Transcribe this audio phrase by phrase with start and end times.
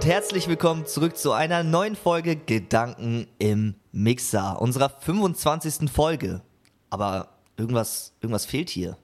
[0.00, 5.90] Und herzlich willkommen zurück zu einer neuen Folge Gedanken im Mixer, unserer 25.
[5.90, 6.40] Folge.
[6.88, 7.28] Aber
[7.58, 8.96] irgendwas, irgendwas fehlt hier.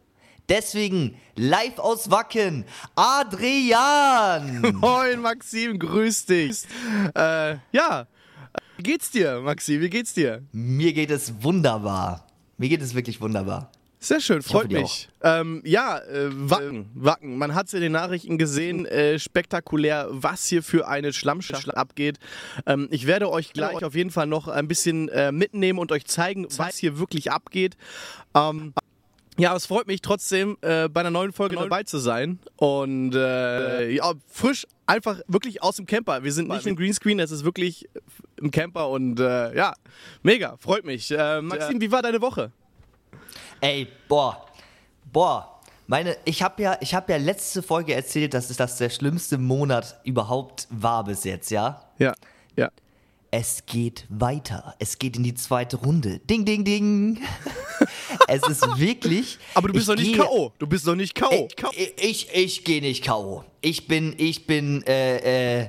[0.48, 2.64] Deswegen live aus Wacken,
[2.95, 4.74] Adrian!
[4.80, 6.62] Moin Maxim, grüß dich.
[7.15, 8.06] Äh, ja,
[8.78, 9.82] wie geht's dir, Maxim?
[9.82, 10.45] Wie geht's dir?
[10.51, 12.26] Mir geht es wunderbar.
[12.56, 13.70] Mir geht es wirklich wunderbar.
[14.06, 15.09] Sehr schön, freut mich.
[15.20, 17.38] Ähm, ja, äh, Wacken, Wacken.
[17.38, 22.20] Man hat es in den Nachrichten gesehen, äh, spektakulär, was hier für eine Schlammschlacht abgeht.
[22.66, 26.05] Ähm, ich werde euch gleich auf jeden Fall noch ein bisschen äh, mitnehmen und euch
[26.06, 27.77] zeigen, was hier wirklich abgeht.
[28.32, 28.74] Ähm,
[29.38, 32.38] ja, es freut mich trotzdem, äh, bei einer neuen Folge dabei zu sein.
[32.54, 36.23] Und äh, ja, frisch, einfach wirklich aus dem Camper.
[36.23, 37.88] Wir sind nicht im Greenscreen, es ist wirklich
[38.37, 39.74] im Camper und äh, ja,
[40.23, 41.10] mega, freut mich.
[41.10, 42.52] Äh, Maxim, wie war deine Woche?
[43.60, 44.46] Ey, boah,
[45.12, 45.60] boah.
[45.87, 49.38] Meine, ich habe ja, ich habe ja letzte Folge erzählt, dass es das der schlimmste
[49.38, 51.84] Monat überhaupt war bis jetzt, ja?
[51.99, 52.12] Ja,
[52.57, 52.71] ja.
[53.30, 54.74] Es geht weiter.
[54.79, 56.21] Es geht in die zweite Runde.
[56.21, 57.21] Ding, ding, ding.
[58.29, 59.38] es ist wirklich.
[59.54, 60.52] Aber du bist doch nicht K.O.
[60.59, 61.49] Du bist doch nicht K.O.
[61.77, 63.45] Ich, ich, ich gehe nicht K.O.
[63.60, 65.69] Ich bin, ich bin, äh, äh,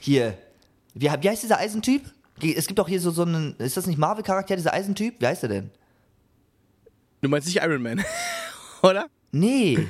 [0.00, 0.38] hier.
[0.94, 2.02] Wie, wie heißt dieser Eisentyp?
[2.42, 5.20] Es gibt doch hier so, so einen, ist das nicht Marvel-Charakter, dieser Eisentyp?
[5.20, 5.70] Wie heißt er denn?
[7.20, 8.02] Du meinst nicht Iron Man,
[8.82, 9.06] oder?
[9.32, 9.88] Nee.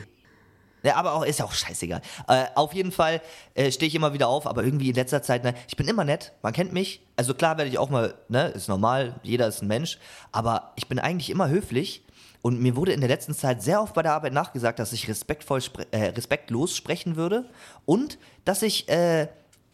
[0.82, 2.00] Ja, aber auch, ist ja auch scheißegal.
[2.26, 3.20] Äh, auf jeden Fall
[3.54, 6.04] äh, stehe ich immer wieder auf, aber irgendwie in letzter Zeit, ne, ich bin immer
[6.04, 7.02] nett, man kennt mich.
[7.16, 9.98] Also klar werde ich auch mal, ne, ist normal, jeder ist ein Mensch,
[10.32, 12.02] aber ich bin eigentlich immer höflich
[12.42, 15.06] und mir wurde in der letzten Zeit sehr oft bei der Arbeit nachgesagt, dass ich
[15.08, 17.44] respektvoll, spre äh, respektlos sprechen würde
[17.84, 19.28] und dass ich, äh,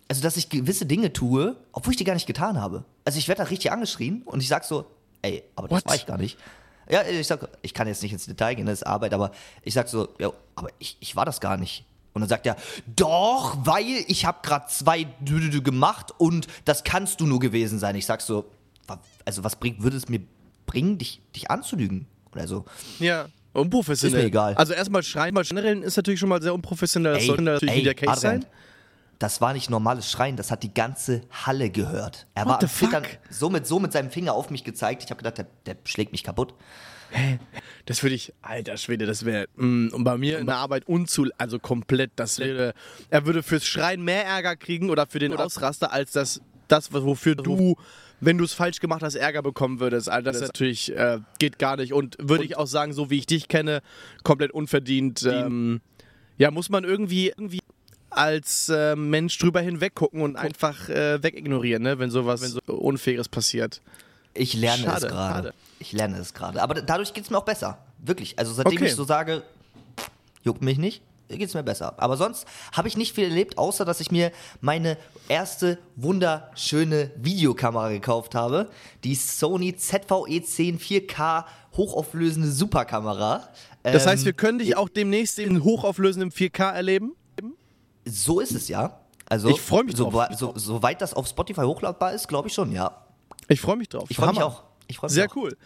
[0.09, 2.85] also dass ich gewisse Dinge tue, obwohl ich die gar nicht getan habe.
[3.05, 4.87] Also ich werde da richtig angeschrien und ich sag so,
[5.23, 5.87] ey, aber das What?
[5.87, 6.37] war ich gar nicht.
[6.89, 9.33] Ja, ich sag, ich kann jetzt nicht ins Detail gehen, das ist Arbeit, aber
[9.63, 11.85] ich sag so, ja, aber ich, ich war das gar nicht.
[12.13, 17.21] Und dann sagt er, doch, weil ich habe gerade zwei Dü-Dü-Dü gemacht und das kannst
[17.21, 17.95] du nur gewesen sein.
[17.95, 18.47] Ich sag so,
[19.25, 20.21] also was bringt, würde es mir
[20.65, 22.07] bringen, dich, dich anzulügen?
[22.33, 22.65] Oder so.
[22.99, 23.27] Ja.
[23.53, 24.19] Unprofessionell.
[24.19, 24.55] Ist mir egal.
[24.55, 27.15] Also erstmal schreien, mal generell ist natürlich schon mal sehr unprofessionell.
[27.15, 28.51] Das Ey, sollte natürlich ey, nicht der Case Adrian, sein.
[29.19, 32.27] Das war nicht normales Schreien, das hat die ganze Halle gehört.
[32.35, 35.05] Er What war am Zittern, so mit, so mit seinem Finger auf mich gezeigt.
[35.05, 36.55] Ich habe gedacht, der, der schlägt mich kaputt.
[37.87, 41.59] Das würde ich, alter Schwede, das wäre, und bei mir in der Arbeit unzu, also
[41.59, 42.75] komplett, das wäre,
[43.11, 47.37] er würde fürs Schreien mehr Ärger kriegen oder für den Ausraster, als das, das wofür
[47.37, 47.77] du,
[48.21, 50.11] wenn du es falsch gemacht hast, Ärger bekommen würdest.
[50.11, 53.27] Alter, das natürlich äh, geht gar nicht und würde ich auch sagen, so wie ich
[53.27, 53.83] dich kenne,
[54.25, 55.23] komplett unverdient.
[55.23, 55.81] Ähm,
[56.39, 57.61] ja, muss man irgendwie, irgendwie
[58.11, 62.61] als äh, Mensch drüber hinweg gucken und einfach äh, wegignorieren, ne, wenn sowas wenn so
[62.75, 63.81] Unfaires passiert.
[64.35, 65.55] Ich lerne Schade, es gerade.
[65.79, 66.63] Ich lerne es gerade.
[66.63, 67.79] Aber dadurch geht es mir auch besser.
[67.99, 68.39] Wirklich.
[68.39, 68.87] Also seitdem Okay.
[68.87, 69.43] ich so sage,
[70.43, 71.95] juckt mich nicht, geht es mir besser.
[71.97, 74.31] Aber sonst habe ich nicht viel erlebt, außer dass ich mir
[74.61, 74.97] meine
[75.29, 78.69] erste wunderschöne Videokamera gekauft habe.
[79.05, 81.45] Die Sony E ZVE10 4K
[81.77, 83.49] hochauflösende Superkamera.
[83.83, 87.15] Das Ähm, heißt, wir können dich auch demnächst in hochauflösendem 4K erleben?
[88.07, 89.01] So ist es ja.
[89.29, 90.29] Also, Ich freu mich so, drauf.
[90.37, 93.03] So, soweit das auf Spotify hochladbar ist, glaube ich schon, ja.
[93.49, 94.05] Ich freue mich drauf.
[94.09, 94.63] Ich freue mich auch.
[94.89, 95.37] Ich freu mich Sehr auch.
[95.37, 95.57] cool.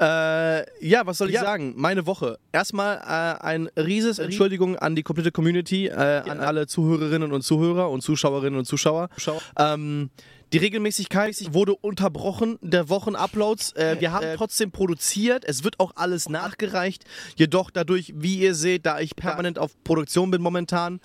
[0.00, 1.74] Äh, ja, was soll ich sagen?
[1.76, 2.38] Meine Woche.
[2.50, 5.92] Erstmal äh, ein rieses Entschuldigung an die komplette Community, äh,
[6.28, 9.08] an alle Zuhörerinnen und Zuhörer und Zuschauerinnen und Zuschauer.
[9.56, 10.10] Ähm,
[10.54, 13.72] die Regelmäßigkeit wurde unterbrochen der Wochenuploads.
[13.72, 15.44] Äh, wir haben trotzdem produziert.
[15.44, 17.02] Es wird auch alles nachgereicht.
[17.34, 21.00] Jedoch dadurch, wie ihr seht, da ich permanent auf Produktion bin momentan,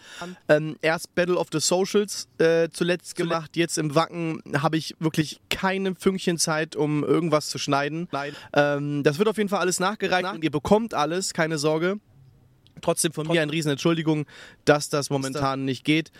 [0.50, 3.58] ähm, erst Battle of the Socials äh, zuletzt gemacht.
[3.58, 8.08] Jetzt im Wacken habe ich wirklich keine Fünkchen Zeit, um irgendwas zu schneiden.
[8.54, 12.00] Ähm, das wird auf jeden Fall alles nachgereicht und ihr bekommt alles, keine Sorge.
[12.82, 14.28] Trotzdem von mir eine riesen Entschuldigung,
[14.66, 16.12] dass das momentan nicht geht.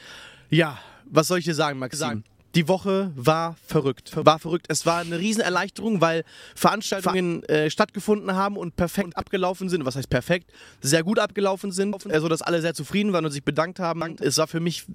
[0.50, 2.24] Ja, was soll ich dir sagen, Maxim?
[2.56, 4.12] Die Woche war verrückt.
[4.16, 4.66] War verrückt.
[4.70, 6.24] Es war eine riesen Erleichterung, weil
[6.56, 9.86] Veranstaltungen äh, stattgefunden haben und perfekt abgelaufen sind.
[9.86, 10.52] Was heißt perfekt?
[10.82, 14.16] Sehr gut abgelaufen sind, äh, sodass alle sehr zufrieden waren und sich bedankt haben.
[14.20, 14.86] Es war für mich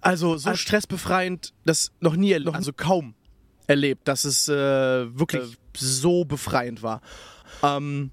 [0.00, 3.14] also so stressbefreiend, das noch nie, erlebt, also kaum
[3.66, 7.00] erlebt, dass es äh, wirklich so befreiend war.
[7.62, 8.10] Ähm,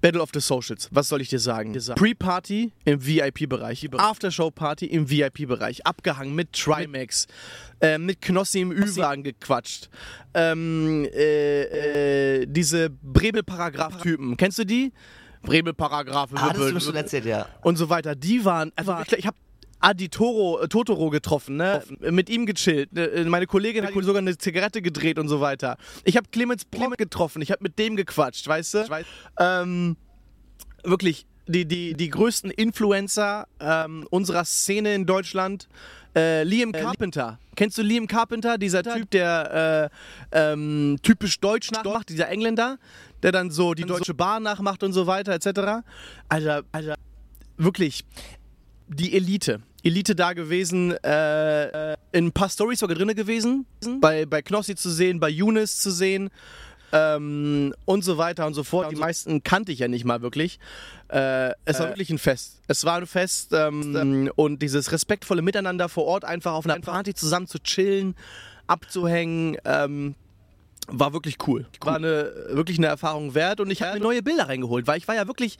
[0.00, 1.72] Battle of the Socials, was soll ich dir sagen?
[1.72, 7.26] Pre-Party im VIP-Bereich, Aftershow-Party im VIP-Bereich, abgehangen mit Trimax,
[7.80, 9.90] äh, mit Knossi im Ü-Wagen gequatscht.
[10.32, 14.92] Ähm, äh, äh, diese Brebel-Paragraph-Typen, kennst du die?
[15.42, 17.46] Brebel-Paragraph, Ah, das hast du schon erzählt, ja.
[17.62, 18.14] und so weiter.
[18.14, 19.36] Die waren, also ich, ich habe
[19.80, 21.82] Adi Toro, äh, Totoro getroffen, ne?
[22.00, 22.92] Mit ihm gechillt.
[22.92, 23.24] Ne?
[23.26, 25.76] Meine Kollegin hat sogar eine Zigarette gedreht und so weiter.
[26.04, 29.04] Ich habe Clemens Brock getroffen, ich habe mit dem gequatscht, weißt du?
[29.38, 29.96] Ähm,
[30.84, 35.68] wirklich die, die, die größten Influencer ähm, unserer Szene in Deutschland.
[36.14, 37.38] Äh, Liam Carpenter.
[37.56, 38.58] Kennst du Liam Carpenter?
[38.58, 39.90] Dieser Typ, der
[40.32, 42.78] äh, ähm, typisch Deutsch nachmacht, dieser Engländer,
[43.22, 45.84] der dann so die deutsche Bahn nachmacht und so weiter, etc.
[46.28, 46.94] Alter, Alter,
[47.56, 48.04] wirklich
[48.88, 49.60] die Elite.
[49.82, 53.66] Elite da gewesen, äh, in ein paar Stories sogar drin gewesen,
[54.00, 56.30] bei, bei Knossi zu sehen, bei Younes zu sehen
[56.92, 58.90] ähm, und so weiter und so fort.
[58.90, 60.58] Die meisten kannte ich ja nicht mal wirklich.
[61.08, 61.90] Äh, es war äh.
[61.90, 62.60] wirklich ein Fest.
[62.68, 67.14] Es war ein Fest ähm, und dieses respektvolle Miteinander vor Ort einfach auf einer Party
[67.14, 68.14] zusammen zu chillen,
[68.66, 69.56] abzuhängen.
[69.64, 70.14] Ähm,
[70.92, 71.66] war wirklich cool.
[71.82, 75.06] War eine, wirklich eine Erfahrung wert und ich habe mir neue Bilder reingeholt, weil ich
[75.06, 75.58] war ja wirklich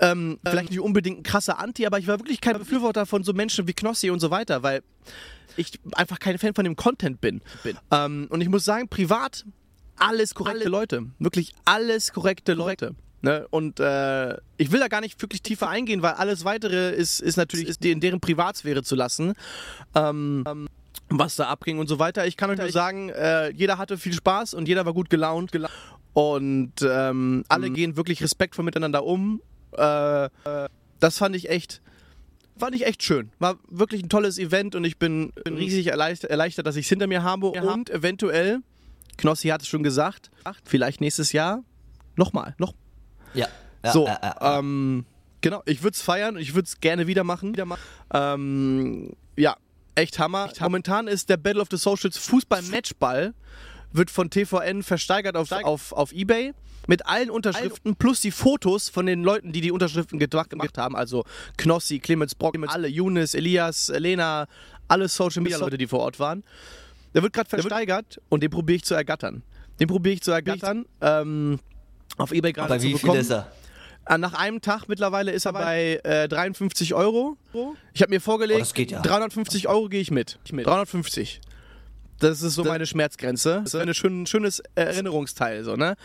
[0.00, 3.32] ähm, vielleicht nicht unbedingt ein krasser Anti, aber ich war wirklich kein Befürworter von so
[3.32, 4.82] Menschen wie Knossi und so weiter, weil
[5.56, 7.40] ich einfach kein Fan von dem Content bin.
[7.62, 7.76] bin.
[7.90, 9.44] Ähm, und ich muss sagen, privat
[9.96, 10.68] alles korrekte Alle.
[10.70, 11.06] Leute.
[11.18, 12.94] Wirklich alles korrekte Leute.
[13.20, 13.46] Ne?
[13.50, 17.36] Und äh, ich will da gar nicht wirklich tiefer eingehen, weil alles weitere ist, ist
[17.36, 19.34] natürlich ist in deren Privatsphäre zu lassen.
[19.94, 20.44] Ähm,
[21.08, 22.26] was da abging und so weiter.
[22.26, 25.52] Ich kann euch nur sagen, äh, jeder hatte viel Spaß und jeder war gut gelaunt.
[26.14, 27.74] Und ähm, alle mhm.
[27.74, 29.40] gehen wirklich respektvoll miteinander um.
[29.72, 30.28] Äh,
[31.00, 31.82] das fand ich echt
[32.56, 33.30] fand ich echt schön.
[33.38, 37.06] War wirklich ein tolles Event und ich bin, bin riesig erleichtert, dass ich es hinter
[37.06, 38.60] mir habe und eventuell
[39.16, 40.30] Knossi hat es schon gesagt,
[40.64, 41.64] vielleicht nächstes Jahr
[42.16, 42.54] nochmal.
[42.58, 42.74] Noch.
[43.34, 43.48] Ja.
[43.84, 45.04] ja so, ja, ja, ähm,
[45.40, 47.52] genau, ich würde es feiern, ich würde es gerne wieder machen.
[47.52, 47.82] Wieder machen.
[48.12, 49.56] Ähm, ja,
[49.94, 50.46] echt Hammer.
[50.46, 53.34] echt Momentan ist der Battle of the Socials Fußball-Matchball,
[53.92, 56.54] wird von TVN versteigert auf, auf, auf Ebay
[56.86, 60.96] mit allen Unterschriften plus die Fotos von den Leuten, die die Unterschriften gemacht, gemacht haben.
[60.96, 61.24] Also
[61.56, 64.46] Knossi, Clemens Brock, alle, Younes, Elias, Lena,
[64.88, 66.42] alle Social Media Leute, die vor Ort waren.
[67.14, 69.42] Der wird gerade versteigert und den probiere ich zu ergattern.
[69.80, 70.86] Den probiere ich zu ergattern.
[71.00, 71.58] Ähm,
[72.16, 73.12] auf Ebay gerade zu wie bekommen.
[73.12, 73.52] viel ist er?
[74.06, 77.36] Äh, nach einem Tag mittlerweile ist er bei äh, 53 Euro.
[77.92, 79.00] Ich habe mir vorgelegt, oh, ja.
[79.00, 80.38] 350 Euro gehe ich mit.
[80.50, 81.40] 350.
[82.22, 83.60] Das ist so meine Schmerzgrenze.
[83.64, 85.96] Das ist ein schön, schönes Erinnerungsteil, so, ne?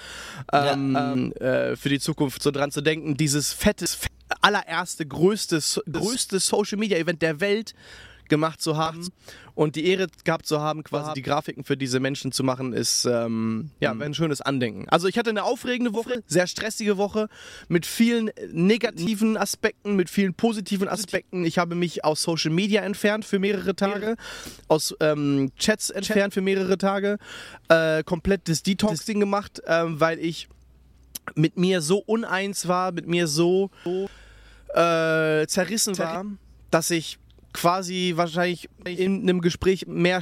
[0.52, 3.86] Ähm, ja, ähm, äh, für die Zukunft so dran zu denken, dieses fette,
[4.42, 5.62] allererste, größte,
[5.92, 7.74] größte Social Media Event der Welt
[8.30, 9.08] gemacht zu haben
[9.56, 13.06] und die Ehre gehabt zu haben, quasi die Grafiken für diese Menschen zu machen, ist
[13.06, 14.02] ähm, ja mhm.
[14.04, 14.88] ein schönes Andenken.
[14.90, 17.28] Also ich hatte eine aufregende Woche, sehr stressige Woche
[17.68, 21.44] mit vielen negativen Aspekten, mit vielen positiven Aspekten.
[21.44, 24.16] Ich habe mich aus Social Media entfernt für mehrere Tage,
[24.68, 27.18] aus ähm, Chats entfernt für mehrere Tage,
[27.70, 30.50] äh, komplett das Detoxing gemacht, äh, weil ich
[31.36, 33.70] mit mir so uneins war, mit mir so
[34.74, 36.26] äh, zerrissen war,
[36.72, 37.20] dass ich
[37.58, 40.22] quasi wahrscheinlich in einem Gespräch mehr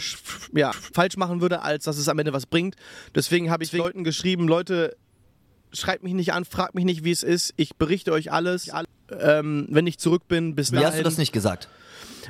[0.54, 2.76] ja, falsch machen würde, als dass es am Ende was bringt.
[3.14, 4.96] Deswegen habe ich Leuten geschrieben, Leute,
[5.74, 7.54] schreibt mich nicht an, fragt mich nicht, wie es ist.
[7.58, 8.72] Ich berichte euch alles,
[9.20, 10.56] ähm, wenn ich zurück bin.
[10.56, 10.88] Bis wie dahin.
[10.88, 11.68] hast du das nicht gesagt?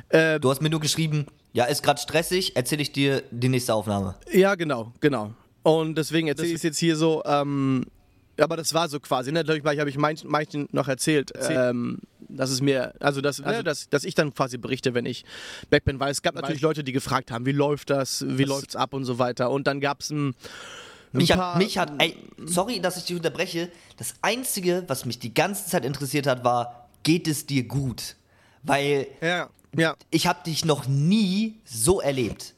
[0.08, 3.74] Äh, du hast mir nur geschrieben, ja, ist gerade stressig, erzähle ich dir die nächste
[3.74, 4.16] Aufnahme.
[4.32, 5.34] Ja, genau, genau.
[5.62, 7.86] Und deswegen erzähle ich es jetzt hier so, ähm,
[8.38, 9.44] aber das war so quasi, ne?
[9.44, 11.98] Natürlich habe ich manchen noch erzählt, ähm,
[12.28, 15.24] dass es mir, also, dass, also, dass, dass ich dann quasi berichte, wenn ich
[15.70, 18.70] back bin, weil es gab natürlich Leute, die gefragt haben, wie läuft das, wie läuft
[18.70, 19.50] es ab und so weiter.
[19.50, 20.34] Und dann gab es ein.
[21.12, 23.70] Mich hat, mich hat, ey, sorry, dass ich dich unterbreche.
[23.96, 28.16] Das Einzige, was mich die ganze Zeit interessiert hat, war, geht es dir gut?
[28.62, 29.96] Weil ja, ja.
[30.10, 32.54] ich habe dich noch nie so erlebt.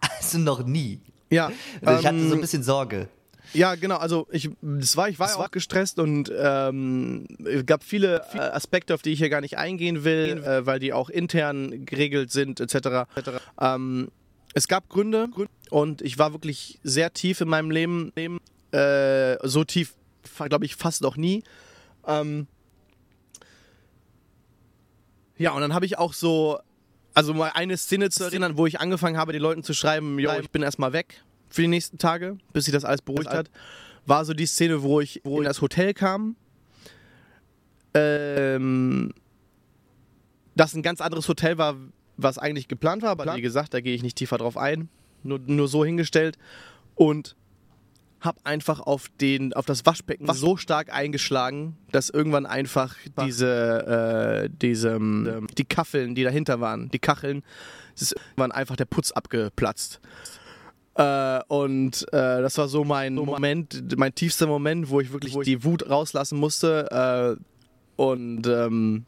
[0.20, 1.00] Also noch nie.
[1.28, 1.50] Ja.
[1.84, 3.08] Also ich hatte so ein ähm, bisschen Sorge.
[3.52, 3.96] Ja, genau.
[3.96, 8.38] Also ich, das war, ich war, ja auch gestresst und ähm, es gab viele äh,
[8.38, 12.30] Aspekte, auf die ich hier gar nicht eingehen will, äh, weil die auch intern geregelt
[12.30, 13.08] sind, etc.
[13.60, 14.10] Ähm,
[14.54, 15.28] es gab Gründe
[15.70, 18.12] und ich war wirklich sehr tief in meinem Leben,
[18.72, 19.94] äh, so tief,
[20.48, 21.42] glaube ich, fast noch nie.
[22.06, 22.46] Ähm,
[25.36, 26.58] ja, und dann habe ich auch so,
[27.14, 30.32] also mal eine Szene zu erinnern, wo ich angefangen habe, den Leuten zu schreiben, yo,
[30.40, 33.50] ich bin erstmal weg für die nächsten Tage, bis sich das alles beruhigt hat,
[34.06, 36.36] war so die Szene, wo ich wo in das Hotel kam.
[37.94, 39.12] Ähm,
[40.56, 41.76] das ein ganz anderes Hotel war,
[42.16, 44.88] was eigentlich geplant war, aber wie gesagt, da gehe ich nicht tiefer drauf ein.
[45.22, 46.38] Nur, nur so hingestellt.
[46.94, 47.36] Und
[48.20, 50.38] habe einfach auf, den, auf das Waschbecken Was?
[50.38, 56.90] so stark eingeschlagen, dass irgendwann einfach diese, äh, diese ähm, die Kacheln, die dahinter waren,
[56.90, 57.44] die Kacheln,
[57.94, 60.00] ist irgendwann einfach der Putz abgeplatzt.
[60.98, 65.42] Äh, und äh, das war so mein Moment, mein tiefster Moment, wo ich wirklich wo
[65.42, 67.38] ich die Wut rauslassen musste.
[67.38, 67.42] Äh,
[67.96, 69.04] und ähm,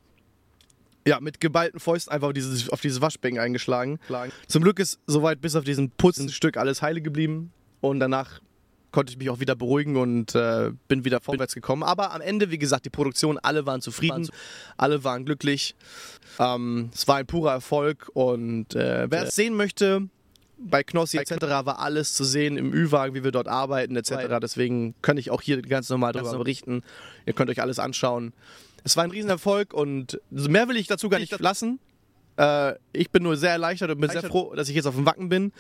[1.07, 3.99] ja, mit geballten Fäusten einfach auf dieses, auf dieses Waschbecken eingeschlagen.
[4.47, 7.53] Zum Glück ist soweit bis auf diesen Putzstück alles heile geblieben.
[7.81, 8.41] Und danach
[8.93, 11.83] konnte ich mich auch wieder beruhigen und äh, bin wieder vorwärts gekommen.
[11.83, 14.29] Aber am Ende, wie gesagt, die Produktion, alle waren zufrieden,
[14.77, 15.75] alle waren glücklich.
[16.39, 20.09] Ähm, es war ein purer Erfolg und äh, wer es sehen möchte,
[20.63, 21.41] bei Knossi etc.
[21.41, 24.39] war alles zu sehen im Ü-Wagen, wie wir dort arbeiten etc.
[24.41, 26.83] Deswegen kann ich auch hier ganz normal darüber berichten.
[27.27, 28.33] Ihr könnt euch alles anschauen.
[28.85, 31.81] Es war ein Riesenerfolg und mehr will ich dazu gar nicht lassen.
[32.37, 35.07] Äh, ich bin nur sehr erleichtert und bin sehr froh, dass ich jetzt auf dem
[35.07, 35.53] Wacken bin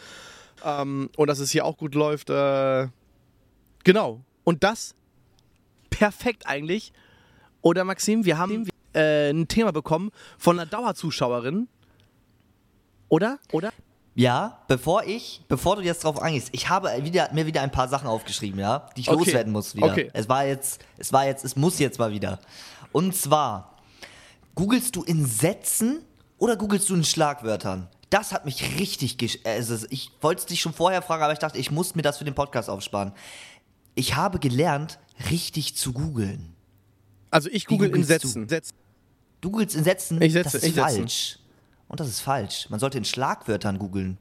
[0.64, 2.30] ähm, und dass es hier auch gut läuft.
[2.30, 2.88] Äh,
[3.85, 4.23] genau.
[4.45, 4.95] Und das
[5.90, 6.92] perfekt eigentlich.
[7.62, 11.69] Oder Maxim, wir haben äh, ein Thema bekommen von einer Dauerzuschauerin.
[13.09, 13.38] Oder?
[13.52, 13.73] Oder?
[14.14, 17.88] Ja, bevor ich, bevor du jetzt drauf eingehst, ich habe wieder, mir wieder ein paar
[17.88, 19.19] Sachen aufgeschrieben, ja, die ich Okay.
[19.19, 19.87] loswerden muss wieder.
[19.87, 20.11] Okay.
[20.12, 22.40] Es war jetzt, es war jetzt, es muss jetzt mal wieder.
[22.93, 23.76] Und zwar,
[24.57, 26.00] googelst du in Sätzen
[26.38, 27.88] oder googelst du in Schlagwörtern?
[28.11, 31.38] Das hat mich richtig, gesch also ich wollte es dich schon vorher fragen, aber ich
[31.38, 33.12] dachte, ich muss mir das für den Podcast aufsparen.
[33.95, 34.99] Ich habe gelernt,
[35.31, 36.57] richtig zu googeln.
[37.31, 38.02] Also ich google in?
[38.02, 38.49] Sätzen.
[39.40, 41.38] Du googelst in Sätzen, Ich setze- das ist ich falsch.
[41.90, 42.70] Und das ist falsch.
[42.70, 44.16] Man sollte in Schlagwörtern googeln.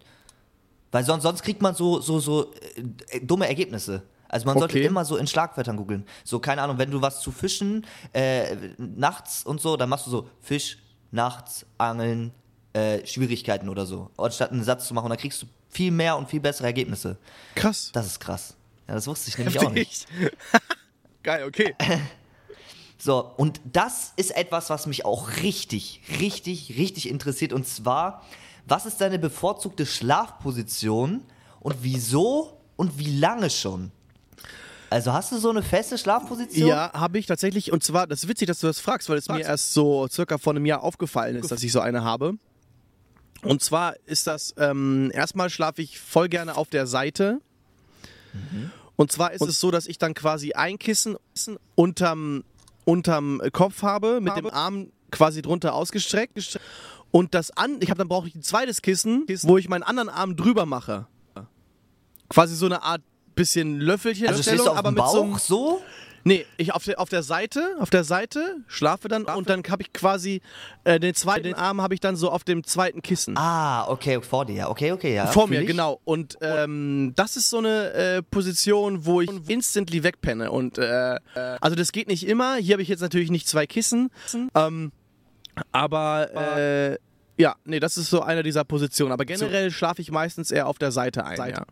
[0.92, 2.52] Weil sonst, sonst kriegt man so, so, so
[3.12, 4.02] äh, dumme Ergebnisse.
[4.28, 4.88] Also man sollte Okay.
[4.88, 6.04] immer so in Schlagwörtern googeln.
[6.24, 10.10] So, keine Ahnung, wenn du was zu fischen, äh, nachts und so, dann machst du
[10.10, 10.80] so Fisch,
[11.12, 12.32] nachts, Angeln,
[12.74, 14.10] äh, Schwierigkeiten oder so.
[14.18, 17.18] Anstatt einen Satz zu machen, dann kriegst du viel mehr und viel bessere Ergebnisse.
[17.54, 17.92] Krass.
[17.94, 18.56] Das ist krass.
[18.88, 20.08] Ja, das wusste ich nämlich auch nicht.
[20.20, 20.38] Heftig.
[21.24, 21.76] Geil, okay.
[23.02, 27.54] So, und das ist etwas, was mich auch richtig, richtig, richtig interessiert.
[27.54, 28.24] Und zwar,
[28.68, 31.22] was ist deine bevorzugte Schlafposition
[31.62, 33.92] und wieso und wie lange schon?
[34.90, 36.68] Also hast du so eine feste Schlafposition?
[36.68, 37.72] Ja, habe ich tatsächlich.
[37.72, 40.38] Und zwar, das ist witzig, dass du das fragst, weil es mir erst so circa
[40.38, 42.34] vor einem Jahr aufgefallen ist, dass ich so eine habe.
[43.44, 47.40] Und zwar ist das, ähm, erstmal schlafe ich voll gerne auf der Seite.
[48.96, 51.16] Und zwar ist es so, dass ich dann quasi ein Kissen
[51.76, 52.44] unterm,
[52.90, 56.60] unterm Kopf habe, mit dem Arm quasi drunter ausgestreckt.
[57.12, 60.10] Und das an, ich habe dann brauche ich ein zweites Kissen, wo ich meinen anderen
[60.10, 61.08] Arm drüber mache.
[62.30, 63.02] Quasi so eine Art
[63.36, 65.82] bisschen Löffelchen, Also stehst du auf aber dem mit so Bauch so?
[66.24, 69.84] Nee, ich auf der, auf der Seite, auf der Seite schlafe dann und dann habe
[69.84, 70.42] ich quasi
[70.84, 73.38] äh, den zweiten Arm habe ich dann so auf dem zweiten Kissen.
[73.38, 74.70] Ah, okay, vor dir.
[74.70, 75.28] Okay, okay, ja.
[75.28, 75.68] Vor mir, ich.
[75.68, 76.00] genau.
[76.04, 80.52] Und ähm, das ist so eine äh, Position, wo ich instantly wegpenne.
[80.52, 81.18] Und äh,
[81.62, 82.56] also das geht nicht immer.
[82.56, 84.10] Hier habe ich jetzt natürlich nicht zwei Kissen.
[84.56, 84.92] Ähm,
[85.72, 86.98] aber äh,
[87.38, 89.12] ja, nee, das ist so eine dieser Positionen.
[89.14, 91.38] Aber generell schlafe ich meistens eher auf der Seite ein.
[91.38, 91.64] Ja.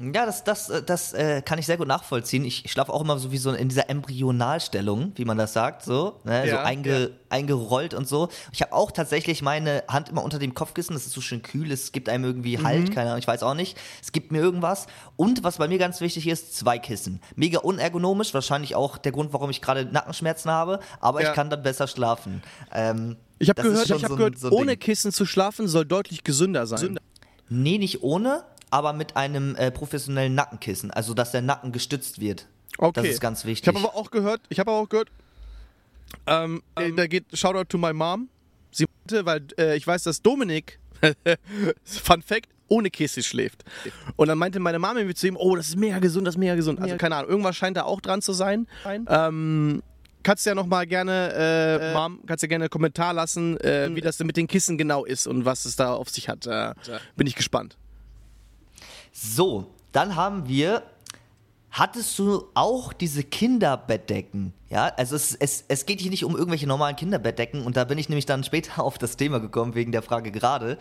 [0.00, 2.44] Ja, das, das, äh, das äh, kann ich sehr gut nachvollziehen.
[2.44, 5.82] Ich, ich schlafe auch immer so wie so in dieser Embryonalstellung, wie man das sagt,
[5.82, 6.42] so, ne?
[6.44, 8.28] so Ja, einge, eingerollt und so.
[8.52, 11.72] Ich habe auch tatsächlich meine Hand immer unter dem Kopfkissen, das ist so schön kühl,
[11.72, 13.76] es gibt einem irgendwie Halt, keine Ahnung, ich weiß auch nicht.
[14.00, 14.86] Es gibt mir irgendwas.
[15.16, 17.20] Und was bei mir ganz wichtig ist, zwei Kissen.
[17.34, 21.30] Mega unergonomisch, wahrscheinlich auch der Grund, warum ich gerade Nackenschmerzen habe, aber Ja.
[21.30, 22.42] ich kann dann besser schlafen.
[22.72, 24.78] Ähm, Ich habe gehört, ich hab so ein- gehört so ohne Ding.
[24.78, 27.00] Kissen zu schlafen soll deutlich gesünder sein.
[27.48, 30.90] Nee, nicht ohne, aber mit einem äh, professionellen Nackenkissen.
[30.90, 32.46] Also, dass der Nacken gestützt wird.
[32.78, 33.02] Okay.
[33.02, 33.66] Das ist ganz wichtig.
[33.66, 35.10] Ich habe aber auch gehört, ich habe auch gehört,
[36.26, 38.28] ähm, äh, da geht Shoutout to my mom.
[38.70, 40.78] Sie meinte, weil äh, ich weiß, dass Dominik,
[41.84, 43.64] Fun Fact, ohne Kissen schläft.
[44.16, 46.38] Und dann meinte meine Mama mir zu ihm, oh, das ist mega gesund, das ist
[46.38, 46.80] mega gesund.
[46.80, 48.66] Also keine Ahnung, irgendwas scheint da auch dran zu sein.
[49.08, 49.82] Ähm,
[50.22, 54.00] kannst ja noch mal gerne, äh, Mom, kannst ja gerne einen Kommentar lassen, äh, wie
[54.00, 56.46] das denn mit den Kissen genau ist und was es da auf sich hat.
[56.46, 56.74] Äh,
[57.16, 57.76] bin ich gespannt.
[59.20, 60.82] So, dann haben wir.
[61.70, 64.54] Hattest du auch diese Kinderbettdecken?
[64.70, 67.98] Ja, also es, es, es geht hier nicht um irgendwelche normalen Kinderbettdecken und da bin
[67.98, 70.78] ich nämlich dann später auf das Thema gekommen, wegen der Frage gerade,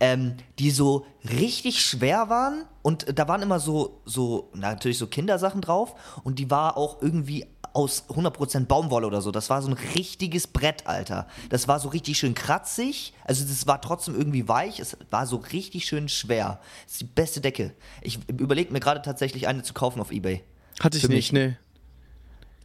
[0.00, 5.06] ähm, die so richtig schwer waren und da waren immer so, so, na, natürlich so
[5.06, 9.30] Kindersachen drauf und die war auch irgendwie aus 100% Baumwolle oder so.
[9.30, 11.26] Das war so ein richtiges Brett, Alter.
[11.48, 13.14] Das war so richtig schön kratzig.
[13.24, 14.80] Also das war trotzdem irgendwie weich.
[14.80, 16.60] Es war so richtig schön schwer.
[16.84, 17.74] Das ist die beste Decke.
[18.02, 20.42] Ich überlege mir gerade tatsächlich eine zu kaufen auf Ebay.
[20.80, 21.56] Hatte ich nicht, nee.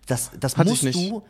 [0.07, 1.11] Das, das Hatte musst ich nicht.
[1.11, 1.23] du.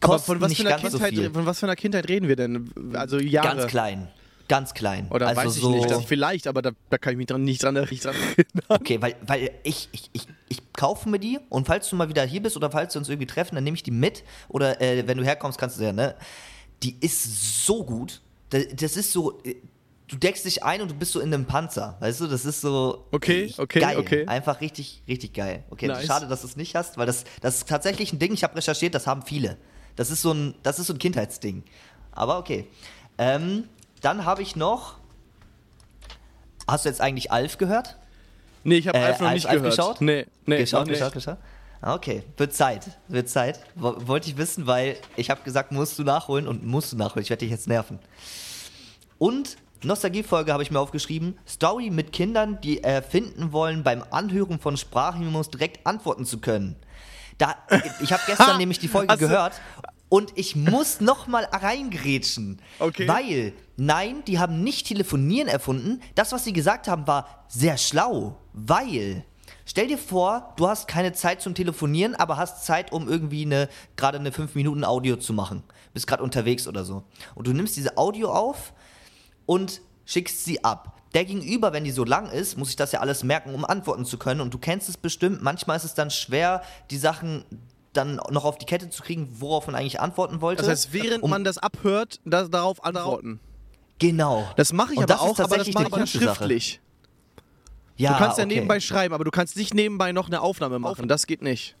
[0.00, 1.30] Aber von was, nicht für einer so Kindheit, viel.
[1.30, 2.70] von was für einer Kindheit reden wir denn?
[2.94, 3.56] Also Jahre.
[3.56, 4.08] Ganz klein.
[4.48, 5.08] Ganz klein.
[5.10, 5.90] Oder also weiß ich so, nicht.
[5.90, 8.14] Das vielleicht, aber da, da kann ich mich dran, nicht dran erinnern.
[8.68, 12.24] Okay, weil, weil ich, ich, ich, ich kaufe mir die und falls du mal wieder
[12.24, 14.22] hier bist oder falls wir uns irgendwie treffen, dann nehme ich die mit.
[14.48, 16.14] Oder äh, wenn du herkommst, kannst du ja, ne?
[16.82, 18.20] Die ist so gut.
[18.50, 19.40] Das, das ist so.
[19.44, 19.56] äh,
[20.06, 21.96] Du deckst dich ein und du bist so in einem Panzer.
[22.00, 23.06] Weißt du, das ist so.
[23.10, 23.96] Okay, okay, geil.
[23.96, 24.26] okay.
[24.26, 25.64] Einfach richtig, richtig geil.
[25.70, 26.04] Okay, Nice.
[26.04, 28.54] schade, dass du es nicht hast, weil das, das ist tatsächlich ein Ding, ich habe
[28.54, 29.56] recherchiert, das haben viele.
[29.96, 31.62] Das ist so ein, das ist so ein Kindheitsding.
[32.12, 32.66] Aber okay.
[33.16, 33.64] Ähm,
[34.04, 34.94] dann habe ich noch.
[36.66, 37.96] Hast du jetzt eigentlich Alf gehört?
[38.62, 39.64] Nee, ich habe äh, einfach noch nicht gehört.
[39.76, 40.00] geschaut?
[40.00, 40.58] Nee, nee.
[40.58, 41.36] Geschaut, geschaut, geschaut.
[41.82, 42.86] Ah, Okay, wird Zeit.
[43.08, 43.60] Wird Zeit.
[43.74, 47.22] Wo- Wollte ich wissen, weil ich habe gesagt, musst du nachholen und musst du nachholen.
[47.22, 47.98] Ich werde dich jetzt nerven.
[49.18, 51.38] Und Nostalgiefolge habe ich mir aufgeschrieben.
[51.46, 56.76] Story mit Kindern, die erfinden wollen, beim Anhören von Sprachmemos direkt antworten zu können.
[57.36, 57.56] Da,
[58.00, 59.54] ich habe gestern nämlich die Folge du- gehört
[60.14, 62.60] und ich muss noch mal reingrätschen.
[62.78, 63.08] Okay.
[63.08, 66.00] Weil, nein, die haben nicht telefonieren erfunden.
[66.14, 68.38] Das, was sie gesagt haben, war sehr schlau.
[68.52, 69.24] Weil,
[69.66, 73.68] stell dir vor, du hast keine Zeit zum Telefonieren, aber hast Zeit, um irgendwie eine,
[73.96, 75.64] gerade eine 5 Minuten Audio zu machen.
[75.94, 77.02] Bist gerade unterwegs oder so.
[77.34, 78.72] Und du nimmst diese Audio auf
[79.46, 81.00] und schickst sie ab.
[81.14, 84.04] Der Gegenüber, wenn die so lang ist, muss ich das ja alles merken, um antworten
[84.04, 84.40] zu können.
[84.40, 85.42] Und du kennst es bestimmt.
[85.42, 87.44] Manchmal ist es dann schwer, die Sachen
[87.96, 90.62] dann noch auf die Kette zu kriegen, worauf man eigentlich antworten wollte.
[90.62, 93.40] Das heißt, während Um- man das abhört, das, darauf antworten.
[93.98, 94.46] Genau.
[94.56, 96.06] Das mache ich Und aber auch, aber das mache ich ja Sache.
[96.06, 96.80] schriftlich.
[97.96, 98.54] Ja, du kannst ja okay.
[98.54, 101.06] nebenbei schreiben, aber du kannst nicht nebenbei noch eine Aufnahme machen.
[101.08, 101.76] Das geht nicht.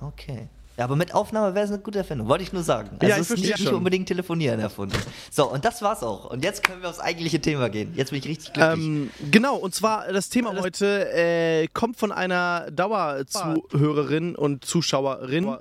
[0.00, 0.48] Okay.
[0.76, 2.90] Ja, aber mit Aufnahme wäre es eine gute Erfindung, wollte ich nur sagen.
[2.98, 4.96] Also Ja, ich es ist verstehe nicht, nicht unbedingt telefonieren erfunden.
[5.30, 6.30] So, und das war's auch.
[6.30, 7.94] Und jetzt können wir aufs eigentliche Thema gehen.
[7.96, 8.86] Jetzt bin ich richtig glücklich.
[8.86, 15.56] Ähm, genau, und zwar das Thema heute äh, kommt von einer Dauerzuhörerin und Zuschauerin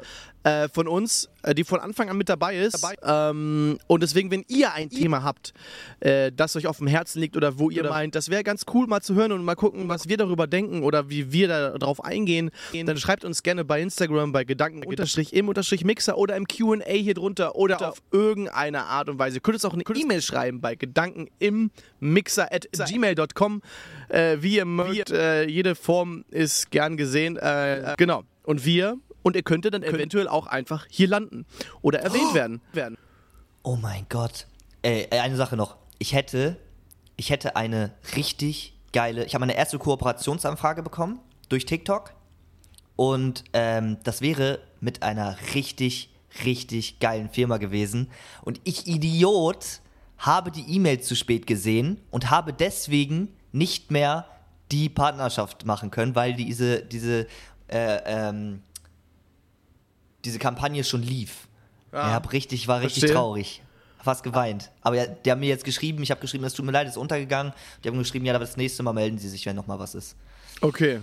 [0.45, 2.85] äh, von uns, äh, die von Anfang an mit dabei ist.
[3.03, 5.53] Ähm, und deswegen, wenn ihr ein Thema habt,
[6.01, 8.85] äh, das euch auf dem Herzen liegt oder wo ihr meint, das wäre ganz cool
[8.85, 12.51] mal zu hören und mal gucken, was wir darüber denken oder wie wir darauf eingehen,
[12.85, 16.83] dann schreibt uns gerne bei Instagram bei Gedanken unterstrich im unterstrich Mixer oder im Q&A
[16.85, 19.37] hier drunter oder auf irgendeine Art und Weise.
[19.37, 23.63] Ihr könnt uns auch eine E-Mail schreiben bei Gedanken im Mixer at gmail.com.
[24.09, 27.37] Äh, wie ihr mögt, äh, jede Form ist gern gesehen.
[27.37, 28.23] Äh, genau.
[28.43, 31.47] Und wir, und ihr könntet dann eventuell auch einfach hier landen
[31.81, 32.61] oder erwähnt werden.
[32.73, 32.95] werden.
[33.63, 34.45] Oh mein Gott.
[34.83, 35.77] Ey, ey, eine Sache noch.
[35.97, 36.57] Ich hätte,
[37.17, 39.25] ich hätte eine richtig geile.
[39.25, 41.19] Ich habe meine erste Kooperationsanfrage bekommen
[41.49, 42.13] durch TikTok.
[42.95, 46.13] Und ähm, das wäre mit einer richtig,
[46.45, 48.11] richtig geilen Firma gewesen.
[48.43, 49.81] Und ich, Idiot,
[50.19, 54.27] habe die E-Mail zu spät gesehen und habe deswegen nicht mehr
[54.71, 57.25] die Partnerschaft machen können, weil diese, diese,
[57.69, 58.61] äh, ähm,
[60.25, 61.47] diese Kampagne schon lief.
[61.93, 62.07] Ja.
[62.07, 63.15] Ich hab richtig, war richtig Verstehe.
[63.15, 63.61] traurig.
[64.03, 64.71] Fast geweint.
[64.81, 66.93] Aber ja, die haben mir jetzt geschrieben, ich habe geschrieben, es tut mir leid, es
[66.93, 67.53] ist untergegangen.
[67.83, 69.95] Die haben geschrieben, ja, aber das nächste Mal melden sie sich, wenn noch mal was
[69.95, 70.15] ist.
[70.61, 70.99] Okay.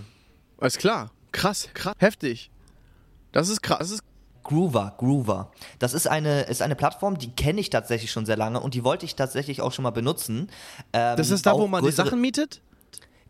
[0.57, 1.11] Alles klar.
[1.33, 1.95] Krass, krass.
[1.97, 2.49] Heftig.
[3.33, 3.79] Das ist krass.
[3.79, 4.03] Das ist
[4.43, 5.51] Groover, Groover.
[5.79, 8.83] Das ist eine, ist eine Plattform, die kenne ich tatsächlich schon sehr lange und die
[8.83, 10.49] wollte ich tatsächlich auch schon mal benutzen.
[10.91, 12.61] Ähm, Das ist da, wo auch man die Sachen mietet?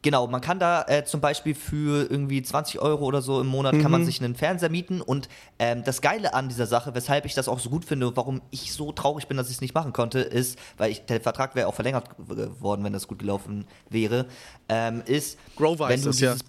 [0.03, 3.71] Genau, man kann da äh, zum Beispiel für irgendwie 20 Euro oder so im Monat
[3.71, 3.91] kann Mhm.
[3.91, 7.47] man sich einen Fernseher mieten und ähm, das Geile an dieser Sache, weshalb ich das
[7.47, 9.93] auch so gut finde und warum ich so traurig bin, dass ich es nicht machen
[9.93, 14.25] konnte, ist, weil ich, der Vertrag wäre auch verlängert geworden, wenn das gut gelaufen wäre,
[14.69, 16.33] ähm, ist, Grover wenn du das, ja.
[16.33, 16.45] dieses,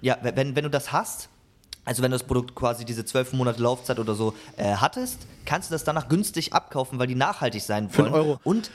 [0.00, 1.28] ja, wenn, wenn du das hast,
[1.84, 5.70] also wenn du das Produkt quasi diese zwölf Monate Laufzeit oder so äh, hattest, kannst
[5.70, 8.26] du das danach günstig abkaufen, weil die nachhaltig sein Für einen wollen.
[8.28, 8.40] Euro.
[8.44, 8.70] Und,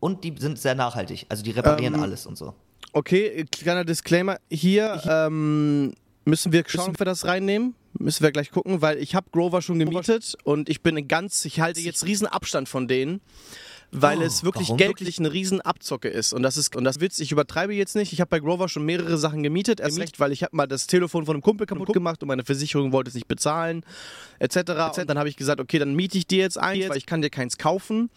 [0.00, 1.26] und die sind sehr nachhaltig.
[1.28, 2.54] Also die reparieren Ähm, alles und so.
[2.92, 4.38] Okay, kleiner Disclaimer.
[4.50, 7.74] Hier ähm, müssen wir schauen, ob wir das reinnehmen.
[7.98, 11.60] Müssen wir gleich gucken, weil ich habe Grover schon gemietet und ich bin ganz, ich
[11.60, 13.20] halte jetzt riesen Abstand von denen,
[13.90, 14.76] weil Oh, es wirklich warum?
[14.76, 16.32] geldlich eine riesen Abzocke ist.
[16.32, 18.12] Und das ist, und das Witz, ich übertreibe jetzt nicht.
[18.12, 20.86] Ich habe bei Grover schon mehrere Sachen gemietet, erst recht, weil ich habe mal das
[20.86, 23.84] Telefon von einem Kumpel kaputt gemacht und meine Versicherung wollte es nicht bezahlen,
[24.40, 24.56] etc.
[24.98, 27.22] Und dann habe ich gesagt, okay, dann miete ich dir jetzt eins, weil ich kann
[27.22, 28.10] dir keins kaufen.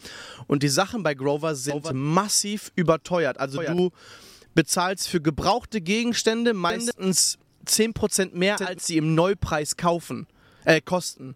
[0.48, 3.40] Und die Sachen bei Grover sind massiv überteuert.
[3.40, 3.92] Also du
[4.54, 10.28] bezahlst für gebrauchte Gegenstände meistens 10% mehr, als sie im Neupreis kaufen.
[10.66, 11.36] Äh, kosten.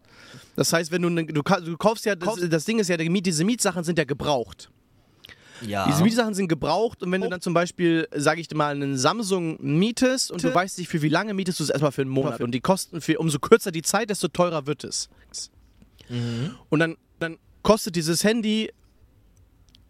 [0.55, 3.43] Das heißt, wenn du, ne, du, du kaufst ja, das, das Ding ist ja, diese
[3.43, 4.69] Mietsachen sind ja gebraucht.
[5.61, 5.87] Ja.
[5.87, 8.97] Diese Mietsachen sind gebraucht und wenn du dann zum Beispiel, sage ich dir mal, einen
[8.97, 12.11] Samsung mietest und du weißt nicht, für wie lange mietest du es erstmal für einen
[12.11, 15.09] Monat und die Kosten, für, umso kürzer die Zeit, desto teurer wird es.
[16.69, 18.71] Und dann, dann kostet dieses Handy,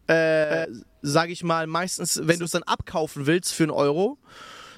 [0.08, 0.68] äh,
[1.02, 4.18] sage ich mal, meistens, wenn du es dann abkaufen willst für einen Euro,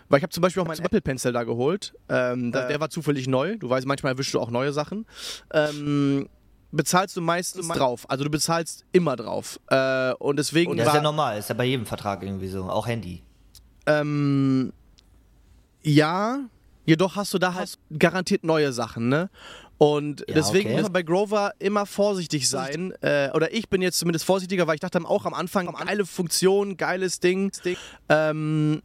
[0.10, 2.90] weil ich habe zum Beispiel auch meinen Apple Pencil da geholt, ähm, da, der war
[2.90, 5.06] zufällig neu, du weißt, manchmal erwischst du auch neue Sachen,
[5.54, 6.28] ähm,
[6.72, 11.02] bezahlst du meistens drauf, also du bezahlst immer drauf und und deswegen das ist ja
[11.02, 13.24] normal, ist ja bei jedem Vertrag irgendwie so, auch Handy.
[13.86, 14.74] ähm,
[15.84, 16.40] ja,
[16.86, 19.30] jedoch hast du da halt garantiert neue Sachen, ne?
[19.78, 20.76] Und Ja, deswegen okay.
[20.76, 22.94] muss man bei Grover immer vorsichtig sein.
[23.02, 26.78] Äh, oder ich bin jetzt zumindest vorsichtiger, weil ich dachte auch am Anfang, geile Funktion,
[26.78, 27.52] geiles Ding.
[28.10, 28.82] Ähm,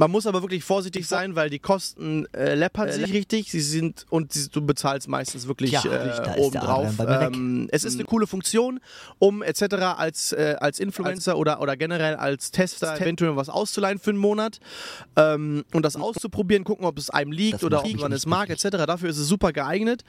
[0.00, 3.50] Man muss aber wirklich vorsichtig sein, weil die Kosten äh, läppern sich richtig.
[3.50, 6.86] Sie sind und sie, du bezahlst meistens wirklich Ja, äh, da ist oben der drauf.
[6.86, 7.34] Adrian bei mir weg.
[7.34, 8.78] Ähm, es ist eine coole Funktion,
[9.18, 9.62] um etc.
[9.96, 14.60] als, äh, als Influencer oder, oder generell als Tester eventuell was auszuleihen für einen Monat
[15.16, 18.50] ähm, und das auszuprobieren, gucken, ob es einem liegt Das oder ob man es mag
[18.50, 18.68] etc.
[18.86, 20.04] Dafür ist es super geeignet.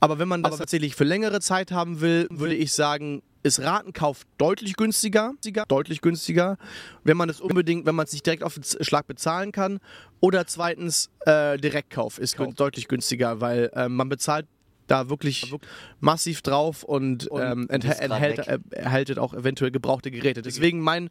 [0.00, 4.22] Aber wenn man das tatsächlich für längere Zeit haben will, würde ich sagen, ist Ratenkauf
[4.38, 5.34] deutlich günstiger,
[5.68, 6.56] deutlich günstiger,
[7.04, 9.78] wenn man es unbedingt, wenn man es nicht direkt auf den Schlag bezahlen kann.
[10.20, 14.46] Oder zweitens, äh, Direktkauf ist gün- deutlich günstiger, weil äh, man bezahlt
[14.86, 15.54] da wirklich
[16.00, 20.42] massiv drauf und, ähm, du bist enthält, äh, erhaltet auch eventuell gebrauchte Geräte.
[20.42, 21.08] Deswegen mein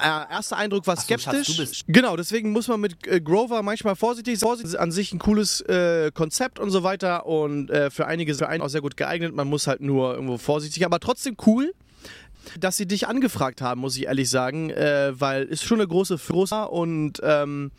[0.00, 1.84] äh, erster Eindruck war Ach so, Schatz, skeptisch.
[1.86, 4.76] Genau, deswegen muss man mit äh, Grover manchmal vorsichtig sein.
[4.76, 8.62] An sich ein cooles äh, Konzept und so weiter und äh, für einige für einen
[8.62, 9.34] auch sehr gut geeignet.
[9.34, 11.72] Man muss halt nur irgendwo vorsichtig, aber trotzdem cool.
[12.58, 16.64] Dass sie dich angefragt haben, muss ich ehrlich sagen, weil ist schon eine große Firma
[16.64, 17.70] und ähm,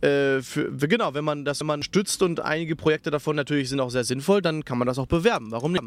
[0.00, 3.80] äh, für, genau, wenn man das wenn man stützt und einige Projekte davon natürlich sind
[3.80, 5.50] auch sehr sinnvoll, dann kann man das auch bewerben.
[5.50, 5.84] Warum nicht?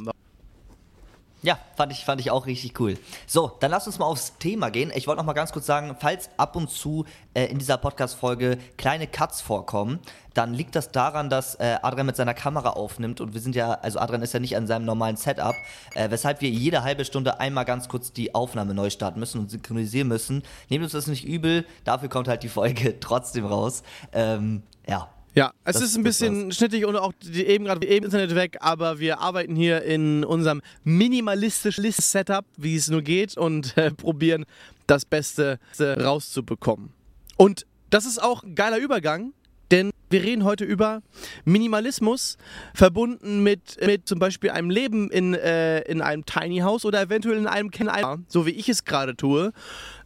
[1.41, 2.97] Ja, fand ich, fand ich auch richtig cool.
[3.25, 4.91] So, dann lass uns mal aufs Thema gehen.
[4.93, 8.57] Ich wollte noch mal ganz kurz sagen, falls ab und zu äh, in dieser Podcast-Folge
[8.75, 9.99] kleine Cuts vorkommen,
[10.33, 13.71] dann liegt das daran, dass äh, Adrian mit seiner Kamera aufnimmt und wir sind ja,
[13.71, 15.55] also Adrian ist ja nicht an seinem normalen Setup,
[15.95, 19.49] äh, weshalb wir jede halbe Stunde einmal ganz kurz die Aufnahme neu starten müssen und
[19.49, 20.43] synchronisieren müssen.
[20.67, 23.83] Nehmt uns das nicht übel, dafür kommt halt die Folge trotzdem raus.
[24.11, 28.05] Ähm, ja, Ja, es Das- ist ein bisschen schnittig und auch die, eben gerade eben
[28.05, 33.77] Internet weg, aber wir arbeiten hier in unserem minimalistischen Setup, wie es nur geht und
[33.77, 34.45] äh, probieren
[34.87, 36.91] das Beste äh, rauszubekommen.
[37.37, 39.33] Und das ist auch ein geiler Übergang,
[39.71, 41.01] denn wir reden heute über
[41.45, 42.37] Minimalismus
[42.73, 47.37] verbunden mit, mit zum Beispiel einem Leben in, äh, in einem Tiny House oder eventuell
[47.37, 49.53] in einem Keller, so wie ich es gerade tue.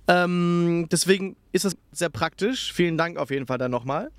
[0.10, 2.74] Ähm, deswegen ist das sehr praktisch.
[2.74, 4.12] Vielen Dank auf jeden Fall dann nochmal.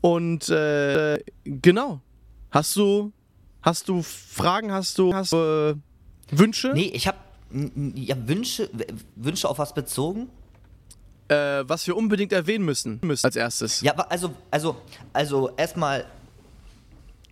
[0.00, 2.00] Und äh, genau.
[2.50, 3.12] Hast du
[3.62, 4.72] hast du Fragen?
[4.72, 6.72] Hast du hast du äh, Wünsche?
[6.74, 7.18] nee, ich habe
[7.94, 8.70] ja, Wünsche,
[9.16, 10.28] Wünsche auf was bezogen?
[11.28, 13.80] Äh, was wir unbedingt erwähnen müssen, müssen als erstes.
[13.80, 14.76] Ja, also, also,
[15.12, 16.04] also erstmal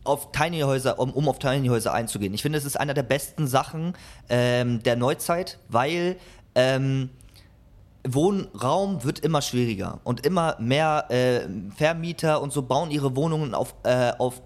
[0.05, 2.33] auf Tiny Häuser, um, um auf Tiny Häuser einzugehen.
[2.35, 3.95] Ich finde, es ist einer der besten Sachen
[4.29, 6.17] ähm, der Neuzeit, weil
[6.55, 7.11] ähm,
[8.15, 13.75] Wohnraum wird immer schwieriger und immer mehr äh, Vermieter und so bauen ihre Wohnungen auf,
[13.85, 14.41] äh, auf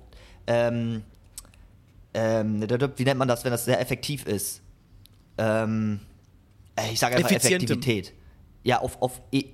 [0.46, 1.02] ähm,
[2.14, 4.60] ähm, wie nennt man das, wenn das sehr effektiv ist?
[5.38, 6.00] Ähm,
[6.76, 7.30] äh, ich sage einfach.
[7.30, 8.12] Effektivität.
[8.64, 9.44] Ja, auf, auf e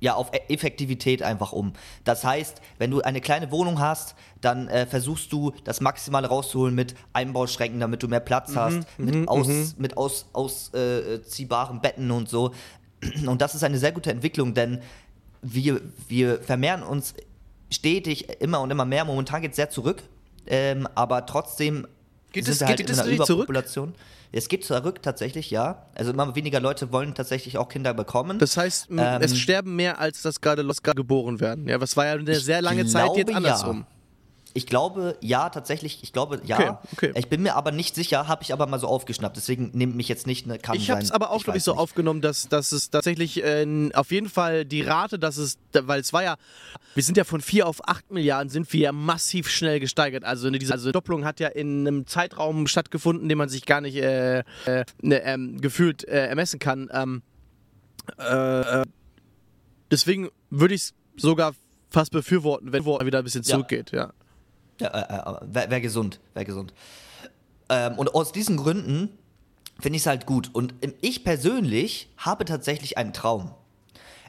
[0.00, 1.72] ja, auf E- Effektivität einfach um.
[2.04, 6.72] Das heißt, wenn du eine kleine Wohnung hast, dann äh, versuchst du das Maximale rauszuholen
[6.74, 12.52] mit Einbauschränken, damit du mehr Platz hast, mit, aus, mit aus, ausziehbaren Betten und so.
[13.26, 14.80] Und das ist eine sehr gute Entwicklung, denn
[15.42, 17.14] wir, wir vermehren uns
[17.70, 19.04] stetig immer und immer mehr.
[19.04, 20.02] Momentan geht es sehr zurück,
[20.46, 21.86] ähm, aber trotzdem
[22.32, 23.44] Geht sind es- wir geht halt es in einer wirklich zurück?
[23.48, 23.94] Überpopulation.
[24.30, 25.86] Es geht zurück tatsächlich, ja.
[25.94, 28.38] Also immer weniger Leute wollen tatsächlich auch Kinder bekommen.
[28.38, 31.66] Das heißt, Ähm, es sterben mehr, als das gerade los geboren werden.
[31.66, 33.86] Ja, was war ja eine sehr lange Zeit jetzt andersrum.
[34.54, 36.02] Ich glaube, ja, tatsächlich.
[36.02, 36.80] Ich glaube, ja.
[36.92, 37.12] Okay, okay.
[37.16, 39.36] Ich bin mir aber nicht sicher, habe ich aber mal so aufgeschnappt.
[39.36, 41.72] Deswegen nehmt mich jetzt nicht, ne, kann Ich habe es aber auch, glaube ich, so
[41.72, 41.80] nicht.
[41.80, 46.12] aufgenommen, dass, dass es tatsächlich äh, auf jeden Fall die Rate, dass es, weil es
[46.12, 46.36] war ja,
[46.94, 50.24] wir sind ja von 4 auf 8 Milliarden, sind wir ja massiv schnell gesteigert.
[50.24, 53.80] Also ne, diese also Doppelung hat ja in einem Zeitraum stattgefunden, den man sich gar
[53.80, 56.88] nicht äh, äh, ne, ähm, gefühlt äh, ermessen kann.
[56.92, 57.22] Ähm,
[58.18, 58.84] äh, äh,
[59.90, 61.54] deswegen würde ich es sogar
[61.90, 63.92] fast befürworten, wenn es wieder ein bisschen zurückgeht.
[63.92, 64.12] Ja.
[64.80, 66.72] Ja, äh, äh, wäre wär gesund, wäre gesund.
[67.68, 69.10] Ähm, und aus diesen Gründen
[69.80, 70.50] finde ich es halt gut.
[70.52, 73.50] Und ähm, ich persönlich habe tatsächlich einen Traum.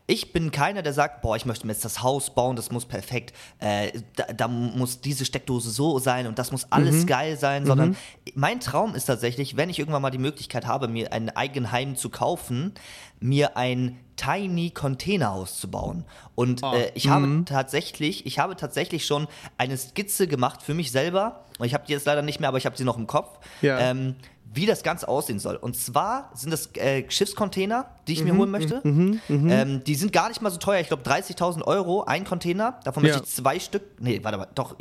[0.09, 2.85] Ich bin keiner, der sagt, boah, ich möchte mir jetzt das Haus bauen, das muss
[2.85, 7.67] perfekt, äh, da, da muss diese Steckdose so sein und das muss alles geil sein,
[7.67, 7.95] sondern
[8.33, 12.09] mein Traum ist tatsächlich, wenn ich irgendwann mal die Möglichkeit habe, mir ein Eigenheim zu
[12.09, 12.73] kaufen,
[13.19, 16.05] mir ein Tiny Containerhaus zu bauen.
[16.35, 21.45] Und äh, ich habe tatsächlich, ich habe tatsächlich schon eine Skizze gemacht für mich selber.
[21.57, 23.39] Und ich habe die jetzt leider nicht mehr, aber ich habe sie noch im Kopf.
[23.61, 23.79] Ja.
[23.79, 24.15] Ähm,
[24.51, 25.55] wie das Ganze aussehen soll.
[25.55, 28.81] Und zwar sind das äh, Schiffscontainer, die ich mir Mhm, holen möchte.
[28.83, 30.79] Ähm, die sind gar nicht mal so teuer.
[30.79, 32.79] Ich glaube 30.000 Euro ein Container.
[32.83, 33.13] Davon Ja.
[33.13, 33.83] möchte ich zwei Stück.
[33.99, 34.75] Nee, warte mal, doch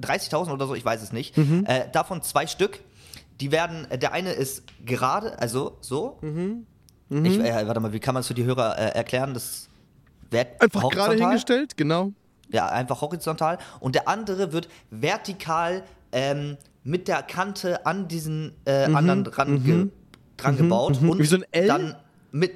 [0.00, 1.36] 30.000 oder so, ich weiß es nicht.
[1.36, 1.64] Mhm.
[1.66, 2.80] Äh, davon zwei Stück.
[3.40, 6.18] Die werden, äh, der eine ist gerade, also so.
[6.22, 6.66] Mhm.
[7.24, 9.32] Ich, äh, warte mal, wie kann man es für die Hörer äh, erklären?
[9.34, 9.68] Das
[10.30, 12.12] wird Einfach gerade hingestellt, genau.
[12.48, 13.58] Ja, einfach horizontal.
[13.80, 15.82] Und der andere wird vertikal
[16.12, 16.56] ähm,
[16.86, 19.88] mit der Kante an diesen äh, anderen dran, ge
[20.36, 20.98] dran gebaut.
[21.00, 21.66] Und Mhm, Wie so ein L?
[21.66, 21.96] dann
[22.30, 22.52] mit.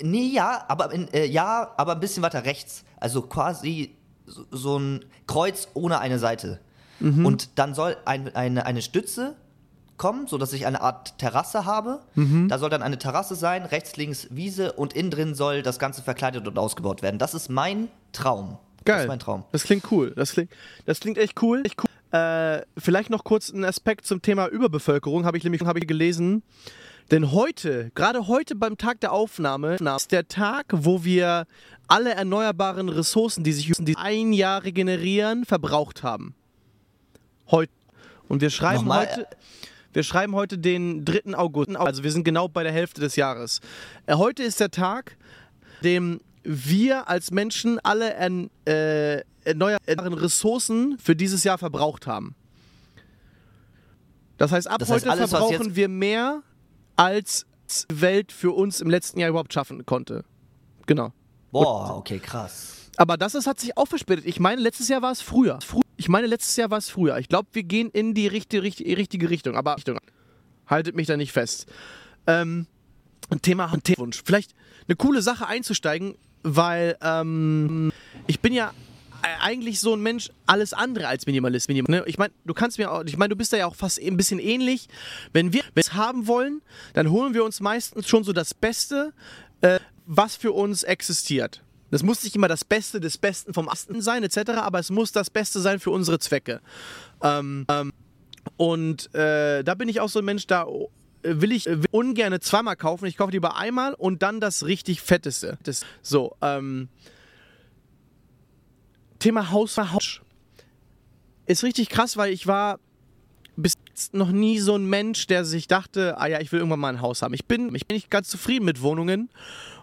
[0.00, 2.84] Nee, ja, aber in, äh, ja, aber ein bisschen weiter rechts.
[2.98, 3.94] Also quasi
[4.26, 6.60] so, so ein Kreuz ohne eine Seite.
[7.00, 7.24] Mhm.
[7.26, 9.34] Und dann soll ein, eine, eine Stütze
[9.96, 12.00] kommen, sodass ich eine Art Terrasse habe.
[12.14, 12.48] Mhm.
[12.48, 16.02] Da soll dann eine Terrasse sein, rechts, links Wiese und innen drin soll das Ganze
[16.02, 17.18] verkleidet und ausgebaut werden.
[17.18, 18.58] Das ist mein Traum.
[18.84, 18.96] Geil.
[18.96, 19.44] Das ist mein Traum.
[19.52, 20.12] Das klingt cool.
[20.14, 20.50] Das klingt,
[20.84, 21.62] das klingt echt cool.
[21.64, 21.90] Echt cool.
[22.16, 26.42] Äh, vielleicht noch kurz ein Aspekt zum Thema Überbevölkerung, habe ich nämlich hab ich gelesen.
[27.10, 31.46] Denn heute, gerade heute beim Tag der Aufnahme, ist der Tag, wo wir
[31.88, 36.34] alle erneuerbaren Ressourcen, die sich die ein Jahr regenerieren, verbraucht haben.
[37.50, 37.72] Heute.
[38.28, 39.26] Und wir schreiben Nochmal, heute.
[39.92, 41.36] Wir schreiben heute den 3.
[41.36, 43.60] August, also wir sind genau bei der Hälfte des Jahres.
[44.06, 45.16] Äh, heute ist der Tag,
[45.84, 52.34] dem wir als Menschen alle ern, äh, erneuerbaren Ressourcen für dieses Jahr verbraucht haben.
[54.38, 56.42] Das heißt, ab Das heißt, heute alles, verbrauchen wir mehr,
[56.94, 57.46] als
[57.90, 60.24] die Welt für uns im letzten Jahr überhaupt schaffen konnte.
[60.86, 61.12] Genau.
[61.52, 62.90] Boah, okay, krass.
[62.96, 64.24] Aber das ist, hat sich auch verspätet.
[64.26, 65.58] Ich meine, letztes Jahr war es früher.
[65.58, 67.18] Frü- Ich meine, letztes Jahr war es früher.
[67.18, 69.56] Ich glaube, wir gehen in die richtige, richtige, richtige Richtung.
[69.56, 69.98] Aber Richtung.
[70.66, 71.66] haltet mich da nicht fest.
[72.26, 72.66] Ähm,
[73.30, 74.22] ein Thema, Wunsch.
[74.24, 74.54] Vielleicht
[74.86, 76.14] eine coole Sache einzusteigen,
[76.46, 77.92] weil ähm,
[78.28, 78.72] ich bin ja
[79.40, 81.68] eigentlich so ein Mensch, alles andere als Minimalist.
[81.68, 82.04] Minim ne?
[82.06, 84.16] Ich meine, du kannst mir auch, ich meine, du bist da ja auch fast ein
[84.16, 84.88] bisschen ähnlich.
[85.32, 89.12] Wenn wir es haben wollen, dann holen wir uns meistens schon so das Beste,
[89.62, 91.62] äh, was für uns existiert.
[91.90, 95.12] Das muss nicht immer das Beste des Besten vom Asten sein, etc., aber es muss
[95.12, 96.60] das Beste sein für unsere Zwecke.
[97.22, 97.92] Ähm, ähm,
[98.56, 100.66] und äh, da bin ich auch so ein Mensch, da
[101.28, 103.06] will ich äh, ungern zweimal kaufen.
[103.06, 105.58] Ich kaufe lieber einmal und dann das richtig Fetteste.
[105.62, 106.88] Das, so, ähm,
[109.18, 110.20] Thema Haus, Haus
[111.46, 112.78] ist richtig krass, weil ich war
[113.56, 116.80] bis jetzt noch nie so ein Mensch, der sich dachte, ah ja, ich will irgendwann
[116.80, 117.34] mal ein Haus haben.
[117.34, 119.30] Ich bin, ich bin nicht ganz zufrieden mit Wohnungen.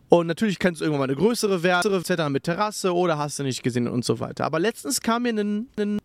[0.10, 2.30] Und natürlich kannst du irgendwann mal eine größere Werte, etc.
[2.30, 4.46] mit Terrasse oder hast du nicht gesehen und so weiter.
[4.46, 6.00] Aber letztens kam mir ein, ein,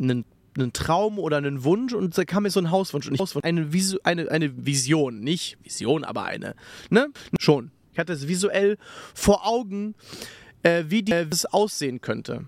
[0.00, 0.24] ein,
[0.58, 3.72] ein Traum oder ein Wunsch und da kam mir so ein Hauswunsch und ich eine,
[3.72, 6.54] Visu, eine, eine Vision, nicht Vision, aber eine,
[6.90, 7.08] ne?
[7.38, 7.70] Schon.
[7.92, 8.78] Ich hatte es visuell
[9.14, 9.94] vor Augen,
[10.62, 12.44] äh, wie das aussehen könnte.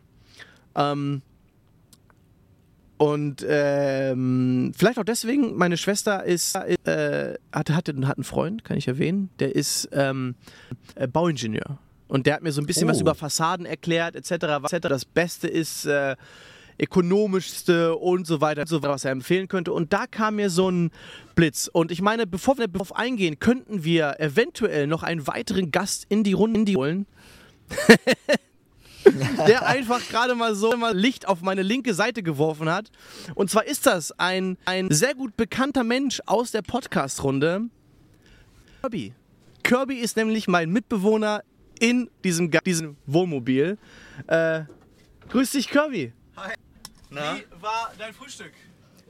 [0.74, 1.22] Ähm,
[2.98, 8.76] und ähm, vielleicht auch deswegen, meine Schwester ist, äh, hatte, hatte, hat einen Freund, kann
[8.76, 10.34] ich erwähnen, der ist ähm,
[10.96, 11.78] äh, Bauingenieur.
[12.08, 12.90] Und der hat mir so ein bisschen Oh.
[12.92, 14.32] was über Fassaden erklärt, etc.
[14.70, 14.88] etc.
[14.88, 16.14] Das Beste ist äh,
[16.80, 19.72] ökonomischste und so weiter, so was er empfehlen könnte.
[19.72, 20.90] Und da kam mir so ein
[21.34, 21.68] Blitz.
[21.72, 26.24] Und ich meine, bevor wir darauf eingehen, könnten wir eventuell noch einen weiteren Gast in
[26.24, 27.06] die Runde holen.
[29.46, 32.90] der einfach gerade mal so mal Licht auf meine linke Seite geworfen hat.
[33.34, 37.62] Und zwar ist das ein, ein sehr gut bekannter Mensch aus der Podcast-Runde.
[38.82, 39.14] Kirby.
[39.62, 41.42] Kirby ist nämlich mein Mitbewohner
[41.78, 43.78] in diesem, diesem Wohnmobil.
[44.26, 44.62] Äh,
[45.28, 46.12] grüß dich, Kirby.
[47.10, 47.36] Na?
[47.36, 48.52] Wie war dein Frühstück?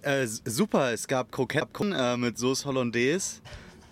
[0.02, 3.40] Äh, super, es gab Kroketten äh, mit Sauce Hollandaise.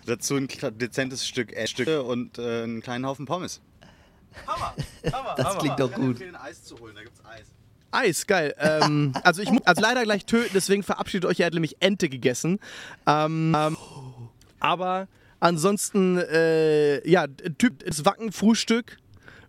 [0.05, 3.61] Dazu ein dezentes Stück Essstücke und äh, einen kleinen Haufen Pommes.
[4.47, 4.73] Hammer.
[5.13, 5.35] Hammer.
[5.37, 6.15] Das klingt doch gut.
[6.15, 7.47] empfehlen, Eis zu holen, da gibt's Eis.
[7.91, 8.55] Eis, geil.
[8.57, 11.39] Ähm, also ich muss also leider gleich töten, deswegen verabschiedet euch.
[11.39, 12.59] Er hat nämlich Ente gegessen.
[13.05, 13.77] Ähm, ähm,
[14.59, 15.07] aber
[15.39, 18.97] ansonsten, äh, ja, Typ ist Wacken-Frühstück,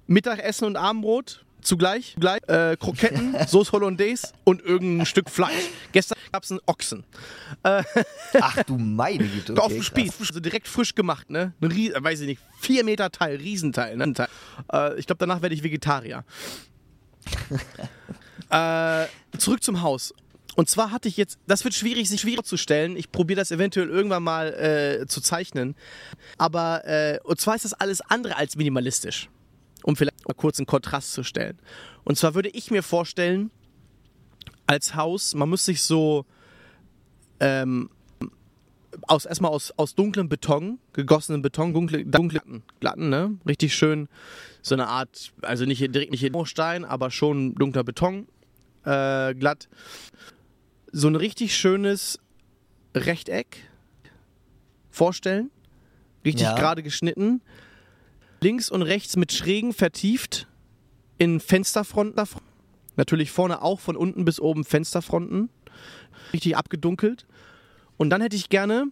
[0.07, 1.44] Mittagessen und Abendbrot.
[1.62, 5.68] Zugleich, gleich, äh, Kroketten, Sauce Hollandaise und irgendein Stück Fleisch.
[5.92, 7.05] Gestern gab es einen Ochsen.
[7.62, 9.53] Ach du meine Güte.
[9.55, 9.87] auf Okay, dem krass.
[9.87, 11.53] Spieß, also direkt frisch gemacht, ne?
[11.61, 14.12] Ein Ries äh, weiß ich nicht, vier Meter Teil, Riesenteil, ne?
[14.12, 14.29] Teil.
[14.73, 16.25] Äh, ich glaube, danach werde ich Vegetarier.
[18.51, 19.07] äh,
[19.38, 20.14] zurück zum Haus.
[20.57, 22.96] Und zwar hatte ich jetzt, das wird schwierig, sich schwierig zu stellen.
[22.96, 25.77] Ich probiere das eventuell irgendwann mal äh, zu zeichnen.
[26.38, 29.29] Aber, äh, und zwar ist das alles andere als minimalistisch.
[29.85, 31.59] Um vielleicht mal kurz einen Kontrast zu stellen.
[32.05, 33.51] Und zwar würde ich mir vorstellen,
[34.66, 36.27] als Haus, man muss sich so,
[37.40, 37.90] ähm,
[39.03, 42.40] aus, erstmal aus, aus dunklem Beton, gegossenen Beton, dunkle, dunkle
[42.81, 43.38] glatten, ne?
[43.47, 44.09] Richtig schön,
[44.62, 48.27] so eine Art, also nicht direkt nicht in Stein, aber schon dunkler Beton,
[48.85, 49.69] äh, glatt.
[50.93, 52.19] So ein richtig schönes
[52.95, 53.57] Rechteck
[54.90, 55.51] vorstellen,
[56.25, 56.57] richtig Ja.
[56.57, 57.40] gerade geschnitten,
[58.40, 60.46] links und rechts mit Schrägen vertieft
[61.18, 62.22] in Fensterfronten,
[62.96, 65.50] natürlich vorne auch von unten bis oben Fensterfronten,
[66.33, 67.26] richtig abgedunkelt.
[67.96, 68.87] Und dann hätte ich gerne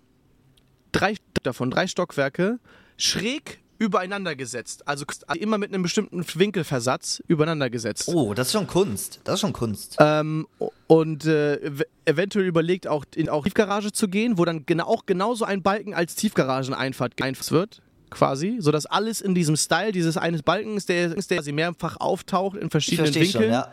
[0.93, 2.59] drei davon, drei Stockwerke,
[2.97, 4.87] schräg übereinander gesetzt.
[4.89, 5.05] Also
[5.39, 8.09] immer mit einem bestimmten Winkelversatz übereinander gesetzt.
[8.09, 9.21] Oh, das ist schon Kunst.
[9.25, 9.97] Das ist schon Kunst.
[10.01, 10.49] Ähm,
[10.89, 15.07] und äh, ev- eventuell überlegt auch in auch Tiefgarage zu gehen, wo dann genau, auch
[15.07, 17.83] genauso ein Balken als Tiefgarageneinfahrt einfahrt wird.
[18.11, 22.71] Quasi, sodass alles in diesem Style dieses eines Balkens, der, der quasi mehrfach auftaucht in
[22.71, 23.53] verschiedenen verstehe schon, Winkeln.
[23.53, 23.73] ja.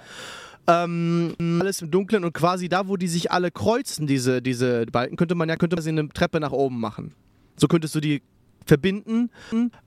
[0.67, 5.15] Ähm, alles im Dunklen und quasi da, wo die sich alle kreuzen, diese, diese Balken,
[5.15, 7.13] könnte man ja könnte man sie eine Treppe nach oben machen.
[7.55, 8.23] So könntest du die
[8.65, 9.29] verbinden.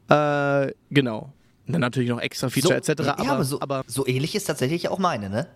[0.08, 1.32] Äh, genau.
[1.66, 2.88] Und dann natürlich noch extra Feature etc.
[3.00, 5.48] Ja, aber, aber, so, aber so ähnlich ist tatsächlich auch meine, ne?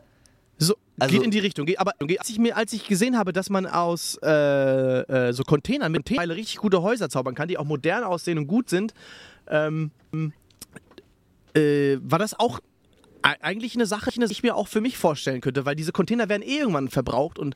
[0.62, 1.66] So, Also- geht in die Richtung.
[1.77, 4.29] Aber als, ich mir, als ich gesehen habe, dass man aus äh,
[5.29, 8.46] äh, so Containern mit Teile richtig gute Häuser zaubern kann, die auch modern aussehen und
[8.46, 8.94] gut sind,
[9.48, 9.90] ähm,
[11.55, 12.61] äh, war das auch
[13.25, 16.29] e- eigentlich eine Sache, die ich mir auch für mich vorstellen könnte, weil diese Container
[16.29, 17.55] werden eh irgendwann verbraucht und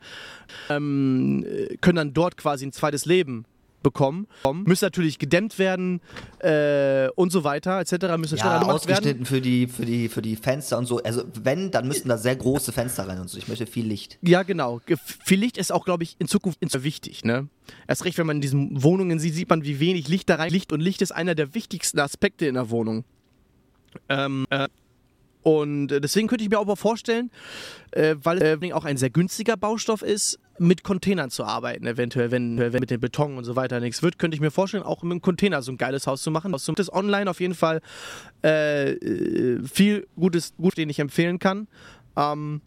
[0.69, 3.45] ähm, äh, können dann dort quasi ein zweites Leben
[3.91, 4.27] bekommen.
[4.65, 6.01] Müssen natürlich gedämmt werden
[6.41, 8.17] äh, und so weiter, etc.
[8.19, 8.71] Müssen Ja, werden.
[8.71, 11.01] ausgeschnitten für die, für, die, für die Fenster und so.
[11.03, 13.39] Also wenn, dann müssten da sehr große Fenster rein und so.
[13.39, 14.19] Ich möchte viel Licht.
[14.23, 14.81] Ja, genau.
[14.87, 17.25] Ge- Viel Licht ist auch, glaube ich, in Zukunft wichtig.
[17.25, 17.49] Ne?
[17.87, 20.51] Erst recht, wenn man in diesen Wohnungen sieht, sieht man, wie wenig Licht da rein
[20.51, 20.73] liegt.
[20.73, 23.05] Und Licht ist einer der wichtigsten Aspekte in der Wohnung.
[24.09, 24.69] Ähm, äh,
[25.43, 27.31] und äh, deswegen könnte ich mir auch mal vorstellen,
[27.93, 31.87] äh, weil es äh, auch ein sehr günstiger Baustoff ist, mit Containern zu arbeiten.
[31.87, 34.83] Eventuell, wenn, wenn mit dem Beton und so weiter nichts wird, könnte ich mir vorstellen,
[34.83, 36.53] auch mit einem Container so ein geiles Haus zu machen.
[36.53, 37.81] Das ist online auf jeden Fall
[38.45, 41.69] äh, äh, viel Gutes, gut, den ich empfehlen kann.
[42.17, 42.61] Ähm,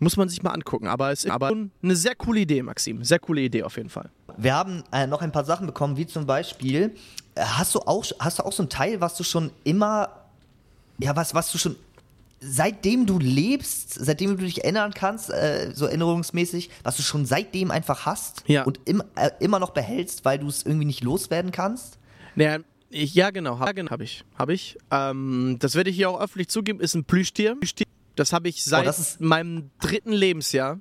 [0.00, 0.88] muss man sich mal angucken.
[0.88, 3.04] Aber es ist aber eine sehr coole Idee, Maxim.
[3.04, 4.10] Sehr coole Idee auf jeden Fall.
[4.36, 6.94] Wir haben äh, noch ein paar Sachen bekommen, wie zum Beispiel,
[7.34, 10.08] äh, hast du auch, hast du auch so ein Teil, was du schon immer,
[10.98, 11.76] ja, was, was du schon,
[12.40, 17.70] seitdem du lebst, seitdem du dich erinnern kannst, äh, so erinnerungsmäßig, was du schon seitdem
[17.70, 18.62] einfach hast Ja.
[18.64, 21.98] und im, äh, immer noch behältst, weil du es irgendwie nicht loswerden kannst?
[22.34, 24.24] Naja, ich, ja, genau, habe hab ich.
[24.36, 24.76] Hab ich.
[24.90, 27.56] Ähm, das werde ich hier auch öffentlich zugeben, ist ein Plüschtier.
[28.16, 30.80] Das habe ich seit Oh, das ist- meinem dritten Lebensjahr.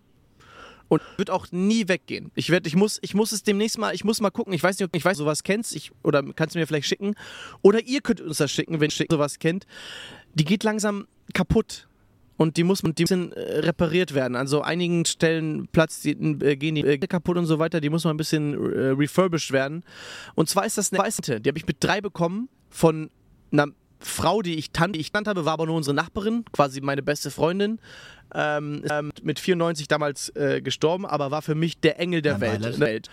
[0.88, 2.32] Und wird auch nie weggehen.
[2.34, 4.54] Ich werde, ich muss, ich muss es demnächst mal, ich muss mal gucken.
[4.54, 7.14] Ich weiß nicht, ob ich weiß, sowas kennst, ich, oder kannst du mir vielleicht schicken.
[7.62, 9.68] Oder ihr könnt uns das schicken, wenn ihr sowas kennt.
[10.34, 11.88] Die geht langsam kaputt.
[12.38, 14.38] Und die muss die bisschen äh, repariert werden.
[14.38, 17.82] An so einigen Stellen Platz, die, äh, gehen die äh, kaputt und so weiter.
[17.82, 19.84] Die muss mal ein bisschen äh, refurbished werden.
[20.36, 21.42] Und zwar ist das eine Weiße.
[21.42, 23.10] Die habe ich mit drei bekommen von
[23.52, 23.68] einer
[24.00, 27.04] Frau, die ich, tan die ich genannt habe, war aber nur unsere Nachbarin, quasi meine
[27.04, 27.80] beste Freundin.
[28.34, 32.80] Ähm, ähm, mit 94 damals äh, gestorben, aber war für mich der Engel der Mein
[32.80, 33.10] Welt.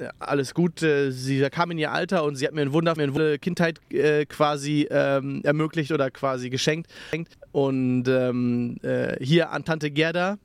[0.00, 0.82] Ja, alles gut.
[0.82, 3.80] äh, Sie kam in ihr Alter und sie hat mir ein Wunder, mir eine Kindheit
[3.92, 6.90] äh, quasi ähm, ermöglicht oder quasi geschenkt.
[7.52, 10.38] Und ähm, äh, hier an Tante Gerda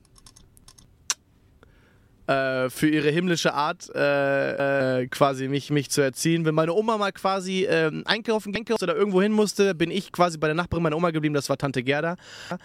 [2.30, 6.46] äh, für ihre himmlische Art äh, äh, quasi mich, mich zu erziehen.
[6.46, 10.38] Wenn meine Oma mal quasi ähm, einkaufen, einkaufen oder irgendwo hin musste, bin ich quasi
[10.38, 12.18] bei der Nachbarin meiner Oma geblieben, das war Tante Gerda.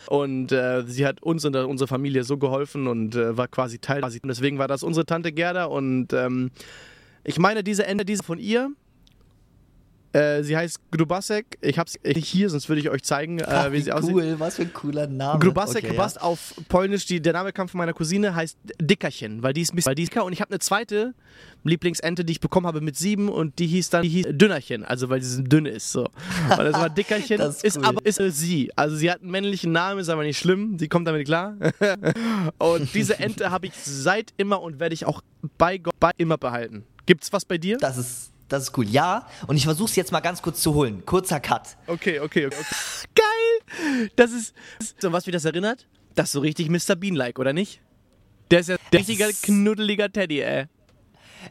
[0.08, 4.04] Und äh, sie hat uns und unsere Familie so geholfen und äh, war quasi Teil.
[4.04, 6.50] Und deswegen war das unsere Tante Gerda und ähm,
[7.24, 8.70] ich meine, diese Ende, diese von ihr.
[10.14, 11.58] Äh, sie heißt Grubasek.
[11.60, 14.14] Ich hab's nicht hier, sonst würde ich euch zeigen, äh, wie sie aussieht.
[14.14, 15.40] cool, was für ein cooler Name.
[15.40, 19.52] Grubasek Okay, gepasst auf Polnisch, die, der Name kam von meiner Cousine, heißt Dickerchen, weil
[19.52, 21.14] die ist ein bisschen weil die ist dicker und ich habe eine zweite
[21.64, 25.08] Lieblingsente, die ich bekommen habe mit sieben und die hieß dann die hieß Dünnerchen, also
[25.08, 26.04] weil sie so dünn ist so.
[26.04, 27.84] Und das war Dickerchen, Das ist ist, cool.
[27.86, 28.70] aber ist äh, sie.
[28.76, 31.56] Also sie hat einen männlichen Namen, ist aber nicht schlimm, sie kommt damit klar.
[32.58, 35.22] und diese Ente habe ich seit immer und werde ich auch
[35.58, 36.84] bei Gott bei immer behalten.
[37.06, 37.78] Gibt's was bei dir?
[37.78, 38.88] Das ist, das ist cool.
[38.88, 41.04] Ja, und ich versuche es jetzt mal ganz kurz zu holen.
[41.04, 41.76] Kurzer Cut.
[41.86, 42.64] Okay, okay, okay.
[43.14, 44.10] Geil!
[44.16, 44.54] Das ist.
[44.98, 45.86] So, was mich das erinnert?
[46.14, 46.96] Das ist so richtig Mr.
[46.96, 47.80] Bean-like, oder nicht?
[48.50, 50.66] Der ist ja der richtiger knuddeliger Teddy, ey.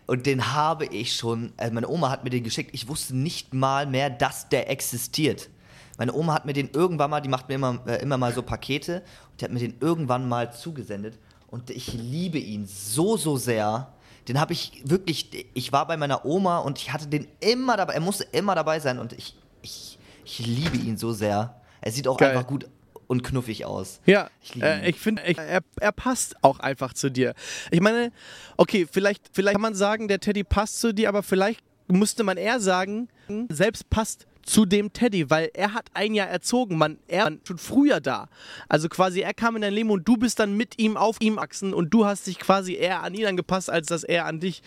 [0.06, 2.72] Und den habe ich schon, also meine Oma hat mir den geschickt.
[2.74, 5.50] Ich wusste nicht mal mehr, dass der existiert.
[5.98, 8.42] Meine Oma hat mir den irgendwann mal, die macht mir immer, äh, immer mal so
[8.42, 11.20] Pakete, und die hat mir den irgendwann mal zugesendet.
[11.48, 13.94] Und ich liebe ihn so, so sehr.
[14.28, 17.94] Den habe ich wirklich, ich war bei meiner Oma und ich hatte den immer dabei,
[17.94, 21.62] er musste immer dabei sein und ich, ich, ich liebe ihn so sehr.
[21.82, 22.30] Er sieht auch Geil.
[22.30, 22.68] einfach gut
[23.08, 24.00] und knuffig aus.
[24.06, 27.34] Ja, Ich äh, ich finde, er, er passt auch einfach zu dir.
[27.70, 28.12] Ich meine,
[28.58, 32.38] okay, vielleicht, vielleicht kann man sagen, der Teddy passt zu dir, aber vielleicht musste man
[32.38, 33.10] eher sagen,
[33.50, 37.58] selbst passt zu dem Teddy, weil er hat ein Jahr erzogen, man, er war schon
[37.58, 38.30] früher da.
[38.70, 41.38] Also quasi, er kam in dein Leben und du bist dann mit ihm auf ihm
[41.38, 44.62] wachsen und du hast dich quasi eher an ihn angepasst, als dass er an dich.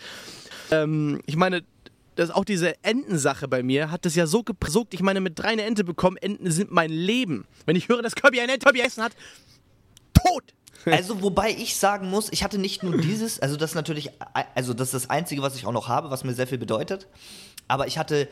[0.71, 1.63] Ähm, ich meine,
[2.15, 4.93] das auch diese Entensache bei mir hat das ja so gesogt.
[4.93, 7.45] Ich meine, mit drei eine Ente bekommen, Enten sind mein Leben.
[7.65, 9.13] Wenn ich höre, dass Kirby eine Ente Kirby essen hat,
[10.13, 10.43] tot!
[10.85, 14.11] Also, wobei ich sagen muss, ich hatte nicht nur dieses, also das ist natürlich,
[14.55, 17.07] also das ist das Einzige, was ich auch noch habe, was mir sehr viel bedeutet.
[17.67, 18.29] Aber ich hatte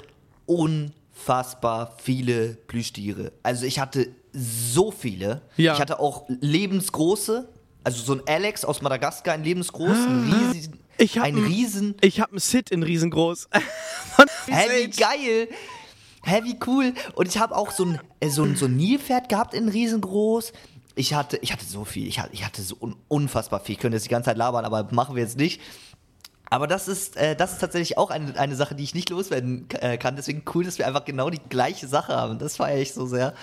[1.15, 3.31] unfassbar viele Plüschtiere.
[3.41, 5.41] Also ich hatte so viele.
[5.57, 5.73] Ja.
[5.73, 7.47] Ich hatte auch lebensgroße,
[7.83, 12.19] also so ein Alex aus Madagaskar, ein lebensgroß, ein riesen, Ich hab ein riesen, Ich
[12.19, 13.49] habe einen Sid in riesengroß.
[14.47, 15.47] Hä, wie geil.
[16.23, 16.93] Hä, wie cool.
[17.13, 20.51] Und ich habe auch so ein, äh, so ein, so ein Nilpferd gehabt in riesengroß.
[20.95, 23.73] Ich hatte, ich hatte so viel, ich hatte, ich hatte so un, unfassbar viel.
[23.73, 25.61] Ich könnte jetzt die ganze Zeit labern, aber machen wir jetzt nicht.
[26.49, 29.67] Aber das ist, äh, das ist tatsächlich auch eine, eine Sache, die ich nicht loswerden
[29.81, 30.15] äh, kann.
[30.15, 32.37] Deswegen cool, dass wir einfach genau die gleiche Sache haben.
[32.37, 33.33] Das feiere ich so sehr.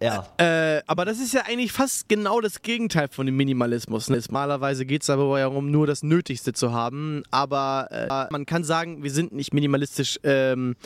[0.00, 0.26] Ja.
[0.38, 4.08] Äh, aber das ist ja eigentlich fast genau das Gegenteil von dem Minimalismus.
[4.08, 4.18] Ne?
[4.18, 7.22] Normalerweise geht es aber ja darum, nur das Nötigste zu haben.
[7.30, 10.76] Aber äh, man kann sagen, wir sind nicht minimalistisch ähm,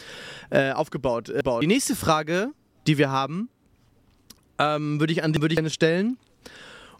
[0.51, 1.33] äh, aufgebaut.
[1.63, 2.53] Die nächste Frage,
[2.87, 3.49] die wir haben,
[4.59, 6.19] ähm, würde ich an würd ich stellen.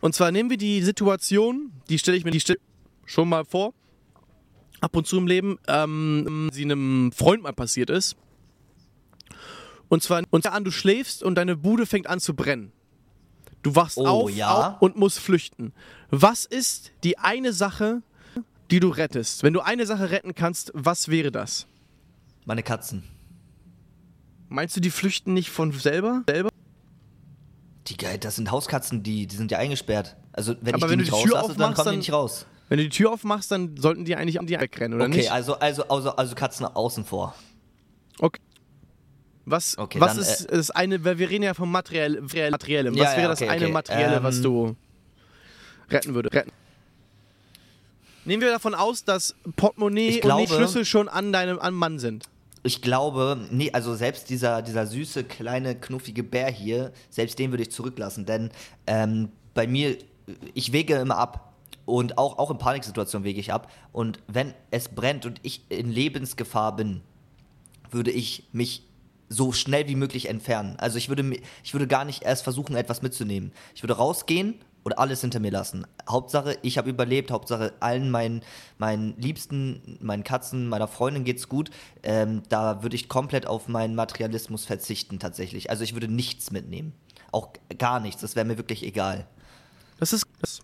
[0.01, 2.59] Und zwar nehmen wir die Situation, die stelle ich mir die stell
[3.05, 3.75] schon mal vor,
[4.81, 8.17] ab und zu im Leben, ähm, sie einem Freund mal passiert ist.
[9.89, 12.73] Und zwar, und zwar an, du schläfst und deine Bude fängt an zu brennen.
[13.63, 14.75] Du wachst Oh, auf, ja.
[14.75, 15.73] auf und musst flüchten.
[16.11, 18.03] Was ist die eine Sache,
[18.71, 19.43] die du rettest?
[19.43, 21.67] Wenn du eine Sache retten kannst, was wäre das?
[22.47, 23.03] Meine Katzen.
[24.49, 26.23] Meinst du, die flüchten nicht von selber?
[26.29, 26.49] selber?
[27.87, 30.17] Die, geil, das sind Hauskatzen, die, die sind ja eingesperrt.
[30.33, 32.47] Also wenn Aber ich die wenn du nicht rauslasse, dann kommen die nicht raus.
[32.71, 35.33] Wenn du die Tür aufmachst, dann sollten die eigentlich an die wegrennen, oder Okay, nicht?
[35.33, 37.35] also, also, also, also Katzen außen vor.
[38.21, 38.41] Okay.
[39.45, 42.95] Was, Okay, was dann, ist das eine, weil wir reden ja vom Materiell, Materiellem.
[42.95, 43.73] Ja, Was wäre ja, das okay, eine okay.
[43.73, 44.77] Materielle, was Ähm, du
[45.91, 46.35] retten würdest?
[46.35, 46.53] Retten.
[48.25, 51.99] Nehmen wir davon aus, dass Portemonnaie Ich und glaube- Schlüssel schon an deinem an Mann
[51.99, 52.27] sind.
[52.63, 57.63] Ich glaube, nee, also selbst dieser, dieser süße, kleine, knuffige Bär hier, selbst den würde
[57.65, 58.51] ich zurücklassen, denn
[58.87, 59.97] ähm, bei mir,
[60.55, 61.50] ich wege immer ab.
[61.91, 63.71] Und auch, auch in Paniksituationen wege ich ab.
[63.93, 67.03] Und wenn es brennt und ich in Lebensgefahr bin,
[67.91, 68.87] würde ich mich
[69.29, 70.77] so schnell wie möglich entfernen.
[70.79, 73.53] Also ich würde, ich würde gar nicht erst versuchen, etwas mitzunehmen.
[73.75, 75.87] Ich würde rausgehen und alles hinter mir lassen.
[76.09, 77.31] Hauptsache, ich habe überlebt.
[77.31, 78.43] Hauptsache, allen meinen,
[78.79, 81.71] meinen Liebsten, meinen Katzen, meiner Freundin geht's gut.
[82.03, 85.71] Ähm, da würde ich komplett auf meinen Materialismus verzichten tatsächlich.
[85.71, 86.93] Also ich würde nichts mitnehmen.
[87.33, 88.21] Auch gar nichts.
[88.21, 89.27] Das wäre mir wirklich egal.
[89.99, 90.61] Das ist das.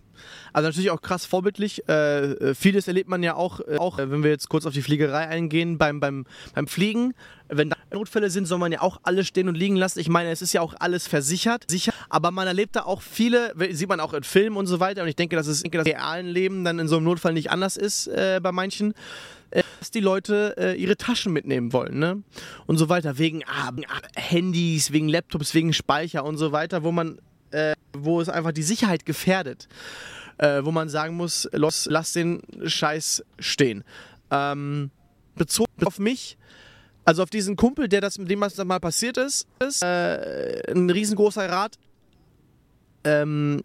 [0.53, 1.87] Also natürlich auch krass vorbildlich.
[1.87, 4.73] Äh, äh, vieles erlebt man ja auch, äh, auch äh, wenn wir jetzt kurz auf
[4.73, 7.13] die Fliegerei eingehen, beim, beim, beim Fliegen.
[7.49, 9.99] Wenn da Notfälle sind, soll man ja auch alles stehen und liegen lassen.
[9.99, 13.53] Ich meine, es ist ja auch alles versichert, sicher, aber man erlebt da auch viele,
[13.71, 15.03] sieht man auch in Filmen und so weiter.
[15.03, 17.77] Und ich denke, dass es im realen Leben dann in so einem Notfall nicht anders
[17.77, 18.93] ist äh, bei manchen
[19.51, 22.21] äh, dass die Leute äh, ihre Taschen mitnehmen wollen, ne?
[22.65, 23.71] Und so weiter, wegen ah,
[24.15, 27.19] Handys, wegen Laptops, wegen Speicher und so weiter, wo man,
[27.51, 29.67] äh, wo es einfach die Sicherheit gefährdet
[30.37, 33.83] äh, wo man sagen muss, los, lass den Scheiß stehen.
[34.31, 34.91] Ähm,
[35.35, 36.37] bezogen auf mich,
[37.05, 40.71] also auf diesen Kumpel, der das, mit dem was da mal passiert ist, ist äh,
[40.71, 41.77] ein riesengroßer Rat.
[43.03, 43.61] Ähm,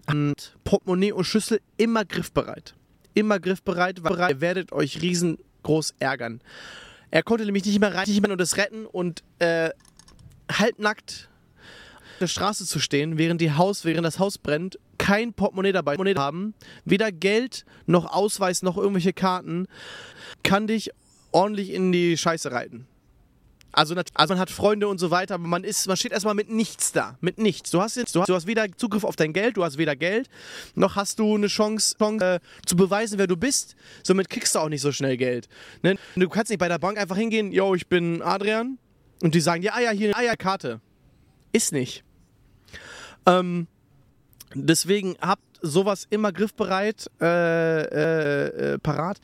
[0.62, 2.74] Portemonnaie und Schlüssel immer griffbereit.
[3.14, 6.40] Immer griffbereit, weil ihr werdet euch riesengroß ärgern.
[7.10, 9.70] Er konnte nämlich nicht mehr rein und das retten und äh,
[10.50, 11.28] halbnackt
[12.22, 16.54] der Straße zu stehen, während, die Haus, während das Haus brennt, kein Portemonnaie dabei haben,
[16.84, 19.66] weder Geld noch Ausweis noch irgendwelche Karten,
[20.42, 20.90] kann dich
[21.32, 22.86] ordentlich in die Scheiße reiten.
[23.74, 26.50] Also, also man hat Freunde und so weiter, aber man ist, man steht erstmal mit
[26.50, 27.70] nichts da, mit nichts.
[27.70, 29.96] Du hast jetzt, du hast, du hast weder Zugriff auf dein Geld, du hast weder
[29.96, 30.28] Geld,
[30.74, 33.74] noch hast du eine Chance, Chance äh, zu beweisen, wer du bist.
[34.02, 35.48] Somit kriegst du auch nicht so schnell Geld.
[35.82, 35.96] Ne?
[36.16, 38.78] Du kannst nicht bei der Bank einfach hingehen, yo, ich bin Adrian,
[39.22, 40.80] und die sagen dir, ah ja, hier eine Eierkarte.
[41.52, 42.04] Ist nicht.
[43.26, 43.66] Ähm,
[44.54, 47.26] deswegen habt sowas immer griffbereit, äh,
[47.82, 49.20] äh, äh, parat.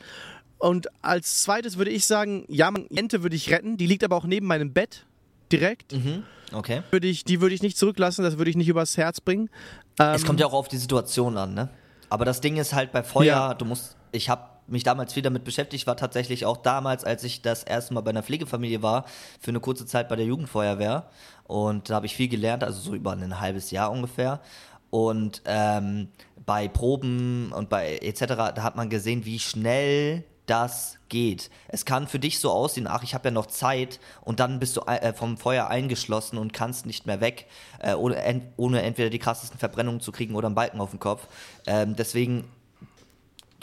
[0.59, 4.25] Und als zweites würde ich sagen, ja, Ente würde ich retten, die liegt aber auch
[4.25, 5.07] neben meinem Bett
[5.53, 5.93] direkt.
[5.93, 6.25] Mhm.
[6.53, 6.83] Okay.
[6.91, 9.51] Würde ich, die würde ich nicht zurücklassen, das würde ich nicht übers Herz bringen.
[10.01, 11.69] Ähm, Es kommt ja auch auf die Situation an, ne?
[12.11, 13.55] Aber das Ding ist halt bei Feuer, Ja.
[13.55, 17.43] du musst, ich habe mich damals viel damit beschäftigt, war tatsächlich auch damals, als ich
[17.43, 19.05] das erste Mal bei einer Pflegefamilie war,
[19.41, 21.11] für eine kurze Zeit bei der Jugendfeuerwehr.
[21.45, 24.41] Und da habe ich viel gelernt, also so über ein halbes Jahr ungefähr.
[24.91, 26.09] Und ähm,
[26.45, 31.51] bei Proben und bei etc., da hat man gesehen, wie schnell das geht.
[31.69, 34.77] Es kann für dich so aussehen, ach, ich habe ja noch Zeit und dann bist
[34.77, 37.47] du äh, vom Feuer eingeschlossen und kannst nicht mehr weg,
[37.81, 41.01] äh, ohne, ent ohne entweder die krassesten Verbrennungen zu kriegen oder einen Balken auf dem
[41.01, 41.27] Kopf.
[41.67, 42.45] Ähm, deswegen,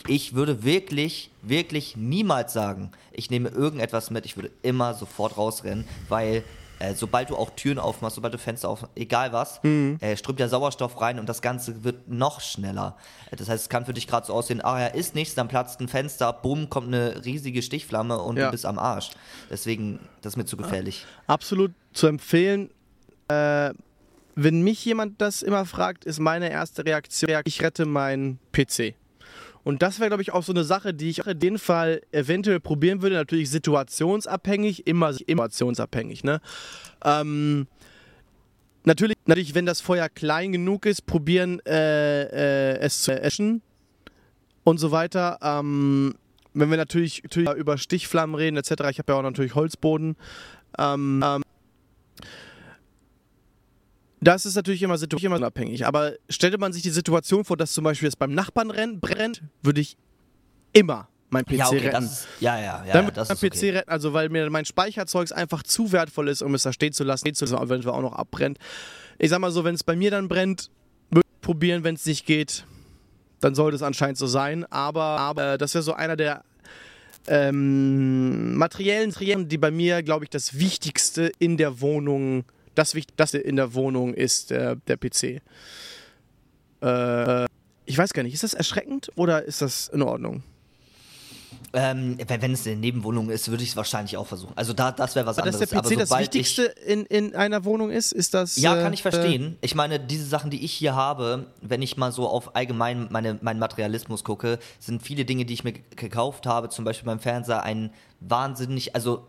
[0.08, 5.86] ich würde wirklich, wirklich niemals sagen, ich nehme irgendetwas mit, ich würde immer sofort rausrennen,
[6.10, 6.44] weil
[6.80, 10.50] äh, sobald du auch Türen aufmachst, sobald du Fenster aufmachst, egal was, äh, strömt ja
[10.50, 12.98] Sauerstoff rein und das Ganze wird noch schneller.
[13.32, 15.80] Das heißt, es kann für dich gerade so aussehen, ah ja, ist nichts, dann platzt
[15.80, 18.46] ein Fenster, bumm, kommt eine riesige Stichflamme und Ja.
[18.48, 19.12] du bist am Arsch.
[19.50, 21.06] Deswegen, das ist mir zu gefährlich.
[21.28, 22.70] absolut zu empfehlen.
[23.30, 23.72] Äh,
[24.36, 28.96] wenn mich jemand das immer fragt, ist meine erste Reaktion, ich rette meinen PC.
[29.66, 32.60] Und das wäre, glaube ich, auch so eine Sache, die ich in dem Fall eventuell
[32.60, 33.16] probieren würde.
[33.16, 36.24] Natürlich situationsabhängig, immer situationsabhängig.
[36.24, 36.40] Ne?
[37.04, 37.66] Ähm,
[38.84, 43.64] natürlich, natürlich, wenn das Feuer klein genug ist, probieren äh, äh, es zu eschen
[44.64, 45.40] und so weiter.
[45.42, 46.14] Ähm,
[46.54, 50.16] wenn wir natürlich, natürlich über Stichflammen reden etc., ich habe ja auch natürlich Holzboden.
[50.78, 51.42] Ähm, ähm,
[54.22, 55.86] das ist natürlich immer situationabhängig.
[55.86, 59.82] Aber stellte man sich die Situation vor, dass zum Beispiel es beim Nachbarn brennt, würde
[59.82, 59.98] ich
[60.74, 61.92] immer mein PC ja, okay, retten.
[61.92, 62.94] Das, ja, ja, ja.
[62.94, 63.70] Dann würde ich mein PC okay.
[63.72, 67.04] retten, also weil mir mein Speicherzeug einfach zu wertvoll ist, um es da stehen zu
[67.04, 68.58] lassen, stehen zu lassen, wenn es auch noch abbrennt.
[69.18, 70.70] Ich sag mal so, wenn es bei mir dann brennt,
[71.10, 72.66] würde ich probieren, wenn es nicht geht,
[73.40, 74.66] dann sollte es anscheinend so sein.
[74.72, 76.44] Aber, aber das wäre so einer der
[77.28, 82.46] ähm, materiellen Trieren, die bei mir, glaube ich, das Wichtigste in der Wohnung,
[82.76, 85.42] das Wichtigste in der Wohnung ist der, der PC.
[86.82, 87.46] Äh,
[87.86, 90.44] ich weiß gar nicht, ist das erschreckend oder ist das in Ordnung?
[91.74, 94.54] Ähm, wenn, es eine Nebenwohnung ist, würde ich es wahrscheinlich auch versuchen.
[94.56, 95.70] Also da, das wäre was Aber anderes.
[95.70, 98.56] dass der PC das Wichtigste in, in einer Wohnung ist, ist das.
[98.56, 99.58] Ja, äh, kann ich verstehen.
[99.62, 103.38] Ich meine, diese Sachen, die ich hier habe, wenn ich mal so auf allgemein meine,
[103.42, 107.64] meinen Materialismus gucke, sind viele Dinge, die ich mir gekauft habe, zum Beispiel beim Fernseher,
[107.64, 109.28] ein wahnsinnig, also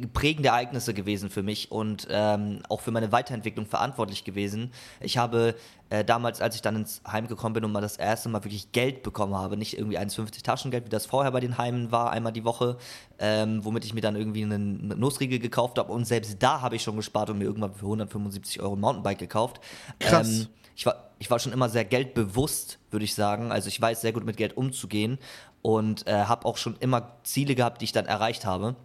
[0.00, 4.72] prägende Ereignisse gewesen für mich und ähm, auch für meine Weiterentwicklung verantwortlich gewesen.
[5.00, 5.54] Ich habe
[5.90, 8.72] äh, damals, als ich dann ins Heim gekommen bin und mal das erste Mal wirklich
[8.72, 12.32] Geld bekommen habe, nicht irgendwie 1,50 Taschengeld, wie das vorher bei den Heimen war, einmal
[12.32, 12.76] die Woche,
[13.18, 16.82] ähm, womit ich mir dann irgendwie einen Nussriegel gekauft habe und selbst da habe ich
[16.82, 19.60] schon gespart und mir irgendwann für 175 Euro ein Mountainbike gekauft.
[19.98, 20.28] Krass.
[20.28, 20.46] Ähm,
[20.76, 23.50] ich war, ich war schon immer sehr geldbewusst, würde ich sagen.
[23.50, 25.18] Also ich weiß sehr gut mit Geld umzugehen
[25.60, 28.76] und äh, habe auch schon immer Ziele gehabt, die ich dann erreicht habe.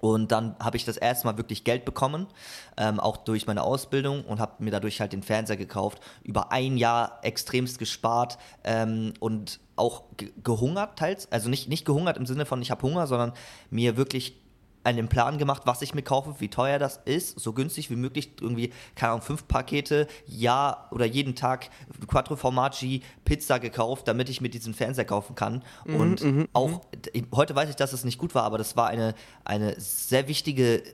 [0.00, 2.26] Und dann habe ich das erste Mal wirklich Geld bekommen,
[2.76, 6.00] ähm, auch durch meine Ausbildung und habe mir dadurch halt den Fernseher gekauft.
[6.22, 11.30] Über ein Jahr extremst gespart ähm, und auch ge gehungert teils.
[11.32, 13.32] Also nicht, nicht gehungert im Sinne von ich habe Hunger, sondern
[13.70, 14.36] mir wirklich
[14.84, 18.32] einen Plan gemacht, was ich mir kaufe, wie teuer das ist, so günstig wie möglich,
[18.40, 21.70] irgendwie, keine Ahnung, fünf Pakete, ja oder jeden Tag
[22.06, 25.62] Quattro Formaggi Pizza gekauft, damit ich mir diesen Fernseher kaufen kann.
[25.84, 26.80] und auch,
[27.34, 29.14] heute weiß ich, dass es nicht gut war, aber das war eine,
[29.44, 30.84] eine sehr wichtige äh,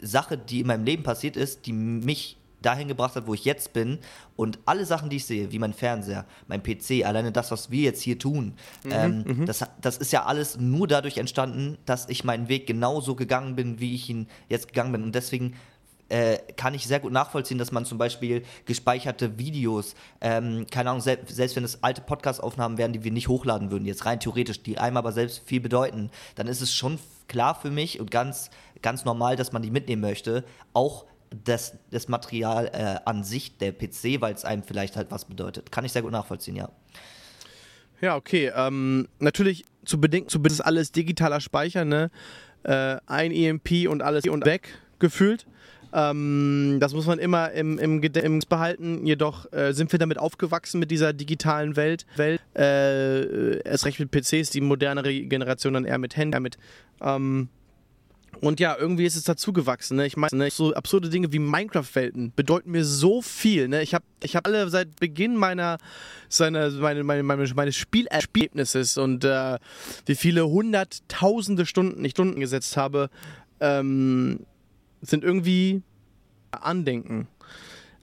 [0.00, 3.72] Sache, die in meinem Leben passiert ist, die mich dahin gebracht hat, wo ich jetzt
[3.72, 3.98] bin.
[4.36, 7.82] Und alle Sachen, die ich sehe, wie mein Fernseher, mein PC, alleine das, was wir
[7.82, 8.54] jetzt hier tun,
[8.90, 13.56] ähm, das, das ist ja alles nur dadurch entstanden, dass ich meinen Weg genauso gegangen
[13.56, 15.02] bin, wie ich ihn jetzt gegangen bin.
[15.02, 15.54] Und deswegen
[16.12, 21.00] äh, kann ich sehr gut nachvollziehen, dass man zum Beispiel gespeicherte Videos, ähm, keine Ahnung,
[21.00, 24.62] selbst, selbst wenn es alte Podcast-Aufnahmen wären, die wir nicht hochladen würden, jetzt rein theoretisch,
[24.62, 26.98] die einem aber selbst viel bedeuten, dann ist es schon
[27.28, 28.50] klar für mich und ganz,
[28.82, 30.44] ganz normal, dass man die mitnehmen möchte.
[30.74, 31.06] Auch
[31.44, 35.72] das, das Material äh, an sich, der PC, weil es einem vielleicht halt was bedeutet.
[35.72, 36.68] Kann ich sehr gut nachvollziehen, ja.
[38.00, 38.52] Ja, okay.
[38.54, 42.10] Ähm, natürlich zu bedenken, zu ist alles digitaler Speicher, ne?
[42.64, 44.68] Äh, ein EMP und alles und weg
[44.98, 45.46] gefühlt.
[45.92, 49.06] Ähm, das muss man immer im, im Gedächtnis behalten.
[49.06, 52.06] Jedoch äh, sind wir damit aufgewachsen mit dieser digitalen Welt.
[52.16, 56.32] Welt äh, erst recht mit PCs, die modernere Generation dann eher mit Händen.
[56.34, 56.56] Eher mit,
[57.02, 57.48] ähm,
[58.42, 59.96] und ja, irgendwie ist es dazu gewachsen.
[59.96, 60.06] Ne?
[60.06, 60.50] Ich meine, ne?
[60.50, 63.68] so absurde Dinge wie Minecraft-Welten bedeuten mir so viel.
[63.68, 63.82] Ne?
[63.82, 65.78] Ich habe ich hab alle seit Beginn meiner,
[66.28, 69.58] seiner, meine, meine, meine, meines Spielerlebnisses und äh,
[70.06, 73.10] wie viele hunderttausende Stunden, nicht Stunden gesetzt habe,
[73.60, 74.40] ähm,
[75.02, 75.82] sind irgendwie
[76.50, 77.28] Andenken.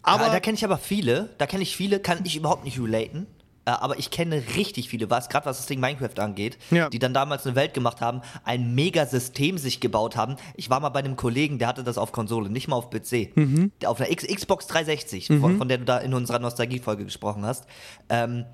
[0.04, 2.80] Aber Aber da kenne ich aber viele, da kenne ich viele, kann ich überhaupt nicht
[2.80, 3.28] relaten.
[3.66, 6.90] Äh, Aber ich kenne richtig viele, was gerade was das Ding Minecraft angeht, Ja.
[6.90, 10.36] die dann damals eine Welt gemacht haben, ein Megasystem sich gebaut haben.
[10.56, 13.34] Ich war mal bei einem Kollegen, der hatte das auf Konsole, nicht mal auf PC.
[13.82, 17.46] Der Auf einer X Xbox 360, von, von der du da in unserer Nostalgie-Folge gesprochen
[17.46, 17.66] hast.
[18.10, 18.46] Ähm,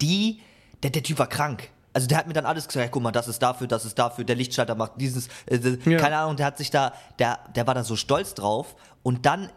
[0.00, 0.40] die,
[0.82, 1.68] der, der Typ war krank.
[1.92, 3.98] Also der hat mir dann alles gesagt, ja, guck mal, das ist dafür, das ist
[3.98, 5.98] dafür, der Lichtschalter macht dieses, äh, äh, Ja.
[5.98, 9.50] keine Ahnung, der hat sich da, der, der war da so stolz drauf und dann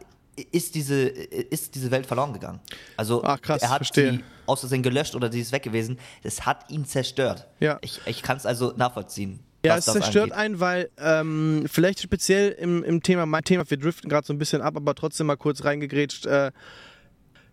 [0.51, 2.59] ist diese, ist diese Welt verloren gegangen.
[2.97, 4.13] Also Ach, krass, er hat verstehe.
[4.13, 5.97] sie aus Versehen gelöscht oder die ist weg gewesen.
[6.23, 7.47] Das hat ihn zerstört.
[7.59, 7.77] Ja.
[7.81, 9.39] Ich, ich kann es also nachvollziehen.
[9.65, 10.37] Ja, es das zerstört angeht.
[10.37, 14.37] einen, weil ähm, vielleicht speziell im, im Thema, mein Thema, wir driften gerade so ein
[14.37, 16.51] bisschen ab, aber trotzdem mal kurz reingegrätscht, äh,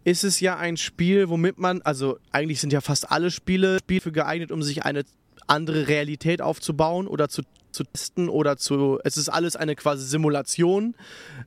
[0.02, 4.00] ist es ja ein Spiel, womit man, also eigentlich sind ja fast alle Spiele, Spiele
[4.00, 5.04] für geeignet, um sich eine
[5.46, 7.42] andere Realität aufzubauen oder zu,
[7.72, 10.94] zu testen oder zu, es ist alles eine quasi Simulation,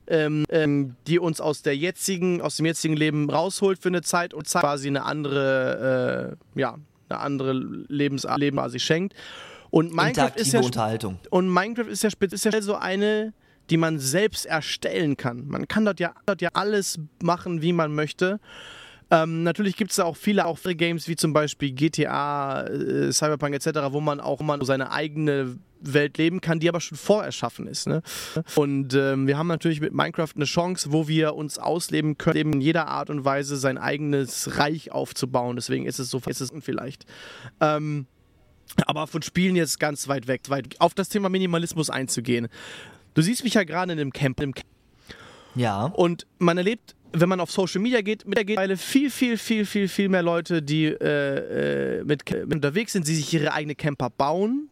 [0.06, 4.34] ähm, ähm, die uns aus der jetzigen, aus dem jetzigen Leben rausholt für eine Zeit
[4.34, 9.14] und quasi eine andere, äh, ja, eine andere Lebensart Leben quasi schenkt.
[9.70, 11.18] Und Minecraft ist ja Unterhaltung.
[11.30, 13.32] und Minecraft ist ja speziell so eine,
[13.70, 15.48] die man selbst erstellen kann.
[15.48, 18.40] Man kann dort ja, dort ja alles machen, wie man möchte.
[19.14, 23.54] Ähm, natürlich gibt es auch viele auch viele Games wie zum Beispiel GTA, äh, Cyberpunk
[23.54, 27.86] etc., wo man auch man seine eigene Welt leben kann, die aber schon vorerschaffen ist.
[27.86, 28.02] Ne?
[28.56, 32.52] Und ähm, wir haben natürlich mit Minecraft eine Chance, wo wir uns ausleben können, eben
[32.54, 35.54] in jeder Art und Weise sein eigenes Reich aufzubauen.
[35.56, 37.04] Deswegen ist es so, ist es vielleicht.
[37.60, 38.06] Ähm,
[38.86, 42.48] aber von Spielen jetzt ganz weit weg, weit auf das Thema Minimalismus einzugehen.
[43.12, 44.40] Du siehst mich ja gerade in einem Camp.
[44.40, 44.66] Im Camp.
[45.54, 45.84] Ja.
[45.84, 50.08] Und man erlebt, wenn man auf Social Media geht, mittlerweile viel, viel, viel, viel, viel
[50.08, 54.68] mehr Leute, die äh, äh mit, mit unterwegs sind, die sich ihre eigene Camper bauen.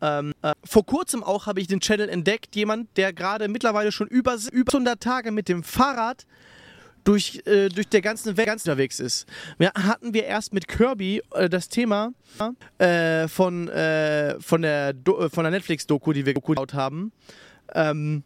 [0.00, 4.06] Ähm, äh, vor kurzem auch habe ich den Channel entdeckt, jemand, der gerade mittlerweile schon
[4.06, 6.24] über, über 100 Tage mit dem Fahrrad
[7.04, 9.26] durch, äh, durch der ganzen Welt unterwegs ist.
[9.58, 12.12] Wir hatten wir erst mit Kirby äh, das Thema
[12.78, 17.12] äh, von, äh, von der, äh, der Netflix-Doku, die wir geschaut haben.
[17.74, 18.22] Ähm,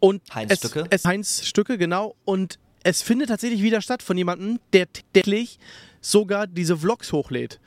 [0.00, 0.84] und Heinz es, Stücke.
[0.90, 2.14] Es, Heinz Stücke, genau.
[2.24, 5.58] Und es findet tatsächlich wieder statt von jemandem, der täglich
[6.00, 7.60] sogar diese Vlogs hochlädt.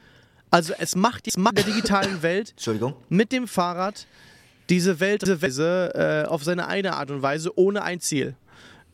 [0.51, 2.93] Also es macht, es macht der digitalen Welt Entschuldigung.
[3.09, 4.07] mit dem Fahrrad
[4.69, 8.35] diese Welt diese Weise, äh, auf seine eigene Art und Weise ohne ein Ziel.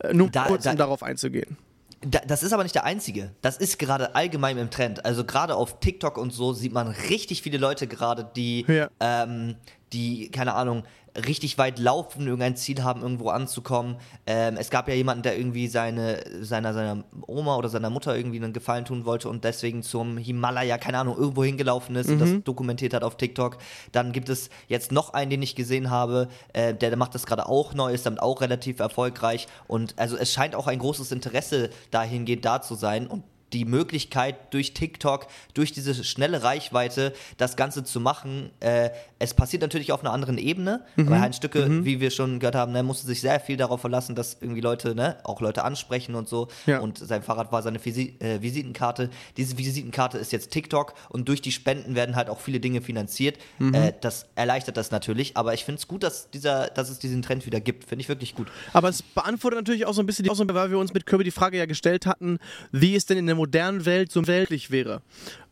[0.00, 1.56] Äh, nur Da- kurz, da- um darauf einzugehen.
[2.02, 3.32] Da, das ist aber nicht der einzige.
[3.42, 5.04] Das ist gerade allgemein im Trend.
[5.04, 8.88] Also gerade auf TikTok und so sieht man richtig viele Leute gerade, die, Ja.
[9.00, 9.56] ähm,
[9.92, 10.84] die, keine Ahnung,
[11.16, 13.96] richtig weit laufen, irgendein Ziel haben, irgendwo anzukommen.
[14.26, 18.38] Ähm, es gab ja jemanden, der irgendwie seine, seiner, seiner Oma oder seiner Mutter irgendwie
[18.38, 22.30] einen Gefallen tun wollte und deswegen zum Himalaya, keine Ahnung, irgendwo hingelaufen ist und das
[22.44, 23.58] dokumentiert hat auf TikTok.
[23.92, 27.26] Dann gibt es jetzt noch einen, den ich gesehen habe, äh, der, der macht das
[27.26, 31.12] gerade auch neu, ist damit auch relativ erfolgreich und also es scheint auch ein großes
[31.12, 37.56] Interesse dahingehend da zu sein und die Möglichkeit durch TikTok, durch diese schnelle Reichweite, das
[37.56, 38.50] Ganze zu machen.
[38.60, 40.84] Äh, es passiert natürlich auf einer anderen Ebene.
[40.96, 44.14] Bei Heinz Stücke, wie wir schon gehört haben, ne, musste sich sehr viel darauf verlassen,
[44.14, 46.48] dass irgendwie Leute, ne, auch Leute ansprechen und so.
[46.66, 46.80] Ja.
[46.80, 49.10] Und sein Fahrrad war seine Visi äh, Visitenkarte.
[49.36, 53.38] Diese Visitenkarte ist jetzt TikTok und durch die Spenden werden halt auch viele Dinge finanziert.
[53.72, 57.22] Äh, das erleichtert das natürlich, aber ich finde es gut, dass, dieser, dass es diesen
[57.22, 57.84] Trend wieder gibt.
[57.84, 58.48] Finde ich wirklich gut.
[58.72, 61.06] Aber es beantwortet natürlich auch so ein bisschen, die, auch so, weil wir uns mit
[61.06, 62.38] Kirby die Frage ja gestellt hatten,
[62.72, 65.00] wie es denn in der modernen Welt so weltlich wäre.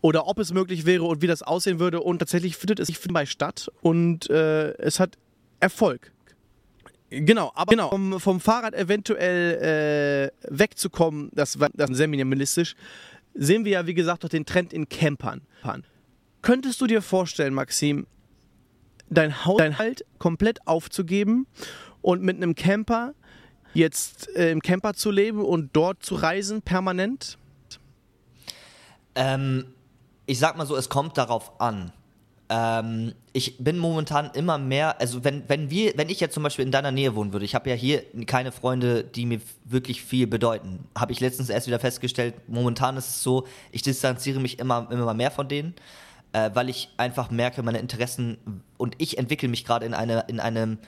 [0.02, 2.00] Oder ob es möglich wäre und wie das aussehen würde.
[2.00, 5.16] Und tatsächlich findet es bei statt und äh, es hat
[5.58, 6.12] Erfolg.
[7.10, 12.74] Genau, aber genau, vom, vom Fahrrad eventuell äh, wegzukommen, das war das sehr minimalistisch,
[13.32, 15.40] sehen wir ja, wie gesagt, auch den Trend in Campern.
[16.42, 18.06] Könntest du dir vorstellen, Maxim,
[19.08, 21.46] dein Haus dein halt komplett aufzugeben
[22.02, 23.14] und mit einem Camper
[23.72, 27.38] jetzt äh, im Camper zu leben und dort zu reisen permanent?
[29.18, 29.66] Ähm,
[30.26, 31.92] ich sag mal so, es kommt darauf an.
[32.50, 36.64] Ähm, ich bin momentan immer mehr, also wenn, wenn wir, wenn ich jetzt zum Beispiel
[36.64, 40.26] in deiner Nähe wohnen würde, ich habe ja hier keine Freunde, die mir wirklich viel
[40.26, 40.86] bedeuten.
[40.96, 45.12] Habe ich letztens erst wieder festgestellt, momentan ist es so, ich distanziere mich immer, immer
[45.14, 45.74] mehr von denen,
[46.32, 50.38] äh, weil ich einfach merke, meine Interessen und ich entwickle mich gerade in eine, in
[50.38, 50.78] einem,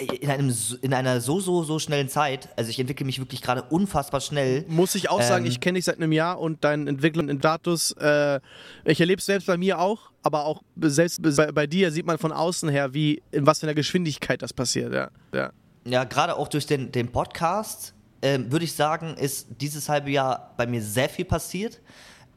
[0.00, 2.48] in einem, in einer so, so, so schnellen Zeit.
[2.56, 4.64] Also ich entwickle mich wirklich gerade unfassbar schnell.
[4.68, 7.40] Muss ich auch sagen, Ähm, ich kenne dich seit einem Jahr und deinen Entwicklung in
[7.40, 8.40] Datus, äh,
[8.84, 12.18] ich erlebe es selbst bei mir auch, aber auch selbst bei, bei dir sieht man
[12.18, 14.92] von außen her, wie, in was für einer Geschwindigkeit das passiert.
[14.92, 15.10] Ja.
[15.34, 15.50] Ja.
[15.84, 20.54] ja, gerade auch durch den, den Podcast, ähm, würde ich sagen, ist dieses halbe Jahr
[20.56, 21.80] bei mir sehr viel passiert.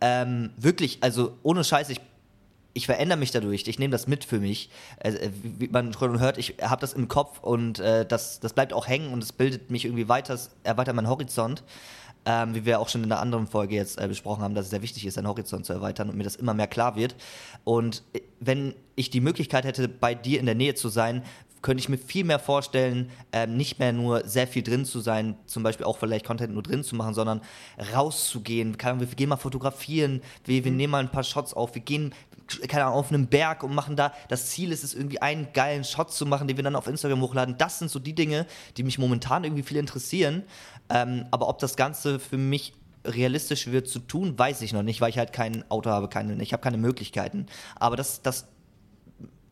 [0.02, 2.00] Ähm, wirklich, also ohne Scheiß, ich,
[2.74, 3.68] ich verändere mich dadurch.
[3.68, 4.70] Ich nehme das mit für mich.
[5.00, 8.54] Also, äh, wie man schon hört, ich habe das im Kopf und äh, das, das
[8.54, 11.64] bleibt auch hängen und es bildet mich irgendwie weiter, erweitert meinen Horizont.
[12.26, 14.72] Ähm, wie wir auch schon in einer anderen Folge jetzt äh, besprochen haben, dass es
[14.72, 17.18] sehr wichtig ist, seinen Horizont zu erweitern und mir das immer mehr klar wird.
[17.66, 21.24] Und äh, wenn ich die Möglichkeit hätte, bei dir in der Nähe zu sein,
[21.64, 25.36] könnte ich mir viel mehr vorstellen, ähm, nicht mehr nur sehr viel drin zu sein,
[25.48, 27.42] zum Beispiel auch vielleicht Content nur drin zu machen, sondern
[27.94, 28.78] rauszugehen.
[28.78, 31.82] Keine Ahnung, wir gehen mal fotografieren, wir, wir nehmen mal ein paar Shots auf, wir
[31.82, 32.14] gehen
[32.68, 35.86] keine Ahnung, auf einen Berg und machen da, das Ziel ist es, irgendwie einen geilen
[35.86, 37.56] Shot zu machen, den wir dann auf Instagram hochladen.
[37.58, 38.46] Das sind so die Dinge,
[38.76, 40.44] die mich momentan irgendwie viel interessieren.
[40.90, 42.74] Ähm, aber ob das Ganze für mich
[43.06, 46.42] realistisch wird zu tun, weiß ich noch nicht, weil ich halt kein Auto habe, keine,
[46.42, 47.48] ich habe keine Möglichkeiten.
[47.76, 48.48] Aber das, das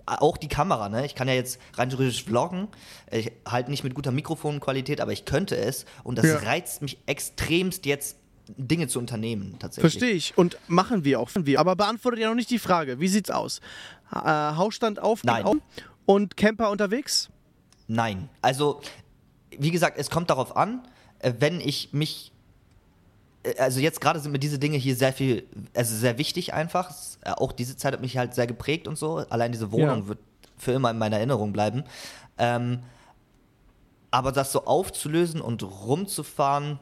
[0.06, 1.06] auch die Kamera, ne?
[1.06, 2.68] Ich kann ja jetzt rein theoretisch vloggen,
[3.12, 6.38] ich, halt nicht mit guter Mikrofonqualität, aber ich könnte es und das Ja.
[6.38, 8.18] reizt mich extremst jetzt
[8.58, 9.94] Dinge zu unternehmen tatsächlich.
[9.94, 11.30] Verstehe ich und machen wir auch.
[11.34, 11.60] Wir.
[11.60, 13.60] Aber beantwortet ja noch nicht die Frage, wie sieht's aus?
[14.12, 15.46] Äh, Hausstand auf, Nein.
[15.46, 15.58] auf
[16.06, 17.30] und Camper unterwegs?
[17.88, 18.30] Nein.
[18.42, 18.82] Also,
[19.58, 20.82] wie gesagt, es kommt darauf an,
[21.20, 22.31] äh, wenn ich mich.
[23.44, 26.92] Äh, Also jetzt gerade sind mir diese Dinge hier sehr viel, also sehr wichtig einfach.
[27.22, 29.18] Äh, Auch diese Zeit hat mich halt sehr geprägt und so.
[29.30, 30.08] Allein diese Wohnung Ja.
[30.08, 30.20] wird
[30.58, 31.84] für immer in meiner Erinnerung bleiben.
[32.38, 32.80] Ähm,
[34.12, 36.80] aber das so aufzulösen und rumzufahren,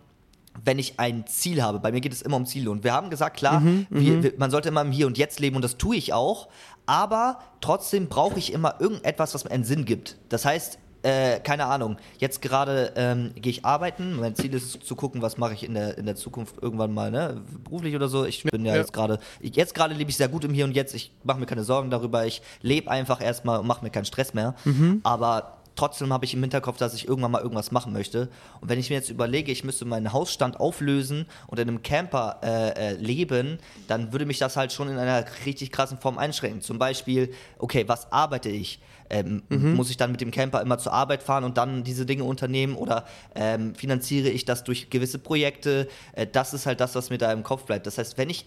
[0.65, 1.79] wenn ich ein Ziel habe.
[1.79, 2.71] Bei mir geht es immer um Ziele.
[2.71, 5.39] Und wir haben gesagt, klar, mhm, wir, wir, man sollte immer im Hier und Jetzt
[5.39, 6.49] leben und das tue ich auch.
[6.85, 10.17] Aber trotzdem brauche ich immer irgendetwas, was mir einen Sinn gibt.
[10.29, 14.17] Das heißt, äh, keine Ahnung, jetzt gerade ähm, gehe ich arbeiten.
[14.17, 17.11] Mein Ziel ist zu gucken, was mache ich in der, in der Zukunft irgendwann mal,
[17.11, 17.41] ne?
[17.63, 18.25] beruflich oder so.
[18.25, 18.79] Ich bin ja, ja.
[18.79, 20.93] jetzt gerade, jetzt gerade lebe ich sehr gut im Hier und Jetzt.
[20.93, 22.25] Ich mache mir keine Sorgen darüber.
[22.25, 24.55] Ich lebe einfach erstmal und mache mir keinen Stress mehr.
[24.65, 24.99] Mhm.
[25.03, 28.29] Aber trotzdem habe ich im Hinterkopf, dass ich irgendwann mal irgendwas machen möchte.
[28.59, 32.39] Und wenn ich mir jetzt überlege, ich müsste meinen Hausstand auflösen und in einem Camper
[32.43, 36.61] äh, äh, leben, dann würde mich das halt schon in einer richtig krassen Form einschränken.
[36.61, 38.79] Zum Beispiel, okay, was arbeite ich?
[39.09, 39.73] Ähm, mhm.
[39.73, 42.75] Muss ich dann mit dem Camper immer zur Arbeit fahren und dann diese Dinge unternehmen
[42.75, 43.05] oder
[43.35, 45.87] ähm, finanziere ich das durch gewisse Projekte?
[46.13, 47.87] Äh, das ist halt das, was mir da im Kopf bleibt.
[47.87, 48.45] Das heißt, wenn ich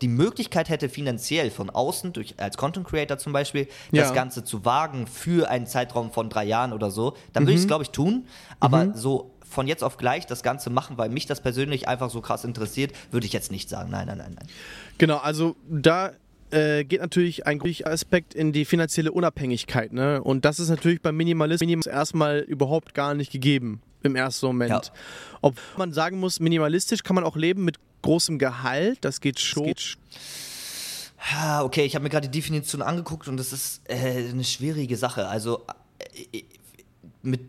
[0.00, 4.02] die Möglichkeit hätte, finanziell von außen, durch, als Content Creator zum Beispiel, ja.
[4.02, 7.56] das Ganze zu wagen für einen Zeitraum von drei Jahren oder so, dann würde mhm.
[7.56, 8.26] ich es, glaube ich, tun.
[8.58, 8.94] Aber mhm.
[8.94, 12.44] so von jetzt auf gleich das Ganze machen, weil mich das persönlich einfach so krass
[12.44, 13.90] interessiert, würde ich jetzt nicht sagen.
[13.90, 14.46] Nein, nein, nein, nein.
[14.96, 16.12] Genau, also da
[16.52, 19.92] äh, geht natürlich ein Aspekt in die finanzielle Unabhängigkeit.
[19.92, 20.22] Ne?
[20.22, 24.70] Und das ist natürlich beim Minimalismus erstmal überhaupt gar nicht gegeben im ersten Moment.
[24.70, 24.82] Ja.
[25.40, 29.66] Ob man sagen muss, minimalistisch kann man auch leben mit großem Gehalt, das geht schon.
[29.68, 29.98] Das geht
[31.60, 35.28] okay, ich habe mir gerade die Definition angeguckt und das ist äh, eine schwierige Sache.
[35.28, 35.64] Also
[36.32, 36.42] äh,
[37.22, 37.40] mit,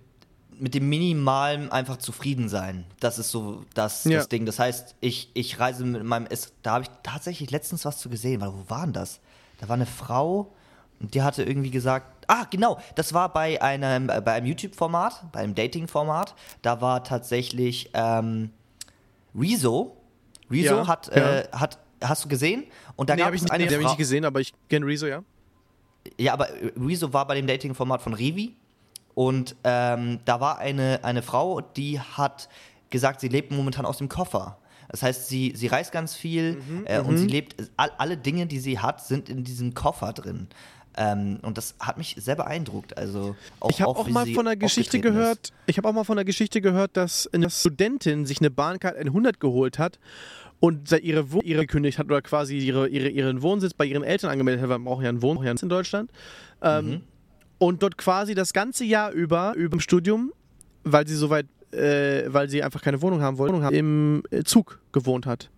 [0.60, 2.86] mit dem Minimalen einfach zufrieden sein.
[3.00, 4.18] Das ist so das, ja.
[4.18, 4.46] das Ding.
[4.46, 6.28] Das heißt, ich, ich reise mit meinem.
[6.30, 9.20] Es, da habe ich tatsächlich letztens was zu gesehen, weil wo war denn das?
[9.60, 10.54] Da war eine Frau
[11.00, 15.32] und die hatte irgendwie gesagt, ah, genau, das war bei einem, äh, bei einem YouTube-Format,
[15.32, 16.36] bei einem Dating-Format.
[16.62, 18.52] Da war tatsächlich ähm,
[19.36, 19.98] Rezo,
[20.50, 21.40] Rezo ja, hat, ja.
[21.40, 22.66] Äh, hat, hast du gesehen?
[22.96, 25.08] Und da nee, gab es eine nee, habe ich nicht gesehen, aber ich kenne Rezo,
[25.08, 25.24] ja.
[26.18, 28.56] Ja, aber Rezo war bei dem Dating-Format von Rivi
[29.16, 32.50] und ähm, da war eine, eine Frau, die hat
[32.90, 34.58] gesagt, sie lebt momentan aus dem Koffer.
[34.90, 37.30] Das heißt, sie, sie reist ganz viel mhm, äh, und sie mhm.
[37.30, 40.48] lebt, all, alle Dinge, die sie hat, sind in diesem Koffer drin.
[40.96, 42.98] Ähm, und das hat mich sehr beeindruckt.
[42.98, 45.40] Also auch, ich habe auch, auch mal von der Geschichte gehört.
[45.40, 45.54] Ist.
[45.66, 49.40] Ich habe auch mal von der Geschichte gehört, dass eine Studentin sich eine Bahncard 100
[49.40, 49.98] geholt hat
[50.60, 54.30] und ihre Wohn ihre gekündigt hat oder quasi ihre, ihre, ihren Wohnsitz bei ihren Eltern
[54.30, 54.70] angemeldet hat.
[54.70, 56.12] Wir brauchen ja einen Wohnsitz in Deutschland.
[56.62, 57.02] Ähm, mhm.
[57.64, 60.34] Und dort quasi das ganze Jahr über, über im Studium,
[60.84, 65.50] weil sie soweit, äh, weil sie einfach keine Wohnung haben wollte, im Zug gewohnt hat.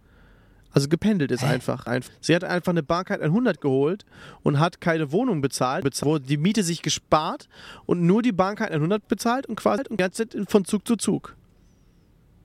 [0.72, 1.88] Also gependelt ist einfach.
[2.22, 4.06] Sie hat einfach eine Barcard 100 geholt
[4.43, 7.47] und hat keine Wohnung bezahlt, wo die Miete sich gespart
[7.88, 11.36] und nur die Bahncard 100 bezahlt und quasi und ganze von Zug zu Zug.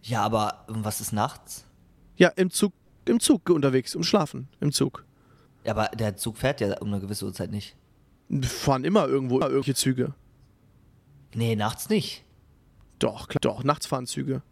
[0.03, 1.67] Ja, aber was ist nachts?
[2.17, 2.73] Ja, im Zug,
[3.05, 5.05] im Zug unterwegs, um Schlafen, im Zug.
[5.65, 7.77] Ja, aber der Zug fährt ja um eine gewisse Uhrzeit nicht.
[8.43, 10.15] Fahren immer irgendwo irgendwelche Züge.
[11.35, 12.25] Nee, nachts nicht.
[12.99, 14.43] Doch, klar, doch, nachts fahren Züge.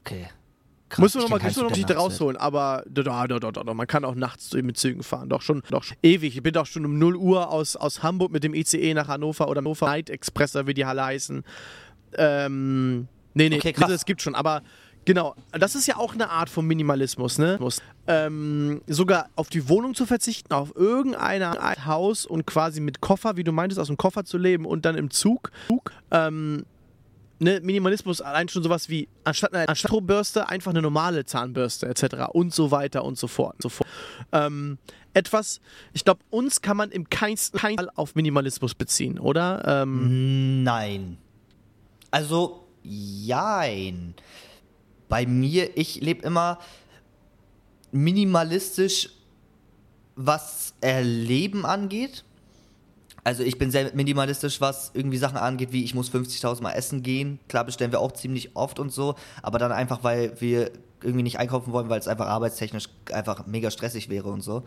[0.00, 0.28] Okay.
[0.88, 4.04] Krass, Muss man nochmal noch mal Geschichte rausholen, aber doch, doch, doch, doch, man kann
[4.04, 5.28] auch nachts mit Zügen fahren.
[5.28, 6.36] Doch schon, doch schon ewig.
[6.36, 9.48] Ich bin doch schon um 0 Uhr aus, aus Hamburg mit dem ICE nach Hannover
[9.48, 11.44] oder Hannover Night Express, wie die Halle heißen.
[12.14, 13.90] Ähm, nee, nee, okay, krass.
[13.92, 14.62] es gibt schon, aber
[15.04, 17.58] Genau, das ist ja auch eine Art von Minimalismus, ne?
[18.06, 23.44] Ähm, sogar auf die Wohnung zu verzichten, auf irgendein Haus und quasi mit Koffer, wie
[23.44, 25.52] du meintest, aus dem Koffer zu leben und dann im Zug.
[26.10, 26.64] Ähm,
[27.40, 32.26] ne, Minimalismus allein schon sowas wie anstatt einer Strohbürste einfach eine normale Zahnbürste etc.
[32.32, 33.54] und so weiter und so fort.
[33.54, 33.88] Und so fort.
[34.32, 34.78] Ähm,
[35.14, 35.60] etwas,
[35.92, 39.82] ich glaube, uns kann man im keinsten Fall auf Minimalismus beziehen, oder?
[39.82, 41.18] Ähm, Nein.
[42.12, 44.14] Also, jein.
[45.10, 46.58] Bei mir, ich lebe immer
[47.92, 49.10] minimalistisch,
[50.16, 52.24] was Erleben angeht.
[53.22, 57.02] Also ich bin sehr minimalistisch, was irgendwie Sachen angeht, wie ich muss 50.000 Mal essen
[57.02, 57.38] gehen.
[57.48, 60.70] Klar bestellen wir auch ziemlich oft und so, aber dann einfach, weil wir
[61.02, 64.62] irgendwie nicht einkaufen wollen, weil es einfach arbeitstechnisch einfach mega stressig wäre und so.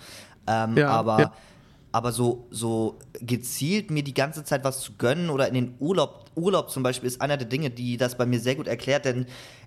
[0.48, 1.34] Ähm, ja, aber ja.
[1.92, 6.26] aber so, so gezielt mir die ganze Zeit was zu gönnen oder in den Urlaub,
[6.36, 9.26] Urlaub zum Beispiel ist einer der Dinge, die das bei mir sehr gut erklärt, denn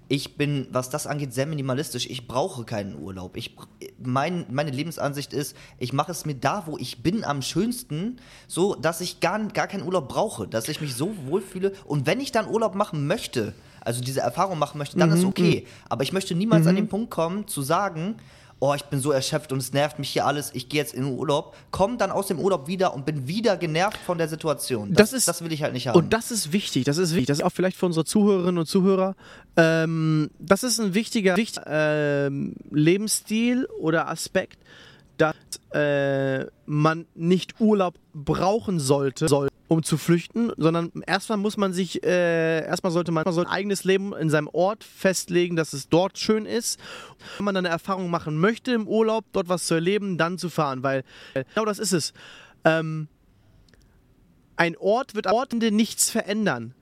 [0.09, 2.09] ich bin, was das angeht, sehr minimalistisch.
[2.09, 3.37] Ich brauche keinen Urlaub.
[3.37, 3.57] Ich,
[3.99, 8.75] mein, meine Lebensansicht ist, ich mache es mir da, wo ich bin, am schönsten, so
[8.75, 11.73] dass ich gar, gar keinen Urlaub brauche, dass ich mich so wohlfühle.
[11.85, 15.25] Und wenn ich dann Urlaub machen möchte, also diese Erfahrung machen möchte, dann mhm, ist
[15.25, 15.65] okay.
[15.65, 15.71] Mhm.
[15.89, 16.69] Aber ich möchte niemals mhm.
[16.69, 18.17] an den Punkt kommen, zu sagen,
[18.59, 21.05] oh, ich bin so erschöpft und es nervt mich hier alles, ich gehe jetzt in
[21.05, 24.93] den Urlaub, komme dann aus dem Urlaub wieder und bin wieder genervt von der Situation.
[24.93, 25.99] Das, das, ist, das will ich halt nicht haben.
[25.99, 28.67] Und das ist wichtig, das ist wichtig, das ist auch vielleicht für unsere Zuhörerinnen und
[28.67, 29.15] Zuhörer,
[29.57, 34.59] ähm, das ist ein wichtiger, wichtiger ähm, Lebensstil oder Aspekt,
[35.19, 35.35] dass
[35.73, 42.03] äh, man nicht Urlaub brauchen sollte, soll, um zu flüchten, sondern erstmal muss man sich,
[42.05, 46.47] äh, erstmal sollte man sein eigenes Leben in seinem Ort festlegen, dass es dort schön
[46.47, 46.79] ist.
[47.37, 50.51] Wenn man dann eine Erfahrung machen möchte im Urlaub, dort was zu erleben, dann zu
[50.51, 51.03] fahren, weil
[51.35, 52.13] äh, genau das ist es.
[52.65, 53.09] Ähm,
[54.57, 56.75] ein Ort wird am Ende nichts verändern.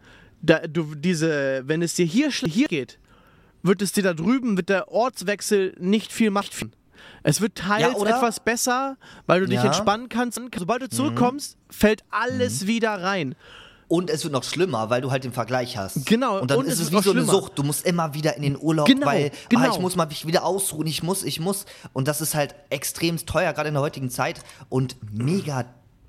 [0.43, 2.99] Da, du, diese, wenn es dir hier, hier geht,
[3.62, 6.72] wird es dir da drüben, wird der Ortswechsel nicht viel machen.
[7.22, 8.96] Es wird teils Ja, etwas besser,
[9.26, 9.64] weil du dich Ja.
[9.66, 10.40] entspannen kannst.
[10.59, 13.34] Sobald du zurückkommst, fällt alles wieder rein.
[13.86, 16.07] Und es wird noch schlimmer, weil du halt den Vergleich hast.
[16.07, 17.32] Genau, Und dann und ist es es wie so eine schlimmer.
[17.32, 17.59] Sucht.
[17.59, 19.62] Du musst immer wieder in den Urlaub, Genau, weil genau.
[19.62, 20.86] Ah, ich muss mal mich wieder ausruhen.
[20.86, 21.66] Ich muss, ich muss.
[21.92, 24.40] Und das ist halt extrem teuer, gerade in der heutigen Zeit.
[24.70, 25.66] Und mega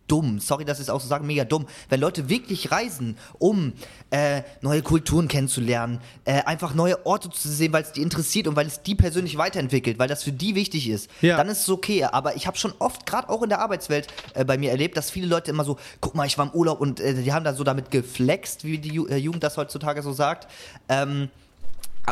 [0.08, 0.40] dumm.
[0.40, 1.66] Sorry, dass ich es auch so sage, mega dumm.
[1.90, 3.74] Wenn Leute wirklich reisen, um
[4.12, 8.56] äh, neue Kulturen kennenzulernen, äh, einfach neue Orte zu sehen, weil es die interessiert und
[8.56, 11.38] weil es die persönlich weiterentwickelt, weil das für die wichtig ist, Ja.
[11.38, 12.04] dann ist es okay.
[12.06, 15.10] Aber ich habe schon oft, gerade auch in der Arbeitswelt äh, bei mir erlebt, dass
[15.10, 17.54] viele Leute immer so, guck mal, ich war im Urlaub und äh, die haben da
[17.54, 20.48] so damit geflext, wie die Ju äh, Jugend das heutzutage so sagt.
[20.90, 21.30] Ähm,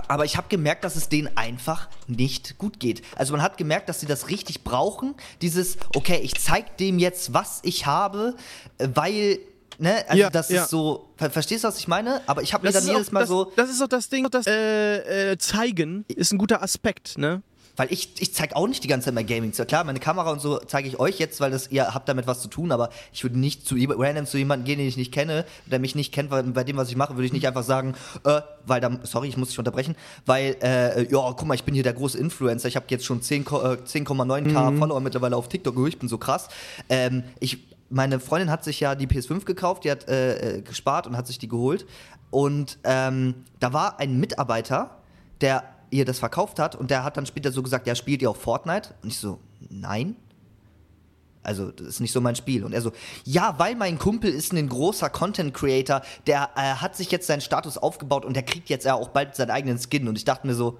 [0.08, 3.02] aber ich habe gemerkt, dass es denen einfach nicht gut geht.
[3.16, 5.16] Also man hat gemerkt, dass sie das richtig brauchen.
[5.42, 8.36] Dieses, okay, ich zeig dem jetzt, was ich habe,
[8.78, 9.40] äh, weil,
[9.78, 10.64] ne, also Ja, das ja.
[10.64, 12.22] ist so, ver verstehst du, was ich meine?
[12.28, 14.10] Aber ich habe mir Das dann jedes auch, Mal das, so, das ist auch das
[14.10, 17.42] Ding, das äh, äh, Zeigen ist ein guter Aspekt, ne?
[17.76, 19.52] Weil ich, ich zeige auch nicht die ganze Zeit mein Gaming.
[19.52, 22.28] So, Klar, meine Kamera und so zeige ich euch jetzt, weil das, ihr habt damit
[22.28, 25.12] was zu tun, aber ich würde nicht zu random zu jemandem gehen, den ich nicht
[25.12, 27.64] kenne, der mich nicht kennt, weil bei dem, was ich mache, würde ich nicht einfach
[27.64, 27.96] sagen,
[28.26, 29.96] äh, weil da, sorry, ich muss dich unterbrechen,
[30.28, 33.24] weil, äh, ja, guck mal, ich bin hier der große Influencer, ich habe jetzt schon
[33.24, 36.50] 10, Ko- äh, 10,9k Follower mittlerweile auf TikTok, ich bin so krass.
[36.90, 37.58] Ähm, ich,
[37.90, 41.26] meine Freundin hat sich ja die PS5 gekauft, die hat äh, äh, gespart und hat
[41.26, 41.88] sich die geholt.
[42.30, 44.98] Und ähm, da war ein Mitarbeiter,
[45.42, 45.64] der
[45.94, 48.36] ihr das verkauft hat und der hat dann später so gesagt, ja, spielt ihr auch
[48.36, 48.94] Fortnite?
[49.02, 49.40] Und ich so,
[49.70, 50.16] nein.
[51.46, 52.64] Also, das ist nicht so mein Spiel.
[52.64, 52.94] Und er so,
[53.26, 57.42] ja, weil mein Kumpel ist ein großer Content Creator, der äh, hat sich jetzt seinen
[57.42, 60.08] Status aufgebaut und der kriegt jetzt ja auch bald seinen eigenen Skin.
[60.08, 60.80] Und ich dachte mir so,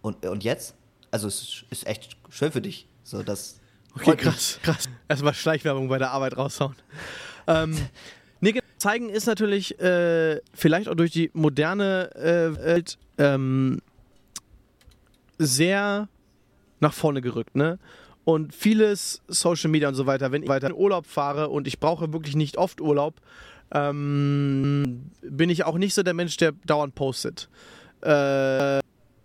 [0.00, 0.74] und, und jetzt?
[1.10, 2.86] Also, es ist- echt schön für dich.
[3.02, 3.58] So, das.
[3.96, 4.88] Okay, krass, krass.
[5.08, 6.76] Erstmal Schleichwerbung bei der Arbeit raushauen.
[7.48, 7.76] Ähm,
[8.40, 13.80] nee, ge- zeigen ist natürlich äh, vielleicht auch durch die moderne äh, Welt ähm,
[15.38, 16.08] sehr
[16.80, 17.78] nach vorne gerückt, ne?
[18.24, 21.78] Und vieles Social Media und so weiter, wenn ich weiter in Urlaub fahre und ich
[21.78, 23.20] brauche wirklich nicht oft Urlaub,
[23.70, 27.48] ähm, bin ich auch nicht so der Mensch, der dauernd postet.
[28.02, 28.80] Äh,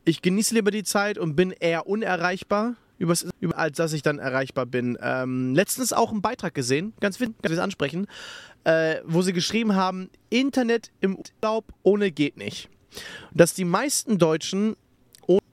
[0.06, 4.20] ich genieße lieber die Zeit und bin eher unerreichbar, übers, über, als dass ich dann
[4.20, 4.98] erreichbar bin.
[5.02, 8.08] Ähm, letztens auch einen Beitrag gesehen, ganz wichtig, ganz ansprechen,
[8.64, 12.70] äh, wo sie geschrieben haben, Internet im Urlaub ohne geht nicht.
[13.34, 14.76] Dass die meisten Deutschen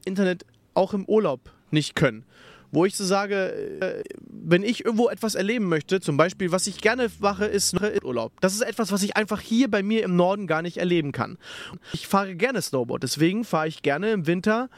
[0.06, 2.24] Internet auch im Urlaub nicht können.
[2.72, 6.80] Wo ich so sage, äh, wenn ich irgendwo etwas erleben möchte, zum Beispiel, was ich
[6.80, 8.32] gerne mache, ist Urlaub.
[8.40, 11.38] Das ist etwas, was ich einfach hier bei mir im Norden gar nicht erleben kann.
[11.92, 14.68] Ich fahre gerne Snowboard, deswegen fahre ich gerne im Winter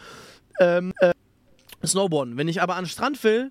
[0.61, 1.13] ähm, äh,
[1.85, 2.37] Snowboarden.
[2.37, 3.51] Wenn ich aber an den Strand will,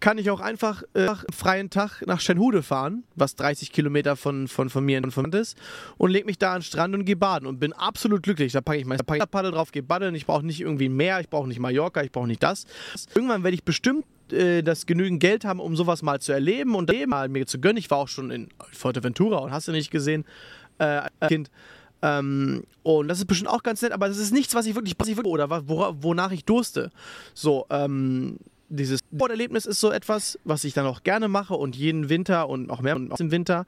[0.00, 4.46] kann ich auch einfach äh, am freien Tag nach Schenhude fahren, was 30 Kilometer von,
[4.46, 5.56] von, von mir entfernt ist,
[5.96, 8.52] und leg mich da an den Strand und gehe baden und bin absolut glücklich.
[8.52, 10.14] Da packe ich mein Paddel drauf, gehe paddeln.
[10.14, 12.66] Ich brauche nicht irgendwie mehr, ich brauche nicht Mallorca, ich brauche nicht das.
[13.14, 16.92] Irgendwann werde ich bestimmt äh, das genügend Geld haben, um sowas mal zu erleben und
[16.92, 17.78] eben mal mir zu gönnen.
[17.78, 20.24] Ich war auch schon in Fuerteventura und hast du nicht gesehen,
[20.78, 21.50] äh, Kind.
[22.02, 24.94] Ähm, und das ist bestimmt auch ganz nett, aber das ist nichts, was ich wirklich,
[24.96, 26.90] was oder wora- wonach ich durste.
[27.34, 28.38] So, ähm,
[28.68, 32.70] dieses Sporterlebnis ist so etwas, was ich dann auch gerne mache und jeden Winter und
[32.70, 33.66] auch mehr und auch im Winter,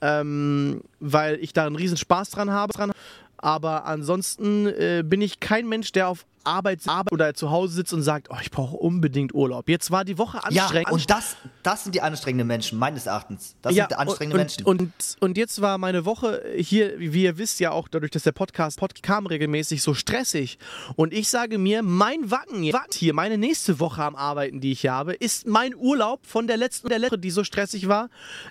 [0.00, 2.72] ähm, weil ich da einen riesen Spaß dran habe.
[2.72, 2.92] Dran.
[3.36, 7.92] Aber ansonsten äh, bin ich kein Mensch, der auf Arbeit, Arbeit oder zu Hause sitzt
[7.92, 9.68] und sagt, oh, ich brauche unbedingt Urlaub.
[9.68, 10.90] Jetzt war die Woche Ja, anstrengend.
[10.92, 11.36] und das,
[11.68, 13.54] das sind die anstrengenden Menschen, meines Erachtens.
[13.60, 14.64] Das sind anstrengende und, Menschen.
[14.64, 18.22] Und, und, und jetzt war meine Woche hier, wie ihr wisst ja auch, dadurch, dass
[18.22, 20.58] der Podcast, Pod kam regelmäßig so stressig.
[20.96, 24.92] Und ich sage mir, mein Wacken hier, meine nächste Woche am Arbeiten, die ich hier
[24.92, 28.08] habe, ist mein Urlaub von der letzten der letzten, die so stressig war,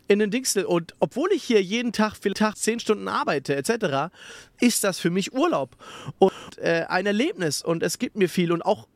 [0.08, 0.66] in den Dingsel.
[0.66, 4.14] Und obwohl ich hier jeden Tag, vielleicht Tag zehn Stunden arbeite, etc.,
[4.60, 5.76] ist das für mich Urlaub.
[6.20, 7.64] Und äh, ein Erlebnis.
[7.64, 8.52] Und es gibt mir viel.
[8.52, 8.88] Und auch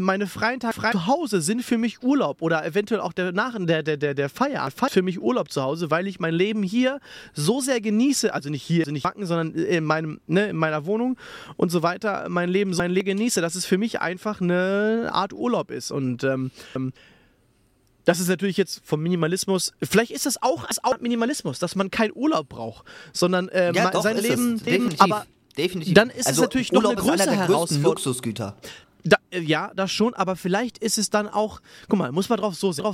[0.00, 3.54] meine freien Tage frei zu Hause sind für mich Urlaub oder eventuell auch der nach
[3.58, 7.00] der der der der Feierabend für mich Urlaub zu Hause, weil ich mein Leben hier
[7.34, 10.86] so sehr genieße, also nicht hier, also nicht backen, sondern in meinem ne, in meiner
[10.86, 11.16] Wohnung
[11.56, 15.10] und so weiter, mein Leben so mein Leben genieße, dass es für mich einfach eine
[15.12, 16.50] Art Urlaub ist und ähm,
[18.04, 19.72] das ist natürlich jetzt vom Minimalismus.
[19.82, 24.02] Vielleicht ist das auch als Minimalismus, dass man keinen Urlaub braucht, sondern äh, ja, doch,
[24.02, 24.64] sein Leben, es.
[24.64, 25.00] Leben Definitiv.
[25.00, 25.26] aber
[25.56, 25.94] Definitiv.
[25.94, 27.92] dann ist es also, natürlich noch Urlaub eine ist einer größere Herausforderung.
[27.92, 28.56] Luxusgüter.
[29.04, 32.38] Da, äh, ja, das schon, aber vielleicht ist es dann auch, guck mal, muss man
[32.38, 32.84] drauf so sehen.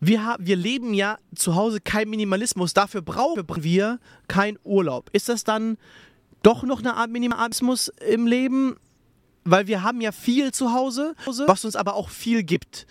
[0.00, 3.98] Wir, haben, wir leben ja zu Hause kein Minimalismus, dafür brauchen wir
[4.28, 5.08] keinen Urlaub.
[5.12, 5.78] Ist das dann
[6.42, 8.76] doch noch eine Art Minimalismus im Leben?
[9.44, 11.14] Weil wir haben ja viel zu Hause,
[11.46, 12.86] was uns aber auch viel gibt.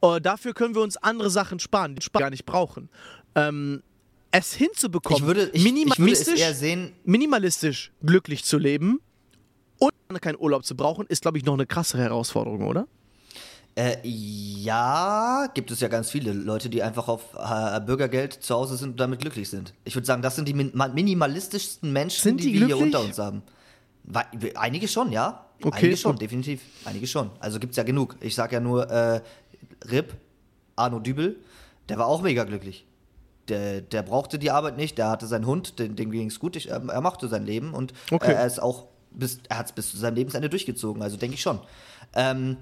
[0.00, 2.88] Uh, dafür können wir uns andere Sachen sparen, die wir gar nicht brauchen.
[3.34, 3.82] Ähm,
[4.30, 9.00] es hinzubekommen, Ich würde, ich, ich würde es minimalistisch, eher sehen, minimalistisch glücklich zu leben
[9.78, 12.86] und keinen Urlaub zu brauchen, ist, glaube ich, noch eine krassere Herausforderung, oder?
[13.74, 18.76] Äh, ja, gibt es ja ganz viele Leute, die einfach auf äh, Bürgergeld zu Hause
[18.76, 19.72] sind und damit glücklich sind.
[19.84, 23.00] Ich würde sagen, das sind die min minimalistischsten Menschen, Sind die, die wir hier unter
[23.00, 23.42] uns haben.
[24.56, 25.44] Einige schon, ja.
[25.62, 26.22] Okay, Einige schon, gut.
[26.22, 26.62] definitiv.
[26.84, 27.30] Einige schon.
[27.40, 28.16] Also gibt es ja genug.
[28.20, 29.20] Ich sag ja nur, äh,
[29.90, 30.14] Rip,
[30.74, 31.36] Arno Dübel,
[31.88, 32.84] der war auch mega glücklich.
[33.48, 36.54] Der, der brauchte die Arbeit nicht, der hatte seinen Hund, dem, dem ging es gut,
[36.56, 38.32] ich, ähm, er machte sein Leben und Okay.
[38.32, 41.34] äh, er ist auch bis, er hat es bis zu seinem Lebensende durchgezogen, also denke
[41.34, 41.58] ich schon.
[42.14, 42.56] Ähm,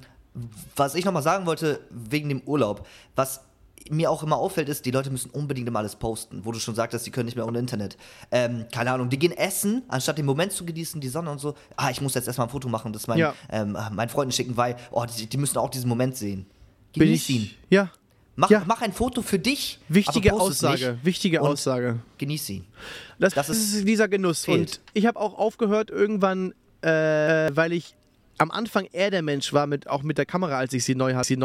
[0.75, 3.41] was ich nochmal sagen wollte, wegen dem Urlaub, was
[3.89, 6.75] mir auch immer auffällt, ist, die Leute müssen unbedingt immer alles posten, wo du schon
[6.75, 7.97] sagtest, die können nicht mehr ohne Internet.
[8.33, 11.55] Ähm, keine Ahnung, die gehen essen, anstatt den Moment zu genießen, die Sonne und so.
[11.77, 13.35] Ah, ich muss jetzt erstmal ein Foto machen, das mein, Ja.
[13.49, 16.47] ähm, meinen Freunden schicken, weil, oh, die, die müssen auch diesen Moment sehen.
[16.95, 17.51] Bin Genieß ihn.
[17.71, 17.91] Ja.
[18.37, 18.63] Mach, Ja.
[18.67, 19.79] mach ein Foto für dich.
[19.89, 20.99] Wichtige Aussage.
[21.03, 22.01] Wichtige Aussage.
[22.19, 22.65] Genieß ihn.
[23.19, 24.45] Das, Das ist- dieser Genuss.
[24.45, 24.59] fehlt.
[24.59, 26.89] Und ich habe auch aufgehört irgendwann, äh,
[27.55, 27.95] weil ich
[28.39, 31.15] am Anfang eher der Mensch war, mit, auch mit der Kamera, als ich sie neu
[31.15, 31.39] hatte, sie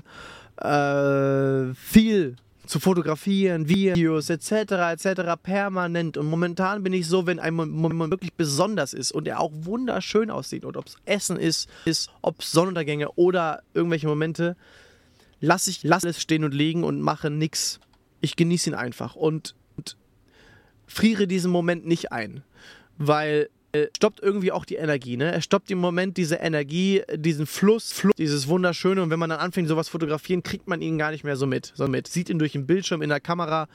[0.61, 2.35] äh, viel
[2.67, 4.51] zu fotografieren, Videos etc.
[4.93, 5.21] etc.
[5.41, 6.17] permanent.
[6.17, 9.51] Und momentan bin ich so, wenn ein Mo- Moment wirklich besonders ist und er auch
[9.53, 14.55] wunderschön aussieht und ob es Essen ist, ist ob es Sonnenuntergänge oder irgendwelche Momente,
[15.41, 17.79] lasse ich lass es stehen und liegen und mache nichts.
[18.21, 19.97] Ich genieße ihn einfach und, und
[20.87, 22.43] friere diesen Moment nicht ein,
[22.97, 25.31] weil äh, stoppt irgendwie auch die Energie, ne?
[25.31, 29.39] Er stoppt im Moment diese Energie, diesen Fluss, Fluss, dieses Wunderschöne und wenn man dann
[29.39, 32.07] anfängt, sowas fotografieren, kriegt man ihn gar nicht mehr so mit, so mit.
[32.07, 33.67] Sieht ihn durch den Bildschirm in der Kamera,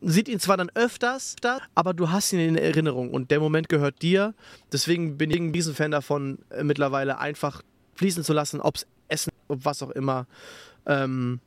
[0.00, 1.36] sieht ihn zwar dann öfters,
[1.74, 4.34] aber du hast ihn in Erinnerung und der Moment gehört dir.
[4.72, 7.62] Deswegen bin ich ein Riesenfan davon, äh, mittlerweile einfach
[7.96, 10.26] fließen zu lassen, ob es Essen, ob was auch immer.
[10.86, 11.40] Ähm,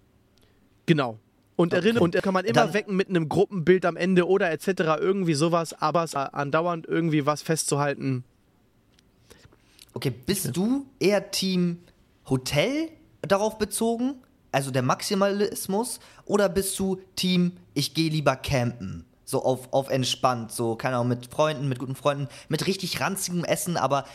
[0.85, 1.17] genau.
[1.55, 4.97] Und, erinnern, und kann man immer Dann- wecken mit einem Gruppenbild am Ende oder etc.
[4.99, 8.23] irgendwie sowas, aber es, äh, andauernd irgendwie was festzuhalten.
[9.93, 11.79] Okay, bist du eher Team
[12.29, 12.89] Hotel
[13.21, 14.15] darauf bezogen,
[14.51, 19.05] also der Maximalismus, oder bist du Team ich gehe lieber campen?
[19.29, 23.43] So auf, auf entspannt, so, keine Ahnung, mit Freunden, mit guten Freunden, mit richtig ranzigem
[23.43, 24.05] Essen, aber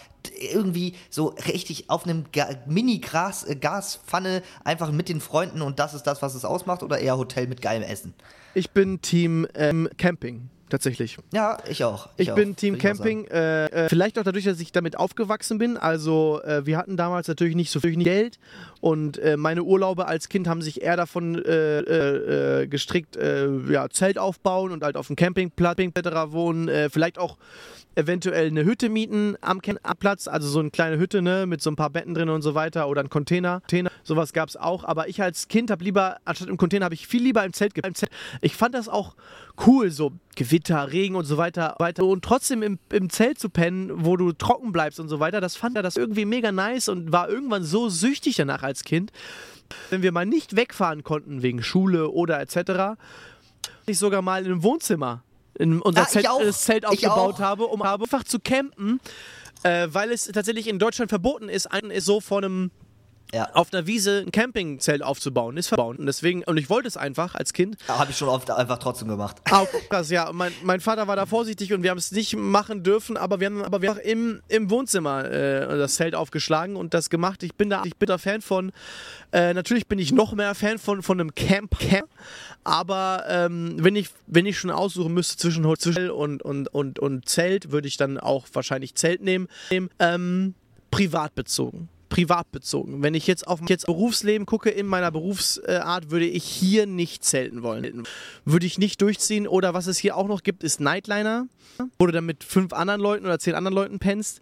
[0.53, 6.21] irgendwie so richtig auf einem Ga Mini-Gaspfanne einfach mit den Freunden und das ist das,
[6.21, 8.12] was es ausmacht, oder eher Hotel mit geilem Essen?
[8.55, 11.16] Ich bin Team ähm, Camping, tatsächlich.
[11.33, 12.09] Ja, ich auch.
[12.16, 12.99] Ich, auch, bin Team ich auch sagen.
[12.99, 13.25] Camping.
[13.29, 15.77] Äh, äh, vielleicht auch dadurch, dass ich damit aufgewachsen bin.
[15.77, 18.41] Also äh, wir hatten damals natürlich nicht so viel Geld
[18.81, 24.18] und äh, meine Urlaube als Kind haben sich eher davon äh, äh, gestrickt, ja, Zelt
[24.18, 25.99] aufbauen und halt auf dem Campingplatz etc.
[26.33, 26.91] wohnen.
[26.91, 27.37] Vielleicht auch
[27.97, 31.77] eventuell eine Hütte mieten am Campingplatz, also so eine kleine Hütte ne, mit so ein
[31.77, 33.61] paar Betten drin und so weiter oder ein Container.
[33.61, 33.91] Container.
[34.03, 34.85] Sowas gab es auch.
[34.85, 37.75] Aber ich als Kind habe lieber, anstatt im Container, habe ich viel lieber im Zelt,
[37.75, 38.11] ge- im Zelt.
[38.41, 39.15] Ich fand das auch
[39.67, 41.75] cool, so Gewitter, Regen und so weiter.
[41.79, 42.05] weiter.
[42.05, 45.57] Und trotzdem im, im Zelt zu pennen, wo du trocken bleibst und so weiter, das
[45.57, 49.13] fand er das irgendwie mega nice und war irgendwann so süchtig danach als Kind.
[49.91, 52.99] Wenn wir mal nicht wegfahren konnten wegen Schule oder etc.,
[53.87, 55.23] ich sogar mal in einem Wohnzimmer
[55.59, 56.41] in unser Ah, Zelt, auch.
[56.43, 57.41] das Zelt aufgebaut auch.
[57.41, 59.01] habe, um einfach zu campen,
[59.63, 62.71] äh, weil es tatsächlich in Deutschland verboten ist, ein, ist so vor einem
[63.33, 65.99] Ja, auf einer Wiese ein Campingzelt aufzubauen, ist verbaut.
[65.99, 67.77] Und deswegen, und ich wollte es einfach als Kind.
[67.89, 69.39] habe ich schon oft einfach trotzdem gemacht.
[69.45, 70.31] Krass, ja.
[70.33, 73.47] Mein, mein Vater war da vorsichtig und wir haben es nicht machen dürfen, aber wir
[73.47, 77.43] haben, aber wir haben im, im Wohnzimmer äh, das Zelt aufgeschlagen und das gemacht.
[77.43, 78.71] Ich bin da, ich bin da Fan von.
[79.33, 82.09] Äh, natürlich bin ich noch mehr Fan von, von einem Camp, Camp.
[82.65, 87.29] Aber ähm, wenn, ich, wenn ich schon aussuchen müsste zwischen Hotel und, und, und, und
[87.29, 89.49] Zelt, würde ich dann auch wahrscheinlich Zelt nehmen.
[89.99, 90.55] Ähm,
[90.91, 91.89] privat bezogen.
[92.09, 93.03] Privat bezogen.
[93.03, 97.62] Wenn ich jetzt auf jetzt Berufsleben gucke, in meiner Berufsart, würde ich hier nicht zelten
[97.62, 98.05] wollen.
[98.45, 99.49] Würde ich nicht durchziehen.
[99.49, 101.49] Oder was es hier auch noch gibt, ist Nightliner,
[101.99, 104.41] wo du dann mit fünf anderen Leuten oder zehn anderen Leuten pennst.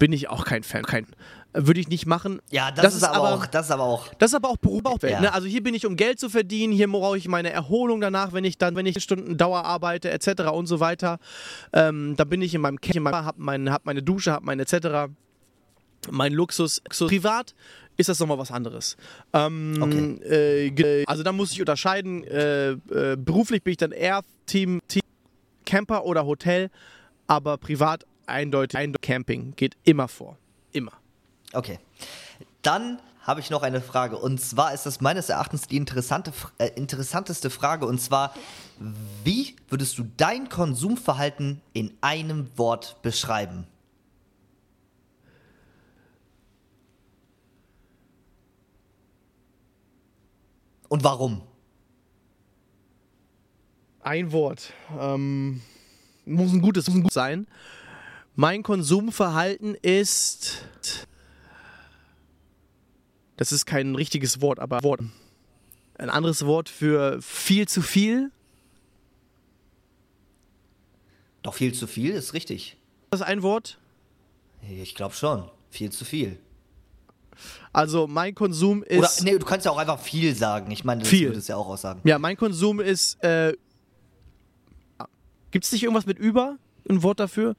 [0.00, 0.82] Bin ich auch kein Fan.
[0.82, 1.06] Kein,
[1.54, 2.40] würde ich nicht machen.
[2.50, 4.08] Ja, das, ist, aber auch, das ist aber auch.
[4.14, 4.82] Das ist aber auch Beruf.
[5.02, 5.20] Ja.
[5.20, 5.32] ne?
[5.34, 6.72] Also hier bin ich, um Geld zu verdienen.
[6.72, 10.50] Hier brauche ich meine Erholung danach, wenn ich dann, wenn ich Stunden Dauer arbeite, etc.
[10.52, 11.18] und so weiter.
[11.72, 15.12] Ähm, da bin ich in meinem Kämmer, habe mein, hab meine Dusche, habe mein etc.
[16.10, 16.80] Mein Luxus.
[16.80, 17.54] Privat
[17.96, 18.96] ist das nochmal was anderes.
[19.32, 20.72] Ähm, Okay.
[20.76, 22.24] äh, also da muss ich unterscheiden.
[22.24, 25.02] Äh, äh, beruflich bin ich dann eher Team, Team
[25.64, 26.70] Camper oder Hotel,
[27.26, 30.38] aber privat eindeutig, eindeutig Camping geht immer vor.
[30.72, 30.92] Immer.
[31.52, 31.78] Okay.
[32.62, 34.18] Dann habe ich noch eine Frage.
[34.18, 37.86] Und zwar ist das meines Erachtens die interessante, äh, interessanteste Frage.
[37.86, 38.34] Und zwar,
[39.24, 43.66] wie würdest du dein Konsumverhalten in einem Wort beschreiben?
[50.88, 51.42] Und warum?
[54.00, 54.72] Ein Wort.
[54.98, 55.62] Ähm,
[56.26, 57.46] muss ein gutes, muss ein gutes sein.
[58.34, 60.66] Mein Konsumverhalten ist
[63.42, 65.00] das ist kein richtiges Wort, aber Wort.
[65.98, 68.30] Ein anderes Wort für viel zu viel.
[71.42, 72.76] Doch viel zu viel ist richtig.
[73.10, 73.80] Das ist ein Wort?
[74.70, 75.50] Ich glaube schon.
[75.70, 76.38] Viel zu viel.
[77.72, 79.22] Also mein Konsum ist.
[79.22, 80.70] Oder nee, du kannst ja auch einfach viel sagen.
[80.70, 81.30] Ich meine, das viel.
[81.30, 82.00] würdest ja auch aussagen.
[82.04, 83.20] Ja, mein Konsum ist.
[83.24, 83.54] Äh,
[85.50, 86.58] Gibt es nicht irgendwas mit über?
[86.88, 87.56] Ein Wort dafür?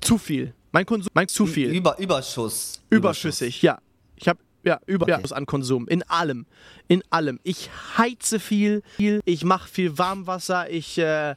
[0.00, 0.54] Zu viel.
[0.72, 1.70] Mein Konsum, mein zu viel.
[1.70, 2.80] Über, Überschuss.
[2.90, 3.78] Überschüssig, ja.
[4.16, 5.38] Ich habe ja Überschuss okay.
[5.38, 6.46] an Konsum in allem,
[6.88, 7.40] in allem.
[7.42, 9.20] Ich heize viel, viel.
[9.24, 10.70] Ich mache viel Warmwasser.
[10.70, 11.34] Ich äh,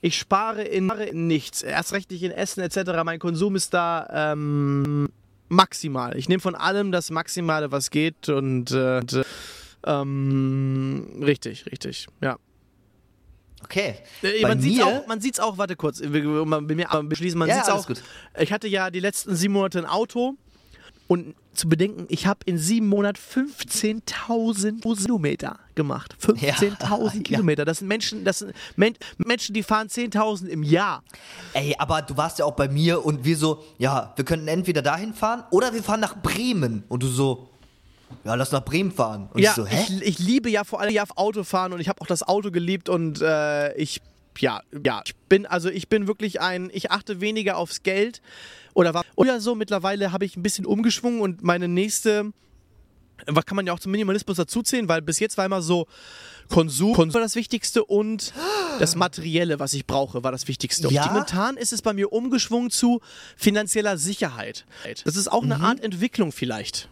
[0.00, 1.62] ich spare in, in, nichts.
[1.62, 3.02] Erst recht nicht in Essen etc.
[3.04, 5.08] Mein Konsum ist da ähm,
[5.48, 6.16] maximal.
[6.16, 9.00] Ich nehme von allem das Maximale, was geht und äh,
[9.86, 12.36] ähm, richtig, richtig, ja.
[13.64, 13.96] Okay.
[14.22, 17.56] Äh, man sieht auch, man sieht's auch, warte kurz, wir, man, wir beschließen, man ja,
[17.56, 17.86] sieht's auch.
[17.86, 18.02] Gut.
[18.38, 20.36] Ich hatte ja die letzten sieben Monate ein Auto
[21.06, 26.16] und zu bedenken, ich habe in sieben Monaten 15.000 Kilometer gemacht.
[26.22, 27.64] 15.000 ja, Kilometer.
[27.64, 31.02] Das sind Menschen, das sind Men Menschen, die fahren 10.000 im Jahr.
[31.52, 34.80] Ey, aber du warst ja auch bei mir und wir so, ja, wir könnten entweder
[34.80, 36.84] dahin fahren oder wir fahren nach Bremen.
[36.88, 37.50] Und du so,
[38.24, 39.28] ja, lass nach Bremen fahren.
[39.32, 39.84] Und ja, ich, so, hä?
[39.88, 42.88] Ich, ich, liebe ja vor allem ja Autofahren und ich habe auch das Auto geliebt
[42.88, 44.00] und äh, ich,
[44.38, 48.22] ja, ja, ich bin, also ich bin wirklich ein, ich achte weniger aufs Geld
[48.74, 49.54] oder war oder so.
[49.54, 52.32] Mittlerweile habe ich ein bisschen umgeschwungen und meine nächste,
[53.26, 55.86] was kann man ja auch zum Minimalismus dazuzählen, weil bis jetzt war immer so,
[56.48, 58.32] Konsum, Konsum war das Wichtigste und
[58.78, 60.88] das Materielle, was ich brauche, war das Wichtigste.
[60.88, 61.04] Ja?
[61.04, 63.00] Und momentan ist es bei mir umgeschwungen zu
[63.36, 64.66] finanzieller Sicherheit.
[65.04, 65.64] Das ist auch eine mhm.
[65.64, 66.88] Art Entwicklung vielleicht.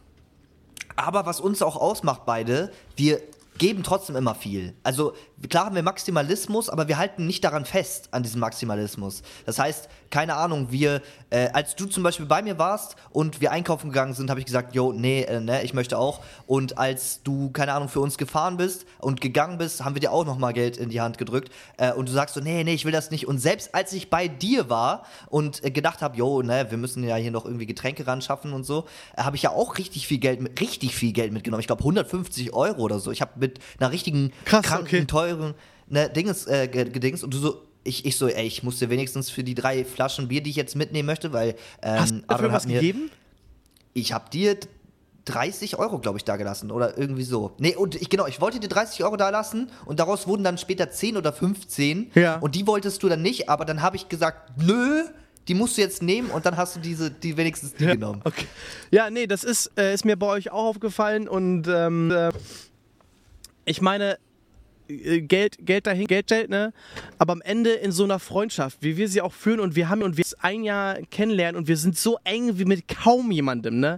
[0.96, 3.20] Aber was uns auch ausmacht, beide, wir
[3.58, 4.74] geben trotzdem immer viel.
[4.82, 5.12] Also
[5.48, 9.22] klar haben wir Maximalismus, aber wir halten nicht daran fest, an diesem Maximalismus.
[9.46, 13.52] Das heißt, keine Ahnung, wir, äh, als du zum Beispiel bei mir warst und wir
[13.52, 16.20] einkaufen gegangen sind, habe ich gesagt, yo, nee, äh, ne, ich möchte auch.
[16.46, 20.12] Und als du, keine Ahnung, für uns gefahren bist und gegangen bist, haben wir dir
[20.12, 21.50] auch nochmal Geld in die Hand gedrückt.
[21.76, 23.26] Äh, und du sagst so, nee, nee, ich will das nicht.
[23.26, 27.04] Und selbst als ich bei dir war und äh, gedacht habe, yo, ne, wir müssen
[27.04, 28.86] ja hier noch irgendwie Getränke ran schaffen und so,
[29.16, 31.60] äh, habe ich ja auch richtig viel Geld, richtig viel Geld mitgenommen.
[31.60, 33.12] Ich glaube 150 Euro oder so.
[33.12, 35.04] Ich habe mit einer richtigen Krass, kranken, okay.
[35.06, 35.29] teuren
[35.88, 39.42] ne, Dinges, äh, gedings und du so, ich, ich so, ey, ich musste wenigstens für
[39.42, 41.54] die drei Flaschen Bier, die ich jetzt mitnehmen möchte, weil.
[41.82, 43.10] Ähm, Hast du dafür was mir, gegeben?
[43.94, 44.56] Ich hab dir
[45.24, 47.52] 30 Euro, glaube ich, da gelassen oder irgendwie so.
[47.58, 50.58] Nee, und ich, genau, ich wollte dir 30 Euro da lassen und daraus wurden dann
[50.58, 52.10] später 10 oder 15.
[52.14, 52.36] Ja.
[52.38, 55.04] Und die wolltest du dann nicht, aber dann habe ich gesagt, nö,
[55.48, 58.20] die musst du jetzt nehmen und dann hast du diese, die wenigstens die ja, genommen.
[58.24, 58.46] Okay.
[58.90, 62.30] Ja, nee, das ist, äh, ist mir bei euch auch aufgefallen und ähm, äh,
[63.64, 64.18] ich meine,
[64.90, 66.72] Geld, Geld dahin, Geld, Geld, ne?
[67.18, 70.02] Aber am Ende in so einer Freundschaft, wie wir sie auch führen und wir haben
[70.02, 73.96] und wir ein Jahr kennenlernen und wir sind so eng wie mit kaum jemandem, ne?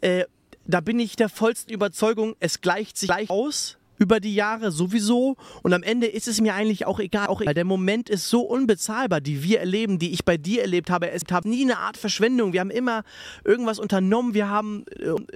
[0.00, 0.24] Äh,
[0.66, 5.36] da bin ich der vollsten Überzeugung, es gleicht sich gleich aus über die Jahre sowieso
[5.62, 7.54] und am Ende ist es mir eigentlich auch egal, auch egal.
[7.54, 11.10] Der Moment ist so unbezahlbar, die wir erleben, die ich bei dir erlebt habe.
[11.10, 12.52] Es gab nie eine Art Verschwendung.
[12.52, 13.02] Wir haben immer
[13.44, 14.84] irgendwas unternommen, wir haben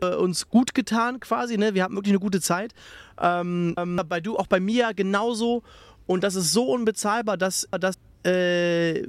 [0.03, 1.75] äh, uns gut getan quasi, ne?
[1.75, 2.75] Wir hatten wirklich eine gute Zeit.
[3.21, 5.63] Ähm, ähm, bei du, auch bei mir genauso
[6.07, 9.07] und das ist so unbezahlbar, dass, dass äh,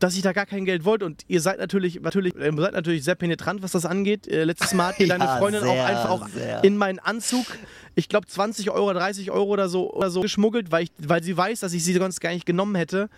[0.00, 3.04] dass ich da gar kein Geld wollte und ihr seid natürlich, natürlich, ihr seid natürlich
[3.04, 4.26] sehr penetrant, was das angeht.
[4.26, 6.64] Äh, letztes Mal hat ihr deine Freundin sehr, auch einfach auch sehr.
[6.64, 7.46] in meinen Anzug,
[7.94, 11.36] ich glaube 20 Euro, 30 Euro oder so, oder so geschmuggelt, weil, ich, weil sie
[11.36, 13.10] weiß, dass ich sie sonst gar nicht genommen hätte.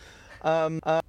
[0.45, 1.01] Ähm, äh,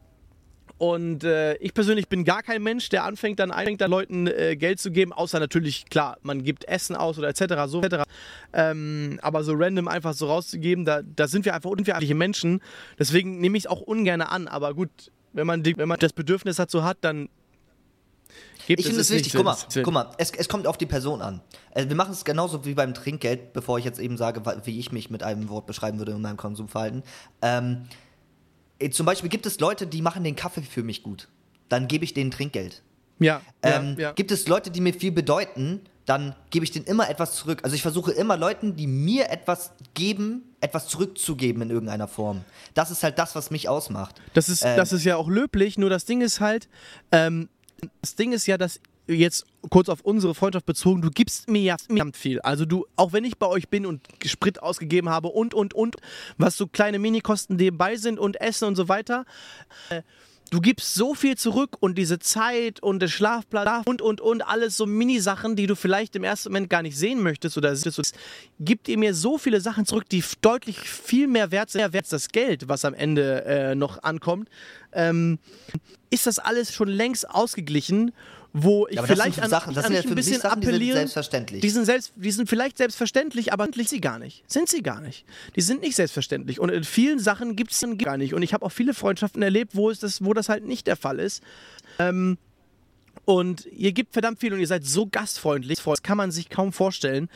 [0.77, 4.55] und äh, ich persönlich bin gar kein Mensch, der anfängt dann, anfängt dann Leuten äh,
[4.55, 7.53] Geld zu geben, außer natürlich, klar, man gibt Essen aus oder etc.
[7.67, 8.03] So, etc.
[8.51, 12.59] Ähm, aber so random einfach so rauszugeben, da, da sind wir einfach unverantwortliche Menschen.
[12.99, 14.47] Deswegen nehme ich es auch ungern an.
[14.47, 14.89] Aber gut,
[15.33, 17.29] wenn man, die, wenn man das Bedürfnis dazu hat, dann
[18.65, 21.21] Gibt ich finde es wichtig, guck mal, guck mal es, es, kommt auf die Person
[21.21, 21.41] an.
[21.73, 24.91] Also wir machen es genauso wie beim Trinkgeld, bevor ich jetzt eben sage, wie ich
[24.91, 27.03] mich mit einem Wort beschreiben würde in meinem Konsumverhalten.
[27.41, 27.83] Ähm,
[28.79, 31.27] äh, zum Beispiel gibt es Leute, die machen den Kaffee für mich gut.
[31.67, 32.81] Dann gebe ich denen Trinkgeld.
[33.19, 34.11] Ja, ähm, ja, ja.
[34.13, 37.61] Gibt es Leute, die mir viel bedeuten, dann gebe ich denen immer etwas zurück.
[37.63, 42.43] Also ich versuche immer Leuten, die mir etwas geben, etwas zurückzugeben in irgendeiner Form.
[42.73, 44.21] Das ist halt das, was mich ausmacht.
[44.33, 44.75] Das ist, Ähm.
[44.75, 46.67] das ist ja auch löblich, nur das Ding ist halt,
[47.11, 47.49] ähm,
[48.01, 51.77] das Ding ist ja, dass jetzt kurz auf unsere Freundschaft bezogen, du gibst mir ja
[51.77, 52.39] verdammt viel.
[52.41, 55.97] Also du, auch wenn ich bei euch bin und Sprit ausgegeben habe und, und, und,
[56.37, 59.25] was so kleine Minikosten nebenbei sind und Essen und so weiter,
[59.89, 60.01] äh,
[60.53, 64.77] du gibst so viel zurück und diese Zeit und der Schlafplatz und, und, und, alles
[64.77, 68.15] so Minisachen, die du vielleicht im ersten Moment gar nicht sehen möchtest oder siehst,
[68.59, 72.29] gibt ihr mir so viele Sachen zurück, die deutlich viel mehr wert sind, als das
[72.29, 74.47] Geld, was am Ende äh, noch ankommt.
[74.91, 75.39] Ähm,
[76.11, 78.11] ist das alles schon längst ausgeglichen,
[78.53, 80.15] wo ich Ja, aber das vielleicht sind an, Sachen, das an sind ja ein für
[80.15, 80.97] mich bisschen Sachen, die sind appellieren.
[80.99, 81.61] selbstverständlich.
[81.61, 84.43] Die sind, selbst, die sind vielleicht selbstverständlich, aber sind sie gar nicht.
[84.47, 85.25] Sind sie gar nicht.
[85.55, 86.59] Die sind nicht selbstverständlich.
[86.59, 88.35] Und in vielen Sachen gibt es gar nicht.
[88.35, 90.95] Und ich habe auch viele Freundschaften erlebt, wo, es das, wo das halt nicht der
[90.95, 91.41] Fall ist.
[91.97, 92.37] Ähm,
[93.25, 95.81] und ihr gebt verdammt viel und ihr seid so gastfreundlich.
[95.83, 97.29] Das kann man sich kaum vorstellen.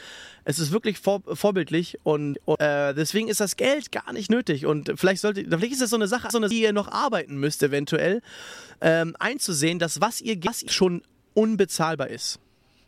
[0.44, 4.66] Es ist wirklich vor, vorbildlich und, und äh, deswegen ist das Geld gar nicht nötig.
[4.66, 7.38] Und vielleicht sollte, vielleicht ist das so eine Sache, so eine, die ihr noch arbeiten
[7.38, 8.22] müsst, eventuell,
[8.82, 11.02] ähm, einzusehen, dass was ihr was schon
[11.34, 12.40] unbezahlbar ist.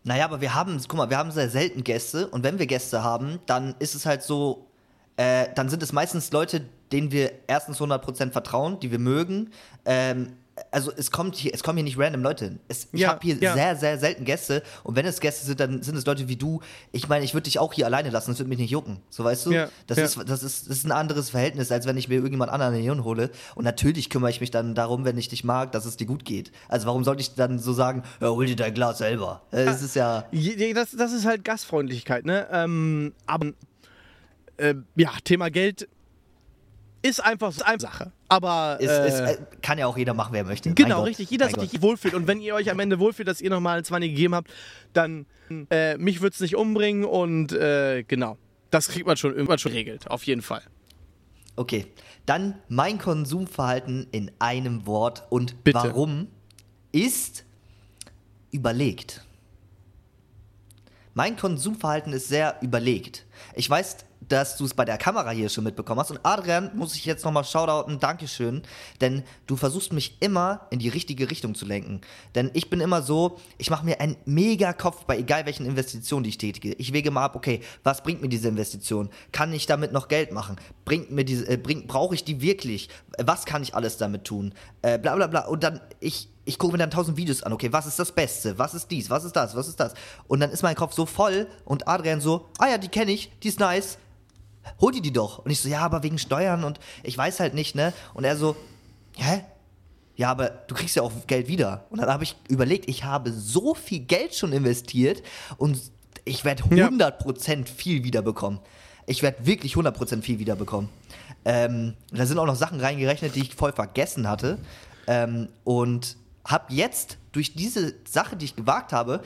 [0.04, 3.04] Naja, aber wir haben, guck mal, wir haben sehr selten Gäste und wenn wir Gäste
[3.04, 4.68] haben, dann ist es halt so,
[5.18, 9.52] äh, dann sind es meistens Leute, denen wir erstens 100% vertrauen, die wir mögen.
[9.86, 10.34] Ähm,
[10.72, 12.60] also es kommt hier, es kommen hier nicht random Leute hin.
[12.68, 13.54] Es, ich Ja, habe hier ja.
[13.54, 16.62] sehr, sehr selten Gäste und wenn es Gäste sind, dann sind es Leute wie du.
[16.92, 19.00] Ich meine, ich würde dich auch hier alleine lassen, das würde mich nicht jucken.
[19.10, 19.52] So weißt du?
[19.52, 19.98] Ja, das.
[19.98, 23.04] Ist, das, ist, das ist ein anderes Verhältnis, als wenn ich mir irgendjemand anderen hier
[23.04, 23.30] hole.
[23.56, 26.26] Und natürlich kümmere ich mich dann darum, wenn ich dich mag, dass es dir gut
[26.26, 26.52] geht.
[26.68, 29.42] Also warum sollte ich dann so sagen, ja, hol dir dein Glas selber?
[29.52, 30.26] Äh, Das ist ja.
[30.74, 32.48] Das, das ist halt Gastfreundlichkeit, ne?
[32.52, 33.52] Ähm, aber
[34.58, 35.88] äh, ja, Thema Geld
[37.02, 38.12] ist einfach so eine Sache.
[38.28, 40.74] Aber Ist, äh, ist, äh, kann ja auch jeder machen, wer möchte.
[40.74, 41.30] Genau, richtig.
[41.30, 41.70] Jeder Gott.
[41.70, 42.14] sich wohlfühlt.
[42.14, 44.52] Und wenn ihr euch am Ende wohlfühlt, dass ihr nochmal ein 20 gegeben habt,
[44.94, 45.26] dann
[45.70, 48.38] äh, mich wird es nicht umbringen und äh, genau.
[48.72, 50.62] Das kriegt man schon irgendwann schon geregelt, auf jeden Fall.
[51.56, 51.88] Okay,
[52.26, 55.80] dann mein Konsumverhalten in einem Wort und Bitte.
[55.80, 56.28] warum
[56.92, 57.46] ist
[58.52, 59.26] überlegt.
[61.16, 63.26] Mein Konsumverhalten ist sehr überlegt.
[63.56, 63.98] Ich weiß,
[64.28, 66.12] dass du es bei der Kamera hier schon mitbekommen hast.
[66.12, 68.62] Und Adrian, muss ich jetzt nochmal shoutouten, Dankeschön.
[69.02, 72.02] Denn du versuchst mich immer in die richtige Richtung zu lenken.
[72.36, 76.24] Denn ich bin immer so, ich mache mir einen mega Kopf bei egal welchen Investitionen,
[76.24, 76.74] die ich tätige.
[76.74, 79.10] Ich wege mal ab, okay, was bringt mir diese Investition?
[79.32, 80.58] Kann ich damit noch Geld machen?
[80.86, 82.90] Bringt mir diese, äh, brauche ich die wirklich?
[83.18, 84.54] Was kann ich alles damit tun?
[84.82, 85.46] Äh, bla bla bla.
[85.46, 88.58] Und dann, ich, ich gucke mir dann tausend Videos an, okay, was ist das Beste?
[88.58, 89.10] Was ist dies?
[89.10, 89.56] Was ist das?
[89.56, 89.94] Was ist das?
[90.28, 93.32] Und dann ist mein Kopf so voll und Adrian so, ah ja, die kenne ich,
[93.44, 93.98] die ist nice.
[94.80, 95.40] Hol die die doch.
[95.40, 97.94] Und ich so, ja, aber wegen Steuern und ich weiß halt nicht, ne?
[98.14, 98.56] Und er so,
[99.18, 99.44] hä?
[100.16, 101.86] Ja, aber du kriegst ja auch Geld wieder.
[101.90, 105.24] Und dann habe ich überlegt, ich habe so viel Geld schon investiert
[105.58, 105.80] und
[106.26, 106.88] ich werde Ja.
[106.90, 108.60] 100% viel wiederbekommen.
[109.08, 110.90] Ich werde wirklich 100% viel wiederbekommen.
[111.46, 114.60] Ähm, da sind auch noch Sachen reingerechnet, die ich voll vergessen hatte.
[115.08, 119.24] Ähm, und habe jetzt durch diese Sache, die ich gewagt habe,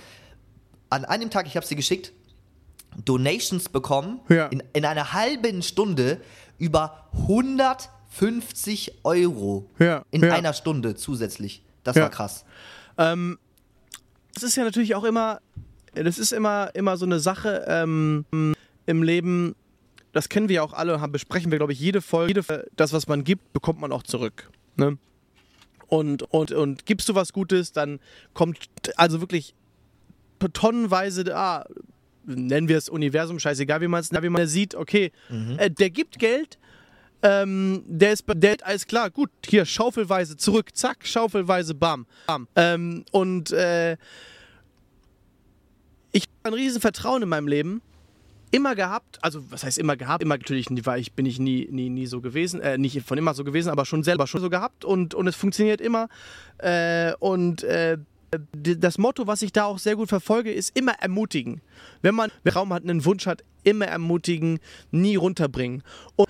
[0.90, 2.14] an einem Tag, ich habe sie geschickt,
[3.06, 4.48] Donations bekommen Ja.
[4.48, 6.20] in, in einer halben Stunde
[6.58, 10.34] über 150 Euro Ja, in ja.
[10.34, 11.64] einer Stunde zusätzlich.
[11.84, 12.46] Das war krass.
[12.98, 13.38] Ähm,
[14.34, 15.42] das ist ja natürlich auch immer,
[15.94, 18.26] das ist immer, immer so eine Sache ähm,
[18.86, 19.56] im Leben,
[20.12, 22.94] das kennen wir ja auch alle, haben, besprechen wir, glaube ich, jede Folge, jede, das,
[22.94, 24.50] was man gibt, bekommt man auch zurück.
[24.76, 24.98] Ne?
[25.88, 28.00] Und, und, und gibst du was Gutes, dann
[28.34, 28.58] kommt
[28.96, 29.54] also wirklich
[30.54, 31.66] tonnenweise, ah,
[32.26, 35.12] nennen wir es Universum, scheißegal, wie man es wie man sieht, okay,
[35.58, 36.58] äh, der gibt Geld,
[37.22, 42.48] ähm, der ist, der, alles klar, gut, hier, schaufelweise zurück, zack, schaufelweise, bam, bam.
[42.56, 43.98] Ähm, und äh,
[46.12, 47.82] ich habe ein riesen Vertrauen in meinem Leben
[48.52, 51.90] immer gehabt, also was heißt immer gehabt, immer natürlich war ich, bin ich nie, nie,
[51.90, 54.86] nie so gewesen, äh, nicht von immer so gewesen, aber schon selber schon so gehabt
[54.86, 56.08] und, und es funktioniert immer.
[56.60, 57.98] Äh, und äh,
[58.52, 61.62] das Motto, was ich da auch sehr gut verfolge, ist immer ermutigen.
[62.02, 64.60] Wenn man einen Raum hat, einen Wunsch hat, immer ermutigen,
[64.92, 65.84] nie runterbringen.
[66.16, 66.30] Und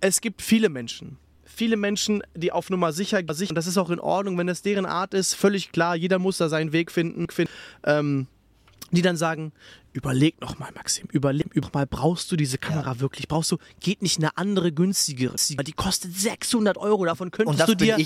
[0.00, 1.18] es gibt viele Menschen.
[1.44, 4.62] Viele Menschen, die auf Nummer sicher sicher, und das ist auch in Ordnung, wenn das
[4.62, 7.52] deren Art ist, völlig klar, jeder muss da seinen Weg finden, finden
[7.84, 8.26] ähm,
[8.92, 9.52] die dann sagen,
[9.92, 13.26] überleg noch mal, Maxim, überleg überleg mal, brauchst du diese Kamera wirklich?
[13.26, 15.34] Brauchst du, geht nicht eine andere günstigere?
[15.48, 17.96] Die kostet 600 Euro, davon könntest du dir,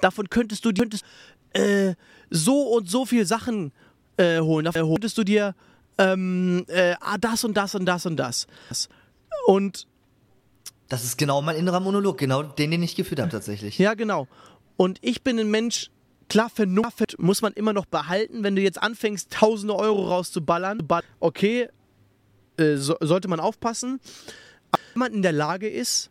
[0.00, 1.04] davon könntest du dir könntest,
[1.52, 1.94] äh,
[2.30, 3.72] so und so viel Sachen
[4.16, 4.64] äh, holen.
[4.64, 5.54] Davon könntest du dir
[5.98, 8.46] ähm, äh, ah, das und das und das und das.
[9.46, 9.86] Und
[10.88, 13.78] Das ist genau mein innerer Monolog, genau den, den ich geführt habe tatsächlich.
[13.78, 14.28] Ja, genau.
[14.76, 15.90] Und ich bin ein Mensch,
[16.28, 20.86] Klar, für Nuffet muss man immer noch behalten, wenn du jetzt anfängst, tausende Euro rauszuballern.
[21.20, 21.68] Okay,
[22.58, 23.98] äh, so, sollte man aufpassen.
[24.70, 26.10] Aber wenn man in der Lage ist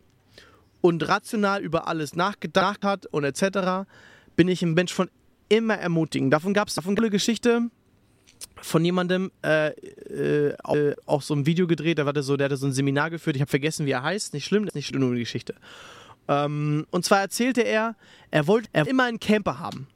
[0.80, 3.88] und rational über alles nachgedacht hat und etc.,
[4.34, 5.08] bin ich ein Mensch von
[5.48, 6.30] immer ermutigen.
[6.30, 7.70] Davon gab es davon eine Geschichte
[8.60, 10.54] von jemandem äh, äh,
[11.06, 13.42] auch so ein Video gedreht, der hatte so, der hatte so ein Seminar geführt, ich
[13.42, 15.54] habe vergessen, wie er heißt, nicht schlimm, das ist nicht schlimm, nur eine Geschichte.
[16.28, 17.96] Ähm, und zwar erzählte er,
[18.30, 19.88] er wollte er immer einen Camper haben.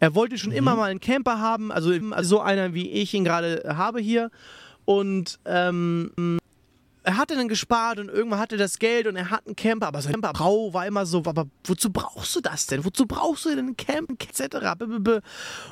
[0.00, 0.58] Er wollte schon mhm.
[0.58, 4.30] immer mal einen Camper haben, also, also so einer, wie ich ihn gerade habe hier.
[4.84, 6.37] Und ähm,
[7.08, 10.02] er hatte dann gespart und irgendwann hatte das Geld und er hat einen Camper, aber
[10.02, 12.84] sein Camperbrau war immer so, aber wozu brauchst du das denn?
[12.84, 14.84] Wozu brauchst du denn einen Camper, etc.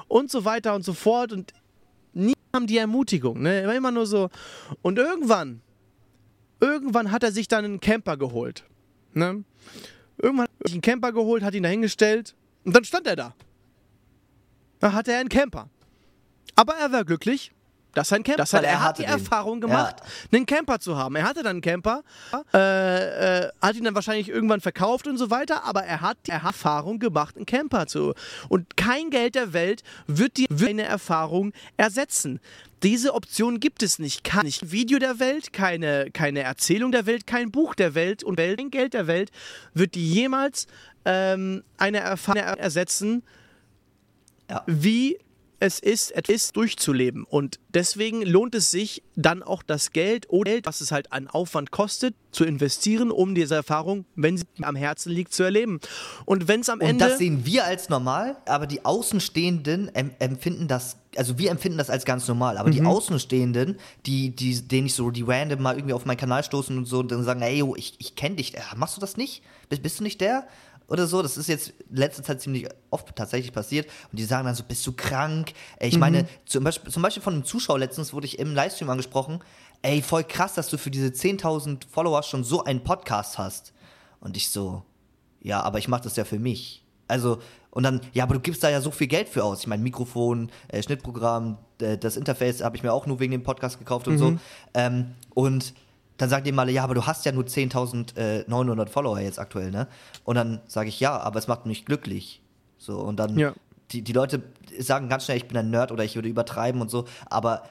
[0.09, 1.33] Und so weiter und so fort.
[1.33, 1.53] Und
[2.15, 3.61] nie kam die Ermutigung, ne?
[3.61, 4.31] Er war immer nur so.
[4.81, 5.61] Und irgendwann,
[6.59, 8.65] irgendwann hat er sich dann einen Camper geholt.
[9.13, 9.45] Ne?
[10.17, 12.35] Irgendwann hat er sich einen Camper geholt, hat ihn da hingestellt
[12.65, 13.35] und dann stand er da.
[14.79, 15.69] Da hatte er einen Camper.
[16.55, 17.53] Aber er war glücklich,
[17.97, 19.10] dass er ein Camper, das hat, er, er hat die den.
[19.10, 20.36] Erfahrung gemacht, ja.
[20.36, 21.16] einen Camper zu haben.
[21.16, 22.02] Er hatte dann einen Camper,
[22.52, 26.32] äh, äh, hat ihn dann wahrscheinlich irgendwann verkauft und so weiter, aber er hat die
[26.32, 28.12] Erfahrung gemacht, einen Camper zu.
[28.51, 32.39] Und kein Geld der Welt wird die wird eine Erfahrung ersetzen.
[32.82, 34.24] Diese Option gibt es nicht.
[34.24, 38.70] Kein Video der Welt, keine, keine Erzählung der Welt, kein Buch der Welt und kein
[38.70, 39.31] Geld der Welt
[39.73, 40.66] wird die jemals
[41.06, 43.23] ähm, eine Erfahrung ersetzen,
[44.51, 44.62] ja.
[44.66, 45.18] wie
[45.61, 47.24] es ist, es durchzuleben.
[47.24, 51.28] Und deswegen lohnt es sich dann auch das Geld oder Geld, was es halt an
[51.28, 55.81] Aufwand kostet, zu investieren, um diese Erfahrung, wenn sie am Herzen liegt, zu erleben.
[56.24, 57.05] Und wenn es am Ende.
[57.05, 61.91] Und das sehen wir als normal, aber die Außenstehenden empfinden das, also wir empfinden das
[61.91, 62.73] als ganz normal, aber mhm.
[62.73, 66.77] die Außenstehenden, die, die, denen ich so die random mal irgendwie auf meinen Kanal stoßen
[66.77, 69.43] und so und dann sagen, ey, yo, ich, ich kenne dich, machst du das nicht?
[69.69, 70.47] Bist, bist du nicht der?
[70.89, 71.23] Oder so.
[71.23, 73.89] Das ist jetzt letzte Zeit ziemlich oft tatsächlich passiert.
[74.11, 75.53] Und die sagen dann so, bist du krank?
[75.79, 76.01] Ey, ich mhm.
[76.01, 79.41] meine, zum Beispiel, zum Beispiel von einem Zuschauer letztens wurde ich im Livestream angesprochen,
[79.83, 83.73] ey, voll krass, dass du für diese 10.000 Follower schon so einen Podcast hast.
[84.21, 84.83] Und ich so,
[85.41, 86.85] ja, aber ich mache das ja für mich.
[87.09, 87.39] Also,
[87.71, 89.61] und dann, ja, aber du gibst da ja so viel Geld für aus.
[89.61, 93.43] Ich meine, Mikrofon, äh, Schnittprogramm, äh, das Interface habe ich mir auch nur wegen dem
[93.43, 94.19] Podcast gekauft und mhm.
[94.19, 94.37] so.
[94.75, 95.75] Ähm, und
[96.16, 99.86] dann sagt jemand, ja, aber du hast ja nur 10.900 äh, Follower jetzt aktuell, ne?
[100.24, 102.43] Und dann sage ich, ja, aber es macht mich glücklich.
[102.78, 103.52] So, und dann, ja.
[103.90, 104.43] die, die Leute
[104.78, 107.64] sagen ganz schnell, ich bin ein Nerd oder ich würde übertreiben und so, aber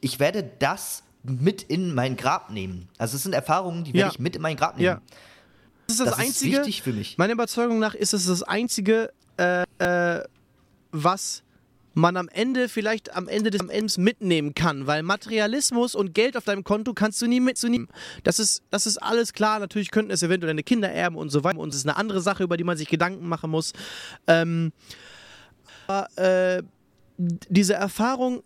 [0.00, 2.88] ich werde das mit in mein Grab nehmen.
[2.98, 4.12] Also es sind Erfahrungen, die werde ja.
[4.12, 4.86] ich mit in mein Grab nehmen.
[4.86, 5.02] Ja.
[5.86, 7.18] Das ist das, das Einzige, ist wichtig für mich.
[7.18, 10.24] Meiner Überzeugung nach ist es das Einzige, äh, äh,
[10.92, 11.42] was
[11.96, 16.44] man am Ende vielleicht am Ende des Endes mitnehmen kann, weil Materialismus und Geld auf
[16.44, 17.88] deinem Konto kannst du nie mitnehmen.
[18.22, 19.58] Das ist, das ist alles klar.
[19.60, 21.58] Natürlich könnten es eventuell deine Kinder erben und so weiter.
[21.58, 23.72] Und es ist eine andere Sache, über die man sich Gedanken machen muss.
[24.26, 24.72] Ähm,
[25.86, 26.62] aber, äh,
[27.16, 28.42] diese Erfahrung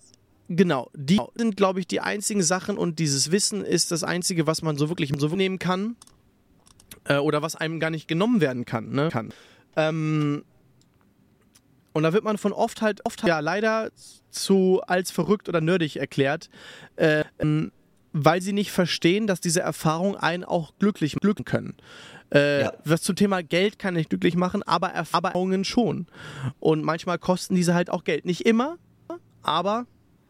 [0.52, 4.62] Genau, die sind, glaube ich, die einzigen Sachen und dieses Wissen ist das Einzige, was
[4.62, 5.94] man so wirklich so nehmen kann
[7.04, 8.90] äh, oder was einem gar nicht genommen werden kann.
[8.90, 9.10] Ne?
[9.12, 9.32] kann.
[9.76, 10.42] Ähm,
[11.92, 13.90] und da wird man von oft halt, oft ja leider
[14.30, 16.48] zu als verrückt oder nerdig erklärt,
[16.96, 17.24] äh,
[18.12, 21.74] weil sie nicht verstehen, dass diese Erfahrungen einen auch glücklich glücken können.
[22.32, 22.72] Äh, ja.
[22.84, 26.06] Was zum Thema Geld kann nicht glücklich machen, aber Erfahrungen schon.
[26.60, 28.24] Und manchmal kosten diese halt auch Geld.
[28.24, 28.78] Nicht immer,
[29.42, 29.86] aber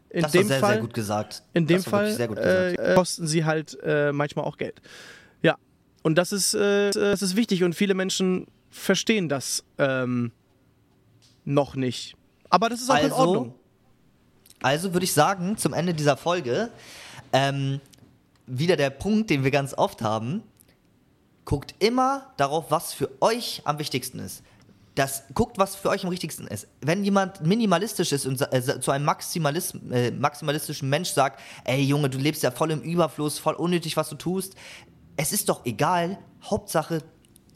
[0.09, 1.43] in das dem sehr, Fall, sehr gut gesagt.
[1.53, 4.81] In dem Fall äh, kosten sie halt äh, manchmal auch Geld.
[5.43, 5.57] Ja,
[6.03, 10.33] und das ist, äh, das ist wichtig und viele Menschen verstehen das ähm,
[11.55, 12.17] noch nicht.
[12.49, 13.55] Aber das ist auch also, in Ordnung.
[14.63, 16.71] Also würde ich sagen, zum Ende dieser Folge,
[17.33, 17.81] ähm,
[18.47, 20.43] wieder der Punkt, den wir ganz oft haben.
[21.45, 24.43] Guckt immer darauf, was für euch am wichtigsten ist.
[24.95, 26.67] Das, guckt, was für euch am wichtigsten ist.
[26.81, 32.11] Wenn jemand minimalistisch ist und äh, zu einem Maximalist, äh, maximalistischen Mensch sagt, ey Junge,
[32.11, 34.57] du lebst ja voll im Überfluss, voll unnötig, was du tust,
[35.17, 36.19] es ist doch egal.
[36.43, 37.03] Hauptsache,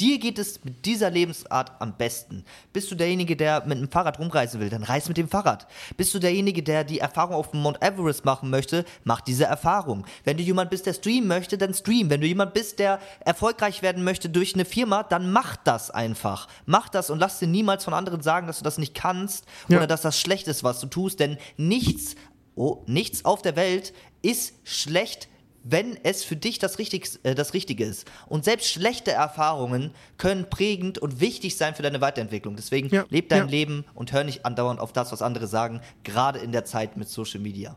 [0.01, 2.45] Dir geht es mit dieser Lebensart am besten.
[2.73, 5.67] Bist du derjenige, der mit dem Fahrrad rumreisen will, dann reis mit dem Fahrrad.
[5.97, 10.05] Bist du derjenige, der die Erfahrung auf dem Mount Everest machen möchte, mach diese Erfahrung.
[10.25, 12.11] Wenn du jemand bist, der streamen möchte, dann stream.
[12.11, 16.49] Wenn du jemand bist, der erfolgreich werden möchte durch eine Firma, dann mach das einfach.
[16.67, 19.79] Mach das und lass dir niemals von anderen sagen, dass du das nicht kannst ja.
[19.79, 22.17] oder dass das schlecht ist, was du tust, denn nichts,
[22.55, 23.93] oh, nichts auf der Welt
[24.23, 25.29] ist schlecht
[25.65, 28.07] wenn es für dich das, Richtig, äh, das Richtige ist.
[28.27, 32.55] Und selbst schlechte Erfahrungen können prägend und wichtig sein für deine Weiterentwicklung.
[32.55, 33.51] Deswegen ja, leb dein ja.
[33.51, 37.09] Leben und hör nicht andauernd auf das, was andere sagen, gerade in der Zeit mit
[37.09, 37.77] Social Media.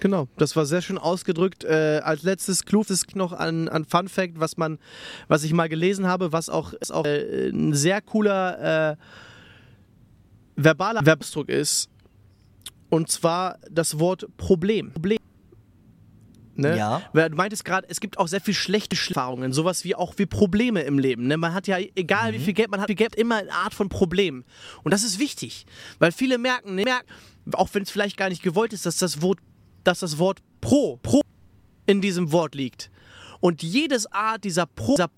[0.00, 1.64] Genau, das war sehr schön ausgedrückt.
[1.64, 4.78] Äh, als letztes Kluftes noch an, an Fun Fact, was man,
[5.26, 8.96] was ich mal gelesen habe, was auch ist auch äh, ein sehr cooler äh,
[10.56, 11.90] verbaler Verbsdruck ist.
[12.90, 14.92] Und zwar das Wort Problem.
[14.92, 15.18] Problem.
[16.58, 16.76] Ne?
[16.76, 17.02] Ja.
[17.12, 20.26] Weil Du meintest gerade, es gibt auch sehr viel schlechte Erfahrungen, sowas wie auch wie
[20.26, 21.26] Probleme im Leben.
[21.26, 21.36] Ne?
[21.36, 23.88] Man hat ja, egal wie viel Geld man hat, viel Geld immer eine Art von
[23.88, 24.44] Problem.
[24.82, 25.66] Und das ist wichtig,
[25.98, 27.06] weil viele merken, ne, merken
[27.52, 29.38] auch wenn es vielleicht gar nicht gewollt ist, dass das Wort,
[29.84, 31.22] dass das Wort Pro, Pro
[31.86, 32.90] in diesem Wort liegt.
[33.40, 35.10] Und jedes Art dieser Pro, dieser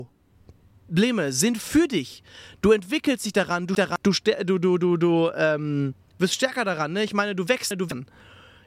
[0.87, 2.23] Probleme sind für dich.
[2.61, 4.11] Du entwickelst dich daran, du, daran, du,
[4.43, 6.93] du, du, du, du ähm, wirst stärker daran.
[6.93, 7.03] Ne?
[7.03, 7.87] Ich meine, du wächst du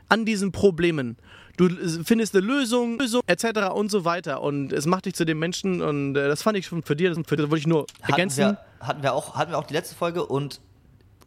[0.08, 1.16] an diesen Problemen.
[1.56, 3.70] Du äh, findest eine Lösung, Lösung etc.
[3.74, 4.42] und so weiter.
[4.42, 5.82] Und es macht dich zu dem Menschen.
[5.82, 8.12] Und äh, das fand ich schon für dir, das, für das wollte ich nur Hatten
[8.12, 8.38] ergänzen.
[8.38, 10.60] wir, hatten, wir auch, hatten wir auch die letzte Folge und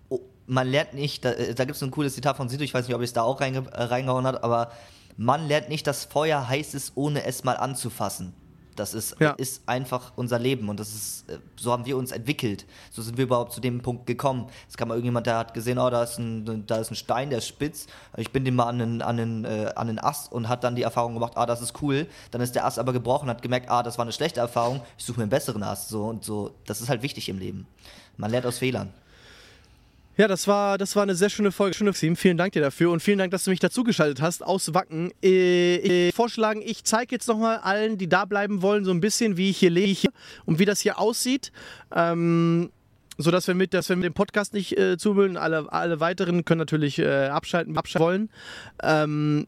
[0.10, 2.74] oh, man lernt nicht, da, äh, da gibt es ein cooles Zitat von Sido, ich
[2.74, 4.72] weiß nicht, ob ich es da auch reinge, äh, reingehauen hat, aber
[5.16, 8.34] man lernt nicht, dass Feuer heiß ist, ohne es mal anzufassen.
[8.80, 9.32] Das ist, Ja.
[9.32, 12.66] ist einfach unser Leben und das ist, äh, so haben wir uns entwickelt.
[12.92, 14.48] So sind wir überhaupt zu dem Punkt gekommen.
[14.70, 17.30] Es kam mal irgendjemand, der hat gesehen, oh, da ist ein, da ist ein Stein,
[17.30, 17.88] der ist spitz.
[18.16, 20.76] Ich bin dem mal an den, an, den, äh, an den Ast und hat dann
[20.76, 22.08] die Erfahrung gemacht, ah, das ist cool.
[22.32, 24.82] Dann ist der Ast aber gebrochen, hat gemerkt, ah, das war eine schlechte Erfahrung.
[24.98, 25.90] Ich suche mir einen besseren Ast.
[25.90, 26.52] So und so.
[26.66, 27.68] Das ist halt wichtig im Leben.
[28.16, 28.94] Man lernt aus Fehlern.
[30.18, 31.76] Ja, das war, das war eine sehr schöne Folge.
[31.76, 32.16] Schöne Team.
[32.16, 35.12] Vielen Dank dir dafür und vielen Dank, dass du mich dazugeschaltet hast aus Wacken.
[35.24, 39.38] Äh, ich vorschlagen, ich zeige jetzt nochmal allen, die da bleiben wollen, so ein bisschen,
[39.38, 40.10] wie ich hier lebe
[40.46, 41.52] und wie das hier aussieht.
[41.96, 42.72] Ähm,
[43.20, 45.38] so dass wir mit, dass wir mit dem Podcast nicht äh, zumüllen.
[45.38, 48.30] Alle, alle weiteren können natürlich äh, abschalten, abschalten wollen.
[48.82, 49.48] Ähm,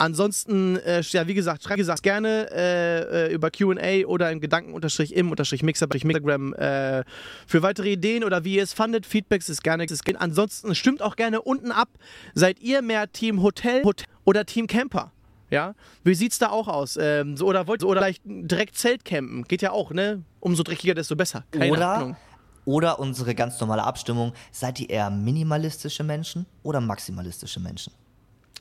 [0.00, 5.86] Ansonsten, äh, ja, wie gesagt, schreibt gesagt, gerne äh, äh, über QA oder im Gedanken-im-Mixer
[5.86, 7.04] bei Instagram äh,
[7.46, 9.04] für weitere Ideen oder wie ihr es fandet.
[9.04, 9.84] Feedbacks ist gerne.
[9.84, 10.18] Ist, gerne.
[10.22, 11.90] ansonsten stimmt auch gerne unten ab.
[12.32, 15.12] Seid ihr mehr Team Hotel, Hotel oder Team Camper?
[15.50, 16.96] Ja, wie sieht's da auch aus?
[16.98, 19.44] Ähm, so, oder wollt oder vielleicht direkt Zelt campen?
[19.44, 20.24] Geht ja auch, ne?
[20.38, 21.44] Umso dreckiger, desto besser.
[21.50, 22.16] Keine oder, Ahnung.
[22.64, 24.32] oder unsere ganz normale Abstimmung.
[24.50, 27.92] Seid ihr eher minimalistische Menschen oder maximalistische Menschen?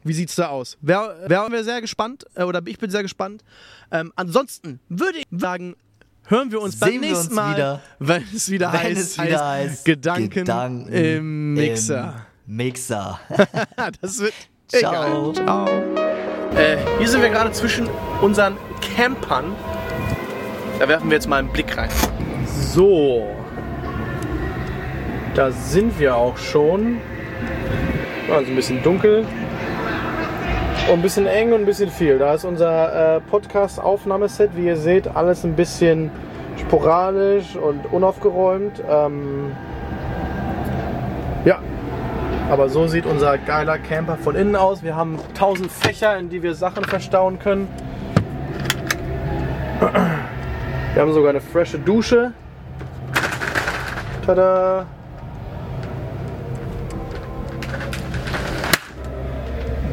[0.04, 0.78] Wie sieht's da aus?
[0.82, 3.44] Wäre wär wir sehr gespannt, äh, oder ich bin sehr gespannt.
[3.92, 5.76] Ähm, ansonsten würde ich sagen,
[6.28, 7.82] hören wir uns beim Sehen wir nächsten uns Mal, wieder.
[8.00, 12.26] wenn es wieder, Wenn heißt, es wieder heißt, Gedanken, Gedanken im Mixer.
[12.48, 13.20] Im Mixer.
[14.02, 14.34] das wird
[14.68, 15.32] Ciao.
[15.32, 15.34] egal.
[15.34, 15.68] Ciao.
[16.56, 17.88] Äh, hier sind wir gerade zwischen
[18.22, 18.58] unseren
[18.96, 19.56] Campern.
[20.80, 21.90] Da werfen wir jetzt mal einen Blick rein.
[22.74, 23.28] So.
[25.36, 27.00] Da sind wir auch schon.
[28.32, 29.26] Also ein bisschen dunkel.
[30.90, 32.18] Und ein bisschen eng und ein bisschen viel.
[32.18, 34.56] Da ist unser äh, Podcast-Aufnahmeset.
[34.56, 36.10] Wie ihr seht, alles ein bisschen
[36.57, 38.82] sporadisch und unaufgeräumt.
[38.90, 39.52] Ähm,
[41.45, 41.60] ja,
[42.49, 44.82] aber so sieht unser geiler Camper von innen aus.
[44.82, 47.68] Wir haben 1000 Fächer, in die wir Sachen verstauen können.
[49.80, 52.34] Wir haben sogar eine frische Dusche.
[54.26, 54.88] Tada!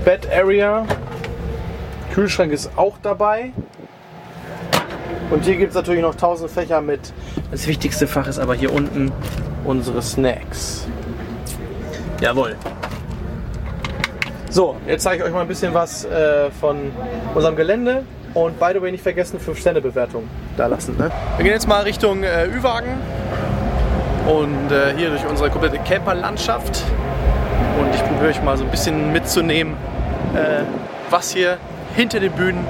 [0.07, 0.87] Bed Area.
[2.15, 3.51] Kühlschrank ist auch dabei.
[5.31, 7.13] Und hier gibt es natürlich noch 1000 Fächer mit.
[7.51, 9.11] Das wichtigste Fach ist aber hier unten
[9.65, 10.87] unsere Snacks.
[12.21, 12.55] Jawohl.
[14.49, 16.93] So, jetzt zeige ich euch mal ein bisschen was äh, von
[17.35, 18.05] unserem Gelände.
[18.33, 20.97] Und by the way, nicht vergessen, 5-Sterne-Bewertung da lassen.
[20.97, 21.11] Ne?
[21.37, 22.95] Wir gehen jetzt mal Richtung äh, Ü-Wagen.
[24.29, 26.85] Und äh, hier durch unsere komplette Camperlandschaft.
[27.81, 29.77] Und ich probiere euch mal so ein bisschen mitzunehmen,
[30.37, 30.65] äh,
[31.11, 31.59] was hier
[31.95, 32.65] hinter den Bühnen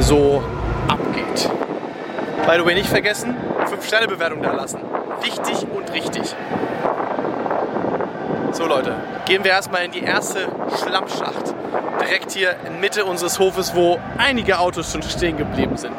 [0.00, 0.42] so
[0.88, 1.50] abgeht.
[2.46, 3.36] By the way, nicht vergessen,
[3.70, 4.80] 5-Sterne-Bewertung da lassen.
[5.22, 6.34] Wichtig und richtig.
[8.52, 8.94] So Leute,
[9.26, 10.48] gehen wir erstmal in die erste
[10.82, 11.54] Schlammschacht.
[12.00, 15.94] Direkt hier in Mitte unseres Hofes, wo einige Autos schon stehen geblieben sind.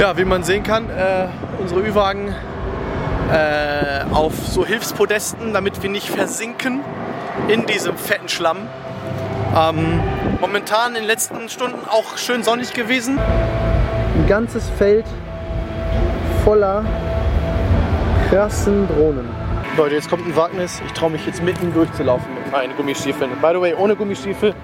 [0.00, 1.26] Ja, wie man sehen kann, äh,
[1.58, 2.32] unsere Ü-Wagen
[3.32, 6.82] äh, auf so Hilfspodesten, damit wir nicht versinken
[7.48, 8.58] in diesem fetten Schlamm.
[9.56, 10.00] Ähm,
[10.40, 13.18] momentan in den letzten Stunden auch schön sonnig gewesen.
[13.18, 15.04] Ein ganzes Feld
[16.44, 16.84] voller
[18.30, 19.28] krassen Drohnen.
[19.76, 20.80] Leute, jetzt kommt ein Wagnis.
[20.86, 23.32] Ich traue mich jetzt mitten durchzulaufen mit meinen Gummistiefeln.
[23.42, 24.54] By the way, ohne Gummistiefel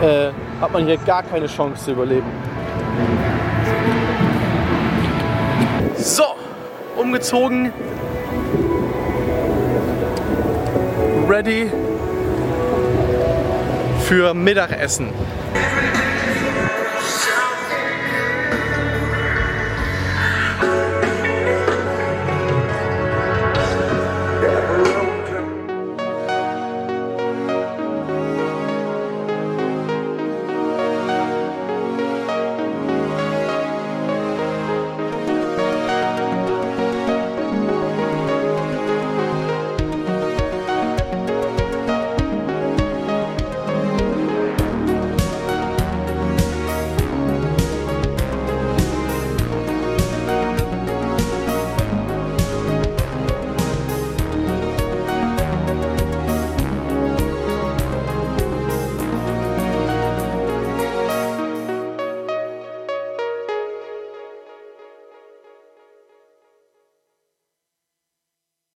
[0.00, 0.28] äh,
[0.62, 2.26] hat man hier gar keine Chance zu überleben.
[6.96, 7.72] Umgezogen.
[11.28, 11.70] Ready
[14.06, 15.08] für Mittagessen.